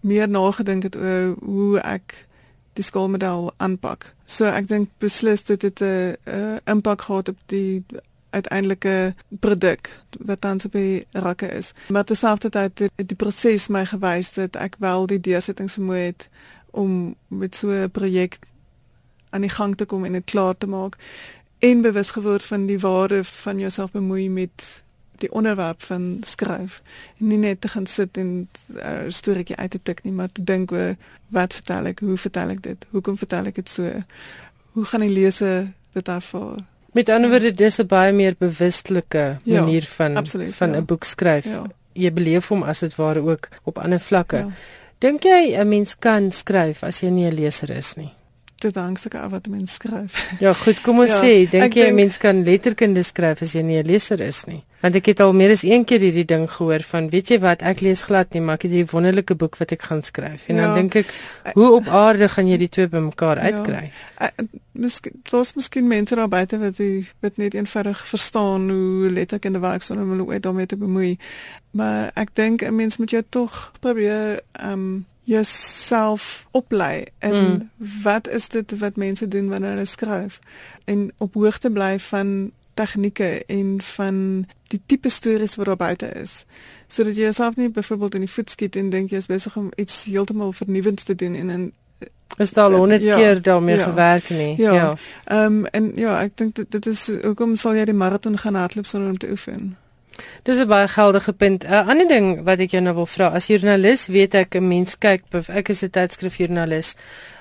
meer 0.00 0.28
nagedink 0.28 0.82
het 0.82 0.96
oor 0.96 1.36
hoe 1.40 1.80
ek 1.80 2.27
die 2.78 2.86
skoolmodel 2.86 3.50
aanpak. 3.56 4.12
So 4.26 4.46
ek 4.46 4.68
dink 4.70 4.92
beslis 5.02 5.42
dit 5.48 5.62
het 5.62 5.82
'n 5.82 6.60
impak 6.64 7.02
gehad 7.08 7.28
op 7.28 7.38
die 7.46 7.84
uiteindelike 8.30 9.14
produk 9.40 9.90
wat 10.20 10.40
dan 10.40 10.60
op 10.64 10.72
die 10.72 11.06
rakke 11.12 11.48
is. 11.48 11.72
Maar 11.88 12.04
terselfdertyd 12.04 12.78
het 12.78 13.08
die 13.08 13.16
proses 13.16 13.68
my 13.68 13.86
gewys 13.86 14.32
dat 14.34 14.56
ek 14.56 14.76
wel 14.78 15.06
die 15.06 15.20
deursettingsvermoë 15.20 16.04
het 16.04 16.28
om 16.70 17.14
met 17.28 17.56
so 17.56 17.70
'n 17.70 17.90
projek 17.90 18.38
aan 19.30 19.40
die 19.40 19.50
gang 19.50 19.76
te 19.76 19.84
kom 19.84 20.04
en 20.04 20.12
dit 20.12 20.24
klaar 20.24 20.56
te 20.56 20.66
maak 20.66 20.96
en 21.58 21.80
bewus 21.80 22.10
geword 22.10 22.42
van 22.42 22.66
die 22.66 22.78
waarde 22.78 23.24
van 23.24 23.58
jouself 23.58 23.90
bemoei 23.90 24.30
met 24.30 24.82
die 25.20 25.32
onderwerp 25.32 25.82
van 25.82 26.18
skryf 26.26 26.82
en 27.18 27.28
nie 27.32 27.38
net 27.38 27.60
te 27.60 27.68
gaan 27.68 27.86
sit 27.86 28.16
en 28.16 28.26
'n 28.26 28.48
uh, 28.76 29.08
storieetjie 29.08 29.56
uit 29.56 29.70
te 29.70 29.80
tik 29.82 30.04
nie 30.04 30.12
maar 30.12 30.32
te 30.32 30.44
dink 30.44 30.72
oor 30.72 30.96
wat 31.28 31.54
vertel 31.54 31.86
ek 31.86 32.00
hoe 32.00 32.16
vertel 32.16 32.50
ek 32.50 32.62
dit 32.62 32.86
hoekom 32.90 33.18
vertel 33.18 33.46
ek 33.46 33.54
dit 33.54 33.68
so 33.68 34.02
hoe 34.72 34.84
gaan 34.84 35.00
die 35.00 35.14
leser 35.14 35.72
dit 35.92 36.08
ervaar 36.08 36.58
met 36.92 37.08
ander 37.08 37.30
woorde 37.30 37.54
dis 37.54 37.78
'n 37.78 37.86
baie 37.86 38.12
meer 38.12 38.34
bewustelike 38.38 39.38
ja, 39.44 39.60
manier 39.60 39.82
ja, 39.82 39.94
van 39.96 40.16
absoluut, 40.16 40.54
van 40.54 40.70
'n 40.70 40.74
ja. 40.74 40.80
boek 40.80 41.04
skryf 41.04 41.44
ja. 41.44 41.64
jy 41.92 42.12
beleef 42.12 42.48
hom 42.48 42.62
as 42.62 42.78
dit 42.78 42.94
ware 42.94 43.20
ook 43.20 43.48
op 43.64 43.78
ander 43.78 44.00
vlakke 44.00 44.36
ja. 44.36 44.50
dink 44.98 45.22
jy 45.22 45.56
'n 45.56 45.68
mens 45.68 45.98
kan 45.98 46.30
skryf 46.30 46.82
as 46.82 47.00
jy 47.00 47.08
nie 47.08 47.26
'n 47.30 47.34
leser 47.34 47.70
is 47.70 47.94
nie 47.94 48.17
dit 48.60 48.74
hang 48.74 48.98
seker 48.98 49.20
af 49.20 49.30
wat 49.30 49.46
mens 49.46 49.74
skryf. 49.78 50.16
Ja, 50.44 50.52
goed, 50.52 50.80
kom 50.82 50.98
ons 51.04 51.10
ja, 51.10 51.20
sê, 51.22 51.50
dink 51.50 51.74
jy 51.74 51.88
'n 51.90 51.94
mens 51.94 52.18
kan 52.18 52.44
letterkunde 52.44 53.02
skryf 53.02 53.42
as 53.42 53.54
jy 53.54 53.62
nie 53.62 53.78
'n 53.82 53.86
leser 53.86 54.20
is 54.20 54.44
nie? 54.46 54.62
Want 54.80 54.94
ek 54.94 55.06
het 55.10 55.20
al 55.20 55.32
meer 55.34 55.50
as 55.50 55.64
een 55.66 55.84
keer 55.84 56.00
hierdie 56.00 56.24
ding 56.24 56.46
gehoor 56.50 56.82
van, 56.86 57.08
weet 57.10 57.30
jy 57.32 57.38
wat, 57.42 57.62
ek 57.66 57.80
lees 57.80 58.02
glad 58.06 58.34
nie, 58.34 58.40
maar 58.40 58.54
ek 58.54 58.68
het 58.68 58.72
hierdie 58.76 58.92
wonderlike 58.92 59.34
boek 59.34 59.56
wat 59.58 59.72
ek 59.74 59.82
gaan 59.82 60.02
skryf. 60.02 60.46
En 60.46 60.56
ja, 60.56 60.66
dan 60.66 60.74
dink 60.74 60.94
ek, 60.94 61.10
hoe 61.54 61.70
op 61.80 61.88
aarde 61.88 62.28
gaan 62.28 62.46
jy 62.46 62.58
die 62.58 62.68
twee 62.68 62.86
bymekaar 62.86 63.42
ja, 63.42 63.50
uitkry? 63.50 63.90
Miskien 64.78 65.18
daar's 65.30 65.54
miskien 65.54 65.88
mense 65.88 66.14
daar 66.14 66.30
buite 66.30 66.58
wat 66.58 66.78
jy 66.78 67.08
wat 67.20 67.36
net 67.36 67.54
eenvoudig 67.54 68.06
verstaan 68.06 68.70
hoe 68.70 69.10
letterkunde 69.10 69.58
werk 69.58 69.82
sonder 69.82 70.04
om 70.04 70.10
hulle 70.14 70.30
ooit 70.30 70.42
daarmee 70.42 70.66
te 70.66 70.76
bemoei. 70.76 71.18
Maar 71.74 72.10
ek 72.14 72.34
dink 72.34 72.62
'n 72.62 72.74
mens 72.74 72.96
moet 72.96 73.10
jou 73.10 73.22
tog 73.28 73.72
probeer 73.80 74.42
ehm 74.52 74.72
um, 74.72 75.06
jouself 75.28 76.46
oplei 76.50 77.04
en 77.18 77.34
mm. 77.34 77.70
wat 78.02 78.28
is 78.28 78.48
dit 78.48 78.78
wat 78.78 78.96
mense 78.96 79.28
doen 79.28 79.48
wanneer 79.48 79.70
hulle 79.70 79.84
skryf? 79.84 80.38
En 80.84 81.12
op 81.18 81.34
hoogte 81.34 81.70
bly 81.70 81.98
van 82.00 82.50
tegnieke 82.74 83.44
en 83.46 83.82
van 83.82 84.46
die 84.72 84.80
tipe 84.86 85.08
stories 85.08 85.56
wat 85.56 85.66
daar 85.66 85.76
buite 85.76 86.06
is. 86.06 86.44
Sodat 86.86 87.16
jy 87.16 87.22
jouself 87.22 87.56
nie 87.56 87.68
byvoorbeeld 87.68 88.14
in 88.14 88.24
die 88.24 88.30
voet 88.30 88.50
skiet 88.50 88.76
en 88.76 88.88
dink 88.90 89.10
jy 89.10 89.20
is 89.20 89.28
besig 89.28 89.56
om 89.56 89.68
iets 89.76 90.04
heeltemal 90.04 90.52
vernuwends 90.52 91.04
te 91.04 91.14
doen 91.14 91.34
en 91.34 91.50
in 91.50 91.72
is 92.36 92.52
daar 92.52 92.70
al 92.70 92.76
100 92.76 93.02
ja, 93.02 93.16
keer 93.16 93.42
daarmee 93.42 93.76
ja, 93.76 93.84
gewerk? 93.84 94.30
Nie 94.30 94.56
ja. 94.60 94.96
Ehm 95.24 95.34
ja. 95.34 95.44
um, 95.44 95.66
en 95.66 95.92
ja 95.94 96.22
ek 96.22 96.36
dink 96.36 96.54
dit, 96.54 96.70
dit 96.70 96.86
is 96.86 97.10
hoekom 97.22 97.56
sal 97.56 97.74
jy 97.74 97.84
die 97.84 97.94
maraton 97.96 98.38
gaan 98.38 98.54
hardloop 98.54 98.86
sonder 98.86 99.10
om 99.10 99.18
te 99.18 99.30
oefen 99.30 99.76
Dis 100.42 100.58
'n 100.58 100.68
baie 100.68 100.88
geldige 100.88 101.32
punt. 101.32 101.64
'n 101.64 101.72
uh, 101.72 101.88
Ander 101.88 102.08
ding 102.08 102.44
wat 102.44 102.60
ek 102.60 102.70
jou 102.70 102.82
nou 102.82 102.94
wil 102.94 103.06
vra, 103.06 103.28
as 103.28 103.46
joernalis 103.46 104.06
weet 104.06 104.34
ek 104.34 104.54
'n 104.54 104.68
mens 104.68 104.98
kyk, 104.98 105.22
ek 105.48 105.68
is 105.68 105.82
'n 105.82 105.90
tydskrifjoernalis, 105.90 106.94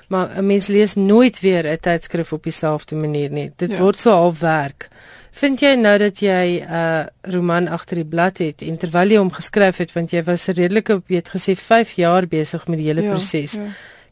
maar 0.08 0.30
'n 0.38 0.46
mens 0.46 0.68
lees 0.68 0.96
nooit 0.96 1.40
weer 1.40 1.66
'n 1.66 1.78
tydskrif 1.80 2.34
op 2.34 2.44
dieselfde 2.44 2.96
manier 2.96 3.30
nie. 3.30 3.52
Dit 3.56 3.72
ja. 3.72 3.78
word 3.78 4.00
so 4.00 4.12
al 4.12 4.34
werk. 4.40 4.90
Vind 5.32 5.60
jy 5.60 5.76
nou 5.76 5.98
dat 5.98 6.20
jy 6.20 6.64
'n 6.66 6.72
uh, 6.72 7.06
roman 7.22 7.68
agter 7.68 7.96
die 7.96 8.06
blad 8.06 8.38
het 8.38 8.62
en 8.62 8.78
terwyl 8.78 9.10
jy 9.10 9.18
hom 9.18 9.32
geskryf 9.32 9.78
het, 9.78 9.94
want 9.94 10.12
jy 10.12 10.24
was 10.24 10.48
redelik 10.48 10.90
op 10.90 11.08
weet 11.08 11.30
gesê 11.30 11.56
5 11.56 11.92
jaar 11.92 12.28
besig 12.28 12.68
met 12.68 12.78
die 12.78 12.88
hele 12.88 13.02
ja, 13.02 13.10
proses. 13.10 13.54
Ja. 13.54 13.62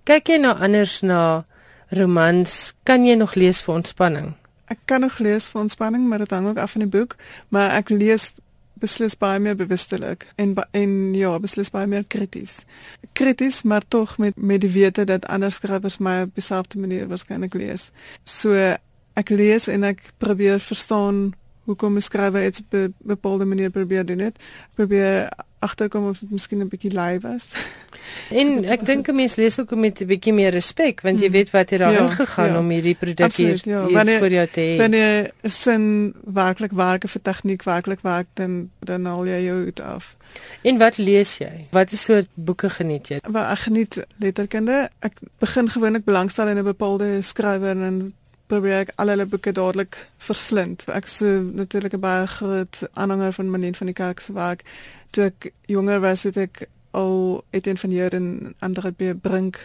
Kyk 0.03 0.27
jy 0.27 0.37
nou 0.37 0.53
anders 0.59 1.01
na 1.01 1.45
romans? 1.89 2.73
Kan 2.83 3.05
jy 3.05 3.15
nog 3.15 3.33
lees 3.35 3.61
vir 3.61 3.75
ontspanning? 3.75 4.35
Ek 4.69 4.77
kan 4.85 5.01
nog 5.01 5.17
lees 5.17 5.49
vir 5.49 5.61
ontspanning, 5.61 6.07
maar 6.09 6.21
dit 6.21 6.31
hang 6.31 6.47
ook 6.47 6.57
af 6.57 6.71
van 6.71 6.81
die 6.81 6.89
boek, 6.89 7.15
maar 7.49 7.73
ek 7.77 7.89
lees 7.89 8.33
beslis 8.81 9.15
baie 9.17 9.39
meer 9.39 9.55
bewustelik 9.55 10.25
en 10.35 10.55
en 10.71 11.13
ja, 11.15 11.31
beslis 11.39 11.71
baie 11.71 11.87
meer 11.87 12.05
krities. 12.07 12.63
Krities, 13.13 13.61
maar 13.63 13.83
tog 13.87 14.17
met 14.17 14.35
met 14.35 14.61
die 14.61 14.71
wete 14.71 15.05
dat 15.05 15.25
ander 15.25 15.51
skrywers 15.51 15.97
my 15.97 16.21
op 16.21 16.35
dieselfde 16.35 16.79
manier 16.79 17.07
waarskynlik 17.07 17.53
lees. 17.53 17.89
So 18.23 18.53
ek 19.15 19.29
lees 19.29 19.67
en 19.71 19.83
ek 19.83 20.11
probeer 20.17 20.59
verstaan 20.59 21.33
hoekom 21.65 21.95
'n 21.95 22.01
skrywer 22.01 22.45
iets 22.45 22.59
op 22.59 22.73
'n 22.73 22.93
bepaalde 22.97 23.45
manier 23.45 23.69
probeer 23.69 24.05
doen 24.05 24.17
dit. 24.17 24.35
Probeer 24.73 25.29
agterkom 25.59 26.09
of 26.09 26.19
dit 26.19 26.31
miskien 26.31 26.61
'n 26.61 26.67
bietjie 26.67 26.93
lui 26.93 27.19
was. 27.19 27.49
En 28.29 28.47
so, 28.63 28.69
ek 28.69 28.85
dink 28.85 29.07
'n 29.09 29.15
mens 29.15 29.35
lees 29.35 29.59
ook 29.59 29.75
met 29.75 30.01
'n 30.01 30.05
bietjie 30.05 30.33
meer 30.33 30.51
respek 30.51 31.01
want 31.01 31.19
jy 31.19 31.27
mm. 31.27 31.31
weet 31.31 31.49
wat 31.49 31.69
hier 31.69 31.79
daarin 31.79 32.09
ja, 32.09 32.15
gegaan 32.15 32.51
ja. 32.53 32.59
om 32.59 32.69
hierdie 32.69 32.95
produk 32.95 33.33
hier, 33.33 33.61
ja. 33.63 33.85
hier 33.85 33.93
wanneer, 33.93 34.19
vir 34.19 34.31
jou 34.31 34.47
te 34.47 34.61
hê. 34.61 34.77
Wanneer 34.77 35.31
sin 35.43 36.13
werklik 36.23 36.71
werk 36.71 37.07
vir 37.09 37.21
tegniek 37.21 37.63
werklik 37.63 38.01
werk 38.01 38.27
dan 38.33 38.69
dan 38.79 39.05
al 39.05 39.25
jy 39.25 39.41
jou 39.45 39.65
uit 39.65 39.81
af. 39.81 40.15
En 40.61 40.77
wat 40.77 40.97
lees 40.97 41.37
jy? 41.37 41.67
Wat 41.71 41.91
is 41.91 42.03
soort 42.03 42.29
boeke 42.33 42.69
geniet 42.69 43.07
jy? 43.07 43.19
Wel 43.23 43.43
ek 43.43 43.59
geniet 43.59 44.05
letterkunde. 44.17 44.89
Ek 44.99 45.19
begin 45.39 45.69
gewoonlik 45.69 46.05
belangstel 46.05 46.47
in 46.47 46.57
'n 46.57 46.63
bepaalde 46.63 47.21
skrywer 47.21 47.81
en 47.81 48.13
probeer 48.47 48.79
ek 48.85 48.91
al 48.95 49.07
hulle 49.07 49.25
boeke 49.25 49.51
dadelik 49.51 49.97
verslind. 50.17 50.85
Ek 50.87 51.05
is 51.05 51.19
natuurlik 51.53 51.93
'n 51.93 51.99
baie 51.99 52.27
groot 52.27 52.81
aanhanger 52.93 53.33
van 53.33 53.49
Manien 53.49 53.75
van 53.75 53.87
die 53.87 53.95
Kerk 53.95 54.19
se 54.19 54.33
werk. 54.33 54.63
Toe 55.11 55.23
ek 55.23 55.51
jonger 55.65 55.99
was, 55.99 56.23
het 56.23 56.37
ek 56.37 56.67
al 56.91 57.43
Etienne 57.49 57.79
van 57.79 57.89
Heer 57.89 58.13
en 58.13 58.55
ander 58.59 58.93
by 58.97 59.13
Brink 59.13 59.59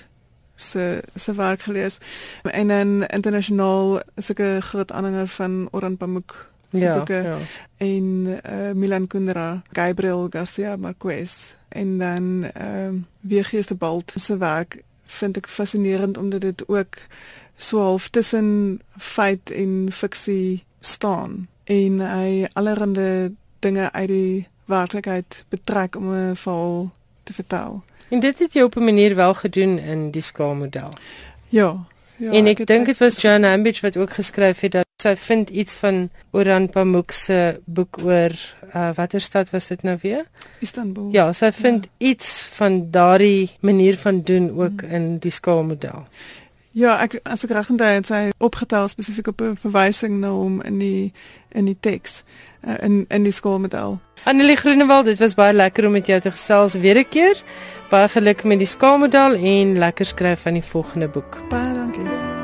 se 0.57 1.03
se 1.15 1.35
werk 1.35 1.63
gelees. 1.63 1.99
En 2.43 2.69
dan 2.69 3.07
internasionaal 3.07 4.01
is 4.17 4.31
ek 4.31 4.41
'n 4.41 4.61
groot 4.61 4.93
aanhanger 4.93 5.29
van 5.29 5.69
Orhan 5.71 5.97
Pamuk 5.97 6.51
se 6.73 6.79
ja, 6.79 6.97
boeke 6.97 7.23
ja. 7.23 7.39
en 7.77 8.27
uh, 8.27 8.73
Milan 8.75 9.07
Kundera, 9.07 9.63
Gabriel 9.73 10.27
Garcia 10.31 10.77
Marquez 10.77 11.55
en 11.69 11.99
dan 11.99 12.45
ehm 12.55 12.95
uh, 12.95 13.03
wie 13.21 13.45
gee 13.45 13.75
Balt 13.79 14.13
se 14.17 14.37
werk 14.37 14.83
vind 15.05 15.37
ek 15.37 15.49
fascinerend 15.49 16.19
omdat 16.19 16.41
dit 16.41 16.69
ook 16.69 16.97
so 17.61 17.79
half 17.79 18.09
tussen 18.09 18.81
feit 18.99 19.51
en 19.51 19.93
fiksie 19.93 20.65
staan 20.81 21.49
en 21.65 22.01
hy 22.01 22.49
allerhande 22.53 23.33
dinge 23.61 23.93
uit 23.93 24.09
die 24.09 24.47
werklikheid 24.71 25.45
betrek 25.49 25.97
om 25.97 26.11
'n 26.15 26.37
verhaal 26.37 26.91
te 27.23 27.33
vertel. 27.33 27.83
En 28.09 28.21
dit 28.21 28.39
het 28.39 28.53
jy 28.53 28.63
op 28.63 28.77
'n 28.77 28.85
manier 28.85 29.15
wel 29.15 29.35
gedoen 29.35 29.79
in 29.79 30.11
die 30.11 30.23
skaalmodel. 30.23 30.93
Ja. 31.49 31.87
Ja, 32.17 32.31
en 32.31 32.47
ek, 32.47 32.59
ek 32.61 32.67
dink 32.67 32.87
dit 32.87 32.99
was 32.99 33.17
John 33.17 33.45
Ambidge 33.45 33.81
wat 33.81 33.97
ook 33.97 34.11
geskryf 34.11 34.61
het 34.61 34.73
dat 34.73 34.87
sy 35.01 35.15
vind 35.17 35.49
iets 35.51 35.75
van 35.81 36.11
Orhan 36.31 36.69
Pamuk 36.69 37.13
se 37.17 37.61
boek 37.65 37.99
oor 38.05 38.35
uh, 38.75 38.91
watter 38.95 39.21
stad 39.21 39.51
was 39.51 39.67
dit 39.67 39.83
nou 39.83 39.97
weer? 40.03 40.27
Istanbul. 40.61 41.09
Ja, 41.13 41.33
sy 41.33 41.49
vind 41.57 41.85
ja. 41.85 42.11
iets 42.13 42.45
van 42.59 42.91
daardie 42.91 43.51
manier 43.61 43.97
van 43.97 44.21
doen 44.23 44.51
ook 44.51 44.85
hmm. 44.85 44.91
in 44.91 45.19
die 45.19 45.33
skaalmodel. 45.33 46.05
Ja, 46.73 47.01
ek 47.03 47.19
as 47.27 47.43
ek 47.45 47.51
reg 47.51 47.71
onthou 47.73 47.89
het 47.91 48.07
sy 48.07 48.21
opgetel 48.39 48.87
spesifiek 48.89 49.27
op 49.33 49.43
'n 49.43 49.57
verwysing 49.59 50.21
na 50.21 50.31
hom 50.31 50.61
in 50.63 50.79
die 50.79 51.13
in 51.51 51.65
die 51.65 51.77
teks 51.81 52.23
uh, 52.63 52.79
in 52.79 53.07
in 53.09 53.23
die 53.23 53.33
skoolmodel. 53.33 53.99
Annelie 54.25 54.57
Groenewald, 54.57 55.05
dit 55.05 55.19
was 55.19 55.35
baie 55.35 55.53
lekker 55.53 55.87
om 55.87 55.93
met 55.93 56.07
jou 56.07 56.21
te 56.21 56.31
gesels 56.31 56.75
weer 56.75 56.99
'n 56.99 57.09
keer. 57.09 57.43
Baie 57.91 58.09
geluk 58.09 58.45
met 58.45 58.59
die 58.59 58.67
skaalmodel 58.67 59.35
en 59.35 59.79
lekker 59.79 60.07
skryf 60.07 60.41
van 60.41 60.53
die 60.53 60.63
volgende 60.63 61.09
boek. 61.09 61.49
Baie 61.49 61.75
dankie. 61.75 62.40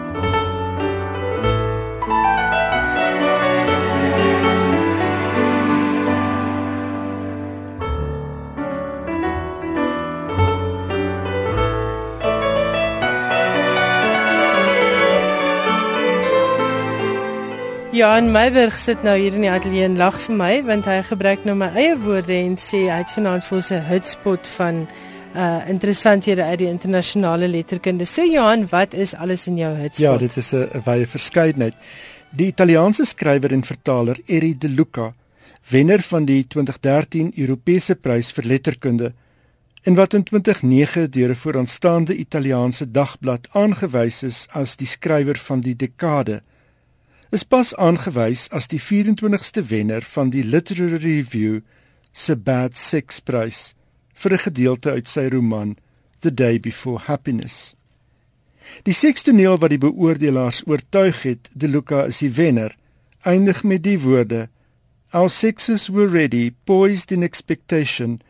Johan 17.97 18.27
Meiberg 18.29 18.75
sit 18.77 19.01
nou 19.07 19.15
hier 19.17 19.33
in 19.33 19.47
die 19.47 19.49
ateljee 19.49 19.87
en 19.89 19.95
lag 19.97 20.17
vir 20.21 20.35
my 20.37 20.51
want 20.67 20.85
hy 20.85 20.99
gebruik 21.09 21.47
nou 21.49 21.55
my 21.57 21.71
eie 21.81 21.95
woorde 21.97 22.35
en 22.35 22.59
sê 22.61 22.83
hy 22.91 22.99
het 22.99 23.13
vanaand 23.15 23.45
vir 23.47 23.57
ons 23.57 23.71
'n 23.73 23.87
hotspot 23.89 24.49
van 24.57 24.83
uh 25.33 25.61
interessanthede 25.73 26.45
uit 26.45 26.59
die 26.59 26.69
internasionale 26.69 27.49
letterkunde. 27.49 28.05
So 28.05 28.23
Johan, 28.23 28.67
wat 28.69 28.93
is 28.93 29.15
alles 29.15 29.47
in 29.47 29.57
jou 29.57 29.71
hotspot? 29.79 30.05
Ja, 30.05 30.17
dit 30.19 30.37
is 30.37 30.53
'n 30.53 30.83
wye 30.85 31.07
verskeidenheid. 31.07 31.75
Die 32.33 32.47
Italiaanse 32.47 33.05
skrywer 33.05 33.53
en 33.53 33.65
vertaler 33.65 34.19
Eri 34.27 34.59
De 34.59 34.69
Luca, 34.69 35.15
wenner 35.71 36.03
van 36.03 36.25
die 36.25 36.47
2013 36.47 37.33
Europese 37.37 37.95
Prys 37.95 38.31
vir 38.31 38.45
Letterkunde, 38.45 39.13
en 39.85 39.95
wat 39.95 40.15
in 40.15 40.23
2009 40.23 41.11
deur 41.11 41.31
'n 41.31 41.35
vooraanstaande 41.35 42.15
Italiaanse 42.15 42.91
dagblad 42.91 43.49
aangewys 43.53 44.23
is 44.23 44.47
as 44.51 44.77
die 44.77 44.87
skrywer 44.87 45.39
van 45.39 45.61
die 45.61 45.77
dekade, 45.77 46.43
is 47.31 47.45
pas 47.45 47.75
aangewys 47.75 48.49
as 48.51 48.69
die 48.69 48.81
24ste 48.81 49.65
wenner 49.71 50.03
van 50.03 50.31
die 50.31 50.45
Literary 50.45 50.97
Review 50.97 51.61
se 52.13 52.37
Bad 52.37 52.77
Sex 52.77 53.21
Prys 53.21 53.75
vir 54.15 54.33
'n 54.33 54.45
gedeelte 54.49 54.91
uit 54.91 55.09
sy 55.09 55.29
roman 55.29 55.77
The 56.21 56.35
Day 56.35 56.61
Before 56.61 56.99
Happiness. 56.99 57.75
Die 58.83 58.95
sekstoneel 58.95 59.59
wat 59.59 59.71
die 59.71 59.79
beoordelaars 59.79 60.63
oortuig 60.67 61.23
het, 61.23 61.51
De 61.55 61.69
Luca 61.69 62.05
is 62.05 62.19
die 62.19 62.31
wenner, 62.31 62.77
eindig 63.23 63.65
met 63.65 63.83
die 63.83 64.01
woorde: 64.01 64.49
Our 65.13 65.31
sexes 65.31 65.89
were 65.89 66.11
ready, 66.11 66.55
poised 66.65 67.13
in 67.13 67.23
expectation 67.23 68.21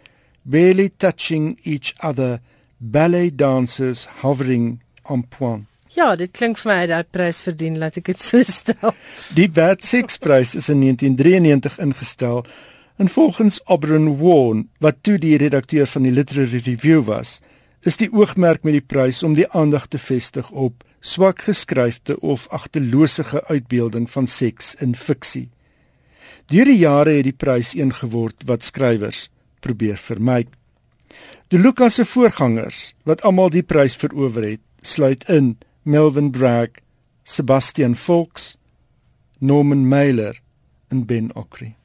barely 0.47 0.89
touching 0.89 1.59
each 1.65 1.95
other, 2.01 2.41
ballet 2.81 3.31
dancers 3.31 4.07
hovering 4.23 4.81
on 5.05 5.25
point. 5.25 5.67
Ja, 5.97 6.11
dit 6.13 6.35
klink 6.37 6.59
vir 6.61 6.69
my 6.69 6.81
dat 6.91 7.09
prys 7.09 7.39
verdien, 7.41 7.79
laat 7.81 7.95
ek 7.97 8.11
dit 8.11 8.21
so 8.21 8.43
stel. 8.59 8.93
Die 9.33 9.49
Bad 9.49 9.85
Sex 9.85 10.19
Prys 10.21 10.53
is 10.59 10.69
in 10.69 10.83
1993 10.85 11.79
ingestel 11.81 12.43
en 13.01 13.09
volgens 13.13 13.63
Oberon 13.65 14.11
Warren, 14.21 14.67
wat 14.81 15.01
toe 15.05 15.17
die 15.21 15.37
redakteur 15.41 15.89
van 15.89 16.05
die 16.05 16.13
Literary 16.13 16.61
Review 16.65 17.03
was, 17.09 17.39
is 17.81 17.97
die 17.97 18.11
oogmerk 18.13 18.65
met 18.65 18.77
die 18.77 18.85
prys 18.85 19.23
om 19.25 19.37
die 19.37 19.49
aandag 19.57 19.87
te 19.89 20.01
vestig 20.01 20.51
op 20.51 20.85
swak 21.01 21.47
geskryfde 21.49 22.19
of 22.21 22.45
agtelose 22.53 23.25
uitbeelding 23.49 24.09
van 24.11 24.29
seks 24.29 24.75
in 24.85 24.93
fiksie. 24.97 25.49
Deur 26.53 26.69
die 26.69 26.81
jare 26.81 27.17
het 27.19 27.29
die 27.29 27.37
prys 27.37 27.73
een 27.77 27.95
geword 27.95 28.45
wat 28.49 28.69
skrywers 28.69 29.29
probeer 29.65 29.97
vermy. 29.97 30.45
De 31.49 31.59
Lucas 31.59 31.97
se 31.97 32.05
voorgangers 32.05 32.93
wat 33.09 33.23
almal 33.25 33.49
die 33.55 33.65
prys 33.65 33.97
verower 33.97 34.45
het, 34.45 34.63
sluit 34.83 35.25
in 35.33 35.57
Melvin 35.89 36.33
Bragg, 36.33 36.83
Sebastian 37.23 37.95
Fox, 37.95 38.57
Norman 39.39 39.89
Mailer 39.89 40.41
en 40.89 41.05
Ben 41.07 41.31
Okri. 41.35 41.77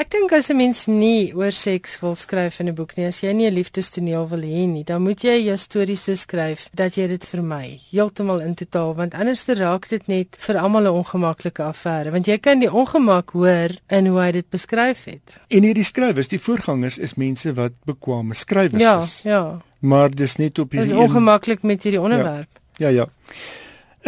Ek 0.00 0.08
dink 0.08 0.32
as 0.32 0.48
'n 0.48 0.56
mens 0.56 0.86
nie 0.86 1.34
oor 1.36 1.52
seks 1.52 2.00
wil 2.00 2.14
skryf 2.14 2.60
in 2.60 2.68
'n 2.68 2.74
boek 2.74 2.96
nie, 2.96 3.04
as 3.06 3.20
jy 3.20 3.32
nie 3.34 3.46
'n 3.46 3.52
liefdestoneel 3.52 4.26
wil 4.28 4.40
hê 4.40 4.64
nie, 4.66 4.84
dan 4.84 5.02
moet 5.02 5.20
jy 5.20 5.36
jou 5.44 5.56
storie 5.56 5.96
so 5.96 6.14
skryf 6.14 6.70
dat 6.72 6.96
jy 6.96 7.06
dit 7.08 7.24
vermy, 7.24 7.78
heeltemal 7.90 8.40
in 8.40 8.54
totaal, 8.54 8.94
want 8.94 9.14
anders 9.14 9.44
raak 9.46 9.88
dit 9.88 10.08
net 10.08 10.36
vir 10.38 10.56
almal 10.56 10.84
'n 10.84 11.04
ongemaklike 11.04 11.62
affære, 11.62 12.10
want 12.12 12.26
jy 12.26 12.38
kan 12.38 12.58
die 12.58 12.72
ongemak 12.72 13.30
hoor 13.32 13.70
in 13.90 14.06
hoe 14.06 14.20
hy 14.20 14.32
dit 14.32 14.50
beskryf 14.50 15.04
het. 15.04 15.40
En 15.50 15.62
hierdie 15.62 15.84
skrywers, 15.84 16.28
die 16.28 16.40
voorgangers 16.40 16.98
is 16.98 17.14
mense 17.16 17.52
wat 17.52 17.72
bekwame 17.84 18.34
skrywers 18.34 18.80
ja, 18.80 18.98
is. 19.00 19.22
Ja, 19.22 19.30
ja. 19.30 19.60
Maar 19.80 20.10
dis 20.10 20.36
net 20.36 20.58
op 20.58 20.70
hierdie 20.70 20.88
Dis 20.88 20.98
ongemaklik 20.98 21.62
met 21.62 21.82
hierdie 21.82 22.00
onderwerp. 22.00 22.48
Ja, 22.54 22.59
ja. 22.80 22.88
ja. 22.88 23.06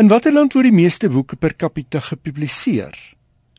In 0.01 0.09
watter 0.09 0.33
land 0.33 0.55
word 0.57 0.71
die 0.71 0.77
meeste 0.77 1.11
boeke 1.13 1.37
per 1.37 1.53
capita 1.61 2.01
gepubliseer? 2.01 2.97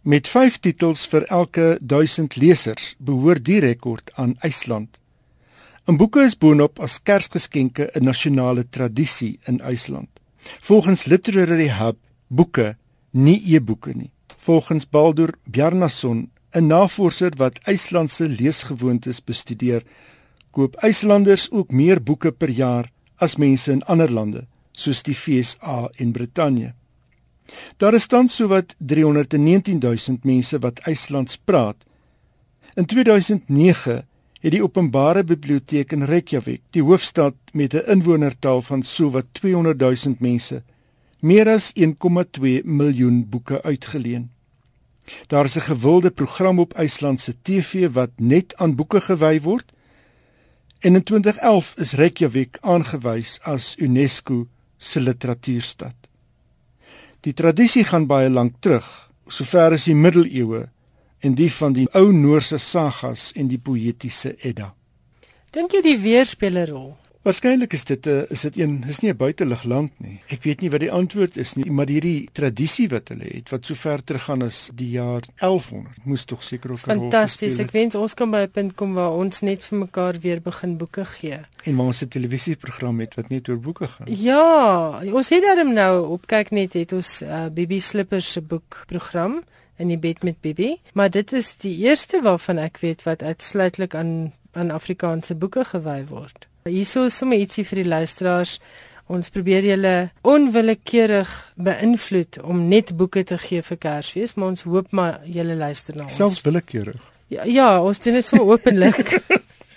Met 0.03 0.28
5 0.28 0.57
titels 0.66 1.05
vir 1.07 1.28
elke 1.32 1.78
1000 1.80 2.36
lesers 2.41 2.95
behoort 2.97 3.45
die 3.45 3.61
rekord 3.64 4.09
aan 4.20 4.36
IJsland. 4.41 4.99
'n 5.88 5.97
Boeke 5.99 6.24
is 6.24 6.38
boonop 6.39 6.80
as 6.80 7.01
Kersgeskenke 7.03 7.89
'n 7.93 8.03
nasionale 8.03 8.64
tradisie 8.70 9.39
in 9.47 9.59
IJsland. 9.59 10.09
Volgens 10.61 11.05
Literary 11.05 11.70
Hub 11.70 11.97
boeke, 12.28 12.76
nie 13.11 13.41
e-boeke 13.55 13.91
nie. 13.95 14.11
Volgens 14.38 14.89
Baldur 14.89 15.34
Bjarnason, 15.45 16.30
'n 16.51 16.68
navorser 16.68 17.32
wat 17.38 17.59
IJslandse 17.64 18.30
leesgewoontes 18.30 19.24
bestudeer, 19.24 19.84
koop 20.51 20.76
IJslanders 20.76 21.51
ook 21.51 21.72
meer 21.72 22.03
boeke 22.03 22.32
per 22.32 22.49
jaar 22.49 22.91
as 23.18 23.36
mense 23.36 23.72
in 23.72 23.84
ander 23.84 24.11
lande, 24.11 24.47
soos 24.74 25.04
die 25.06 25.16
FSA 25.16 25.90
en 25.98 26.12
Brittanje. 26.12 26.74
Daar 27.78 27.94
is 27.94 28.08
tans 28.08 28.36
sowat 28.36 28.76
319000 28.78 30.24
mense 30.24 30.60
wat 30.60 30.80
IJslands 30.80 31.38
praat. 31.38 31.86
In 32.74 32.86
2009 32.86 34.06
het 34.44 34.52
die 34.52 34.64
openbare 34.64 35.24
biblioteek 35.24 35.94
in 35.96 36.04
Reykjavik, 36.10 36.62
die 36.76 36.84
hoofstad 36.84 37.36
met 37.54 37.74
'n 37.74 37.86
inwonertal 37.88 38.62
van 38.62 38.84
sowat 38.84 39.26
200000 39.32 40.20
mense, 40.20 40.64
meer 41.20 41.50
as 41.50 41.72
1,2 41.74 42.62
miljoen 42.64 43.30
boeke 43.30 43.62
uitgeleen. 43.62 44.32
Daar 45.28 45.46
is 45.46 45.56
'n 45.56 45.70
gewilde 45.70 46.12
program 46.12 46.60
op 46.60 46.74
IJsland 46.74 47.20
se 47.20 47.34
TV 47.42 47.92
wat 47.92 48.10
net 48.16 48.56
aan 48.56 48.76
boeke 48.76 49.02
gewy 49.02 49.42
word. 49.42 49.72
En 50.80 50.96
in 50.96 51.04
2011 51.04 51.74
is 51.78 51.92
Reykjavik 51.92 52.58
aangewys 52.62 53.40
as 53.42 53.76
UNESCO 53.78 54.48
se 54.84 55.02
literatuurstad. 55.02 55.96
Die 57.24 57.34
tradisie 57.34 57.86
gaan 57.88 58.08
baie 58.08 58.30
lank 58.30 58.60
terug, 58.60 58.88
sover 59.32 59.78
as 59.78 59.88
die 59.88 59.96
middeleeue 59.96 60.66
en 61.24 61.36
die 61.40 61.50
van 61.52 61.76
die 61.76 61.88
ou 61.96 62.12
Noorse 62.12 62.60
sagas 62.60 63.32
en 63.40 63.48
die 63.48 63.60
poëtiese 63.60 64.36
Edda. 64.44 64.74
Dink 65.56 65.72
jy 65.72 65.82
die 65.86 66.00
weer 66.02 66.26
speel 66.28 66.58
'n 66.58 66.68
rol? 66.68 66.92
Waarskynlik 67.24 67.72
is 67.74 67.86
dit 67.86 68.06
'n 68.06 68.10
eh, 68.10 68.32
is 68.32 68.42
dit 68.42 68.58
een 68.58 68.84
is 68.88 69.00
nie 69.00 69.12
'n 69.12 69.18
buitelug 69.18 69.64
land 69.64 69.92
nie. 69.98 70.20
Ek 70.28 70.44
weet 70.44 70.62
nie 70.62 70.70
wat 70.70 70.80
die 70.80 70.92
antwoord 70.92 71.38
is 71.38 71.54
nie, 71.54 71.72
maar 71.72 71.88
hierdie 71.88 72.30
tradisie 72.32 72.90
wat 72.90 73.08
hulle 73.08 73.24
het 73.24 73.50
wat 73.50 73.66
so 73.66 73.74
ver 73.74 74.04
teruggaan 74.04 74.42
as 74.42 74.70
die 74.74 74.90
jaar 74.90 75.22
1100, 75.40 76.06
moes 76.06 76.26
tog 76.26 76.44
seker 76.44 76.72
ook 76.72 76.78
rol 76.78 76.78
speel. 76.78 77.00
Fantasties. 77.00 77.60
Ek 77.60 77.72
wens 77.72 77.96
ons 77.96 78.14
kan 78.14 78.32
by 78.32 78.38
'n 78.38 78.52
punt 78.52 78.76
kom 78.76 78.94
waar 78.94 79.12
ons 79.12 79.40
net 79.42 79.64
vir 79.64 79.80
mekaar 79.80 80.20
weer 80.20 80.42
begin 80.42 80.78
boeke 80.78 81.06
gee. 81.06 81.40
En 81.64 81.76
waar 81.76 81.86
ons 81.86 82.02
'n 82.02 82.08
televisieprogram 82.08 83.00
het 83.00 83.16
wat 83.16 83.30
net 83.30 83.50
oor 83.50 83.60
boeke 83.60 83.88
gaan. 83.88 84.08
Ja, 84.10 85.02
ons 85.14 85.30
het 85.30 85.42
daarom 85.42 85.74
nou 85.74 86.08
op 86.08 86.28
kyk 86.28 86.52
net 86.52 86.74
het 86.74 86.94
ons 86.94 87.22
uh, 87.22 87.46
Bibi 87.48 87.80
Slippers 87.80 88.32
se 88.32 88.42
boekprogram 88.42 89.44
in 89.78 89.88
die 89.88 89.98
bed 89.98 90.24
met 90.24 90.42
Bibi, 90.42 90.78
maar 90.94 91.10
dit 91.10 91.34
is 91.34 91.56
die 91.56 91.78
eerste 91.78 92.22
waarvan 92.22 92.58
ek 92.58 92.78
weet 92.78 93.04
wat 93.04 93.24
uitsluitlik 93.24 93.96
aan 93.96 94.34
aan 94.52 94.72
Afrikaanse 94.72 95.36
boeke 95.36 95.66
gewy 95.66 96.06
word. 96.06 96.48
Hierso 96.64 97.05
is 97.09 97.18
sommer 97.20 97.41
ietsie 97.41 97.66
vir 97.68 97.82
die 97.82 97.89
luisteraars. 97.91 98.57
Ons 99.11 99.28
probeer 99.36 99.66
julle 99.68 99.95
onwillekeurig 100.24 101.32
beïnvloed 101.59 102.39
om 102.47 102.61
net 102.70 102.93
boeke 102.95 103.26
te 103.28 103.38
gee 103.38 103.64
vir 103.68 103.80
Kersfees, 103.84 104.38
maar 104.38 104.53
ons 104.53 104.64
hoop 104.64 104.93
maar 104.95 105.20
julle 105.28 105.57
luister 105.59 105.97
na 105.97 106.07
ons. 106.07 106.16
Selfs 106.16 106.39
willekeurig. 106.45 107.01
Ja, 107.28 107.43
ja, 107.43 107.68
ons 107.84 107.99
doen 107.99 108.16
dit 108.16 108.26
so 108.26 108.39
openlik. 108.47 109.11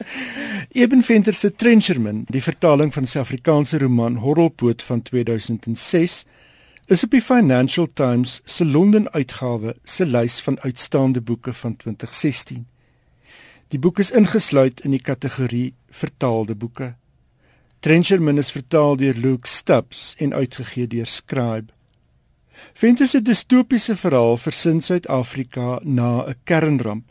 Eben 0.82 1.03
Venter 1.03 1.34
se 1.34 1.51
Trencherman, 1.51 2.22
die 2.30 2.43
vertaling 2.45 2.95
van 2.95 3.09
sy 3.11 3.18
Afrikaanse 3.18 3.80
roman 3.82 4.20
Horrelpoot 4.22 4.84
van 4.87 5.03
2006, 5.03 6.20
is 6.87 7.03
op 7.03 7.11
die 7.11 7.24
Financial 7.24 7.89
Times 7.99 8.39
se 8.45 8.64
Londen 8.64 9.11
uitgawe 9.11 9.74
se 9.82 10.07
lys 10.07 10.39
van 10.47 10.61
uitstaande 10.62 11.20
boeke 11.20 11.53
van 11.53 11.74
2016. 11.82 12.66
Die 13.75 13.79
boek 13.83 13.99
is 13.99 14.12
ingesluit 14.14 14.81
in 14.87 14.93
die 14.95 15.03
kategorie 15.03 15.75
vertaalde 15.91 16.55
boeke. 16.55 16.93
Trencherman 17.83 18.39
is 18.39 18.53
vertaal 18.55 18.95
deur 19.01 19.19
Luke 19.19 19.49
Stubbs 19.51 20.14
en 20.23 20.35
uitgegee 20.35 20.87
deur 20.87 21.07
Scribe. 21.07 21.73
Venter 22.79 23.09
se 23.11 23.21
distopiese 23.23 23.97
verhaal 23.99 24.39
versin 24.39 24.81
Suid-Afrika 24.81 25.81
na 25.83 26.25
'n 26.27 26.35
kernramp. 26.45 27.11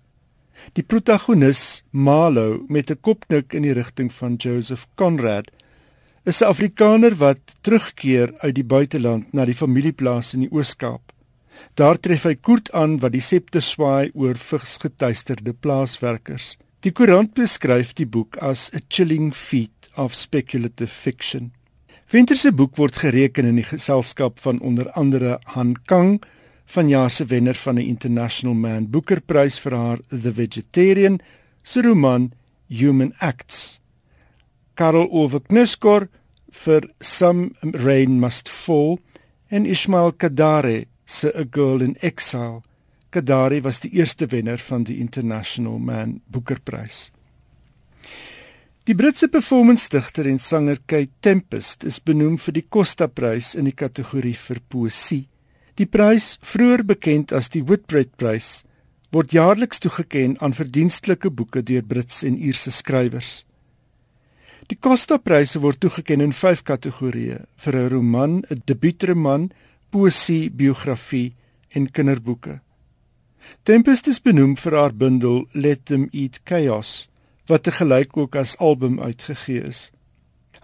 Die 0.74 0.84
protagonis, 0.84 1.84
Malo, 1.92 2.64
met 2.68 2.90
'n 2.90 3.02
kopnik 3.02 3.54
in 3.54 3.62
die 3.62 3.74
rigting 3.74 4.14
van 4.14 4.36
Joseph 4.36 4.88
Conrad, 4.96 5.52
is 6.24 6.42
'n 6.42 6.48
Afrikaner 6.48 7.16
wat 7.16 7.40
terugkeer 7.62 8.34
uit 8.38 8.56
die 8.56 8.64
buiteland 8.64 9.34
na 9.34 9.46
die 9.46 9.56
familieplaas 9.56 10.34
in 10.34 10.40
die 10.40 10.52
Oos-Kaap. 10.52 11.05
Daar 11.76 12.00
tref 12.00 12.24
hy 12.24 12.36
Koert 12.36 12.72
aan 12.72 13.00
wat 13.00 13.12
die 13.12 13.24
septe 13.24 13.62
swaai 13.62 14.12
oor 14.14 14.38
vigsgetuisterde 14.40 15.54
plaaswerkers. 15.54 16.56
Die 16.86 16.92
koerant 16.94 17.34
beskryf 17.34 17.94
die 17.98 18.06
boek 18.06 18.38
as 18.38 18.70
'n 18.74 18.84
chilling 18.90 19.34
feat 19.34 19.90
of 19.98 20.14
speculative 20.14 20.92
fiction. 20.92 21.52
Venter 22.06 22.36
se 22.36 22.52
boek 22.52 22.76
word 22.78 22.96
gereken 23.02 23.46
in 23.46 23.56
die 23.56 23.66
geselskap 23.66 24.40
van 24.40 24.60
onder 24.60 24.92
andere 24.92 25.40
Han 25.56 25.76
Kang, 25.86 26.22
vanjaar 26.66 27.10
se 27.10 27.26
wenner 27.26 27.56
van 27.56 27.76
die 27.76 27.88
International 27.88 28.54
Man 28.54 28.90
Booker 28.92 29.22
Prys 29.22 29.60
vir 29.60 29.74
haar 29.74 30.00
The 30.10 30.32
Vegetarian, 30.32 31.20
se 31.64 31.82
roman 31.82 32.32
Human 32.70 33.14
Acts. 33.20 33.80
Karel 34.76 35.08
Ove 35.12 35.40
Knuskor 35.40 36.08
vir 36.52 36.90
Some 37.02 37.52
Rain 37.62 38.20
Must 38.20 38.50
Fall 38.50 39.00
en 39.50 39.66
Ismail 39.66 40.12
Kadare 40.12 40.86
se 41.06 41.32
A 41.34 41.44
Girl 41.44 41.82
in 41.82 41.96
Exile. 42.02 42.62
Kadari 43.10 43.62
was 43.64 43.80
die 43.80 43.94
eerste 43.96 44.28
wenner 44.32 44.58
van 44.58 44.84
die 44.84 45.00
International 45.00 45.80
Man 45.80 46.22
Booker 46.28 46.60
Prys. 46.60 47.12
Die 48.86 48.94
Britse 48.94 49.28
performance-digter 49.28 50.28
en 50.30 50.38
sanger 50.40 50.78
Kate 50.86 51.14
Tempest 51.22 51.86
is 51.90 51.98
benoem 52.00 52.36
vir 52.38 52.54
die 52.54 52.66
Costa 52.70 53.08
Prys 53.08 53.56
in 53.56 53.66
die 53.66 53.74
kategorie 53.74 54.36
vir 54.38 54.60
poësie. 54.70 55.24
Die 55.76 55.88
prys, 55.90 56.36
vroeër 56.46 56.86
bekend 56.88 57.34
as 57.36 57.50
die 57.52 57.64
Whitbread-prys, 57.66 58.64
word 59.12 59.34
jaarliks 59.34 59.82
toegekend 59.82 60.38
aan 60.44 60.54
verdienstelike 60.54 61.32
boeke 61.32 61.64
deur 61.66 61.84
Britse 61.84 62.28
en 62.30 62.38
Ierse 62.38 62.72
skrywers. 62.72 63.46
Die 64.70 64.78
Costa-pryse 64.78 65.60
word 65.66 65.82
toegekend 65.84 66.24
in 66.26 66.32
5 66.34 66.64
kategorieë: 66.70 67.42
vir 67.64 67.76
'n 67.76 67.90
roman, 67.90 68.44
'n 68.50 68.62
debuutroman, 68.66 69.52
poesie, 69.96 70.52
biografie 70.52 71.32
en 71.72 71.88
kinderboeke. 71.88 72.60
Tempest 73.64 74.10
is 74.12 74.20
benoem 74.20 74.58
vir 74.60 74.76
haar 74.76 74.96
bundel 75.00 75.46
Let 75.54 75.86
Them 75.88 76.10
Eat 76.12 76.42
Chaos, 76.44 77.08
wat 77.48 77.64
te 77.64 77.72
gelyk 77.72 78.18
ook 78.18 78.36
as 78.36 78.58
album 78.60 79.00
uitgegee 79.00 79.64
is. 79.70 79.92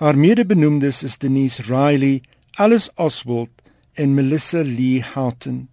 Haar 0.01 0.17
mede-benoemdes 0.19 1.03
is 1.07 1.15
Denise 1.21 1.63
Riley, 1.69 2.23
Alice 2.59 2.91
Oswald 2.97 3.53
en 3.95 4.17
Melissa 4.17 4.65
Lee 4.65 4.99
Houghton. 5.13 5.69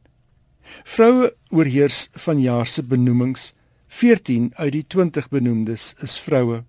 Vroue 0.84 1.32
oorheers 1.50 2.06
van 2.12 2.38
jaar 2.40 2.66
se 2.66 2.84
benoemings. 2.84 3.54
14 3.88 4.52
uit 4.54 4.72
die 4.72 4.84
20 4.86 5.30
benoemdes 5.32 5.94
is 6.04 6.18
vroue. 6.20 6.62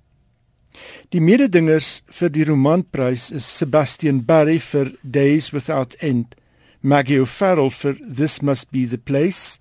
Die 1.11 1.21
mededingers 1.21 1.99
vir 2.07 2.31
die 2.31 2.47
romanprys 2.47 3.29
is 3.35 3.45
Sebastian 3.59 4.23
Barry 4.25 4.57
vir 4.71 4.95
Days 5.03 5.51
Without 5.51 5.99
End, 5.99 6.37
Maggie 6.81 7.19
O'Farrell 7.19 7.69
vir 7.69 7.97
This 7.99 8.41
Must 8.41 8.71
Be 8.71 8.85
the 8.85 8.97
Place, 8.97 9.59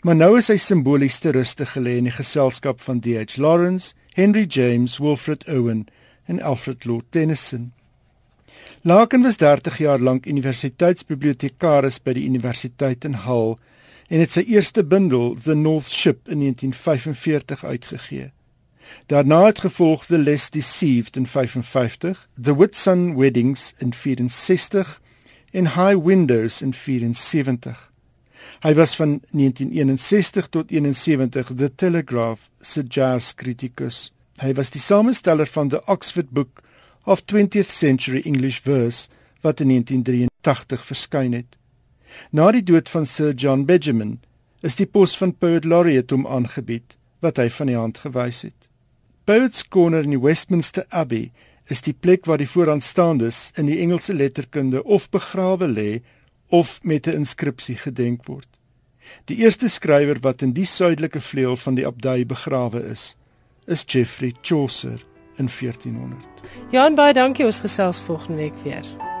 Maar 0.00 0.16
nou 0.16 0.36
is 0.38 0.48
hy 0.48 0.56
simbolies 0.56 1.18
te 1.20 1.32
ruste 1.34 1.66
gelê 1.66 1.98
in 2.00 2.08
die 2.08 2.14
geselskap 2.14 2.80
van 2.80 3.02
D.H. 3.04 3.36
Lawrence, 3.36 3.92
Henry 4.14 4.46
James, 4.48 4.98
Wilfred 5.02 5.44
Owen 5.48 5.86
en 6.24 6.40
Alfred 6.40 6.84
Lord 6.84 7.10
Tennyson. 7.10 7.72
Larkin 8.82 9.22
was 9.22 9.36
30 9.36 9.78
jaar 9.78 10.00
lank 10.00 10.26
universiteitsbibliotekaris 10.26 12.00
by 12.02 12.16
die 12.16 12.24
Universiteit 12.26 13.04
in 13.04 13.20
Hull 13.26 13.56
en 14.08 14.20
het 14.20 14.32
sy 14.34 14.42
eerste 14.48 14.84
bundel, 14.84 15.36
The 15.40 15.54
North 15.54 15.92
Ship 15.92 16.18
in 16.28 16.42
1945 16.44 17.64
uitgegee. 17.64 18.30
Daarna 19.06 19.44
het 19.46 19.60
gevolg 19.60 20.04
The 20.06 20.18
Less 20.18 20.50
Deceived 20.50 21.16
in 21.16 21.26
55, 21.26 22.28
The 22.42 22.54
Whitsun 22.56 23.16
Weddings 23.16 23.74
in 23.78 23.92
64 23.92 25.00
en 25.52 25.66
High 25.74 26.04
Windows 26.04 26.62
in 26.62 26.74
74. 26.74 27.92
Hy 28.62 28.74
was 28.74 28.96
van 28.96 29.20
1961 29.30 30.48
tot 30.48 30.70
71 30.70 31.54
The 31.54 31.74
Telegraph 31.74 32.50
se 32.60 32.82
jazz 32.82 33.34
kritikus. 33.34 34.12
Hy 34.40 34.52
was 34.54 34.70
die 34.70 34.80
samesteller 34.80 35.46
van 35.46 35.68
the 35.68 35.82
Oxford 35.86 36.30
Book 36.30 36.62
of 37.04 37.22
20th 37.32 37.70
Century 37.70 38.22
English 38.24 38.60
Verse 38.60 39.08
wat 39.40 39.60
in 39.60 39.68
1983 39.68 40.86
verskyn 40.86 41.32
het. 41.32 41.58
Na 42.30 42.50
die 42.52 42.62
dood 42.62 42.88
van 42.88 43.06
Sir 43.06 43.34
John 43.34 43.64
Benjamin 43.64 44.20
is 44.62 44.76
die 44.78 44.86
pos 44.86 45.16
van 45.18 45.34
Poet 45.34 45.64
Laureate 45.64 46.14
hom 46.14 46.26
aangebied 46.26 46.96
wat 47.22 47.38
hy 47.38 47.48
van 47.50 47.70
die 47.70 47.78
hand 47.78 48.02
gewys 48.04 48.42
het. 48.46 48.71
Poets 49.24 49.68
Corner 49.68 50.02
in 50.02 50.10
die 50.10 50.22
Westminster 50.22 50.84
Abbey 50.90 51.30
is 51.70 51.84
die 51.86 51.94
plek 51.94 52.26
waar 52.26 52.40
die 52.42 52.48
vooraanstaandes 52.50 53.52
in 53.54 53.68
die 53.70 53.78
Engelse 53.78 54.14
letterkunde 54.14 54.82
of 54.82 55.06
begrawe 55.14 55.68
lê 55.70 56.00
of 56.50 56.80
met 56.82 57.06
'n 57.06 57.22
inskripsie 57.22 57.76
gedenk 57.76 58.26
word. 58.26 58.48
Die 59.24 59.36
eerste 59.36 59.68
skrywer 59.68 60.18
wat 60.20 60.42
in 60.42 60.52
die 60.52 60.66
suidelike 60.66 61.20
vleuel 61.20 61.56
van 61.56 61.74
die 61.74 61.86
abdij 61.86 62.26
begrawe 62.26 62.82
is, 62.82 63.16
is 63.66 63.84
Geoffrey 63.86 64.34
Chaucer 64.42 65.04
in 65.36 65.48
1400. 65.48 66.26
Jan 66.70 66.94
baie 66.94 67.12
dankie 67.12 67.44
ons 67.44 67.58
gesels 67.58 68.00
volgende 68.00 68.36
week 68.36 68.58
weer. 68.64 69.11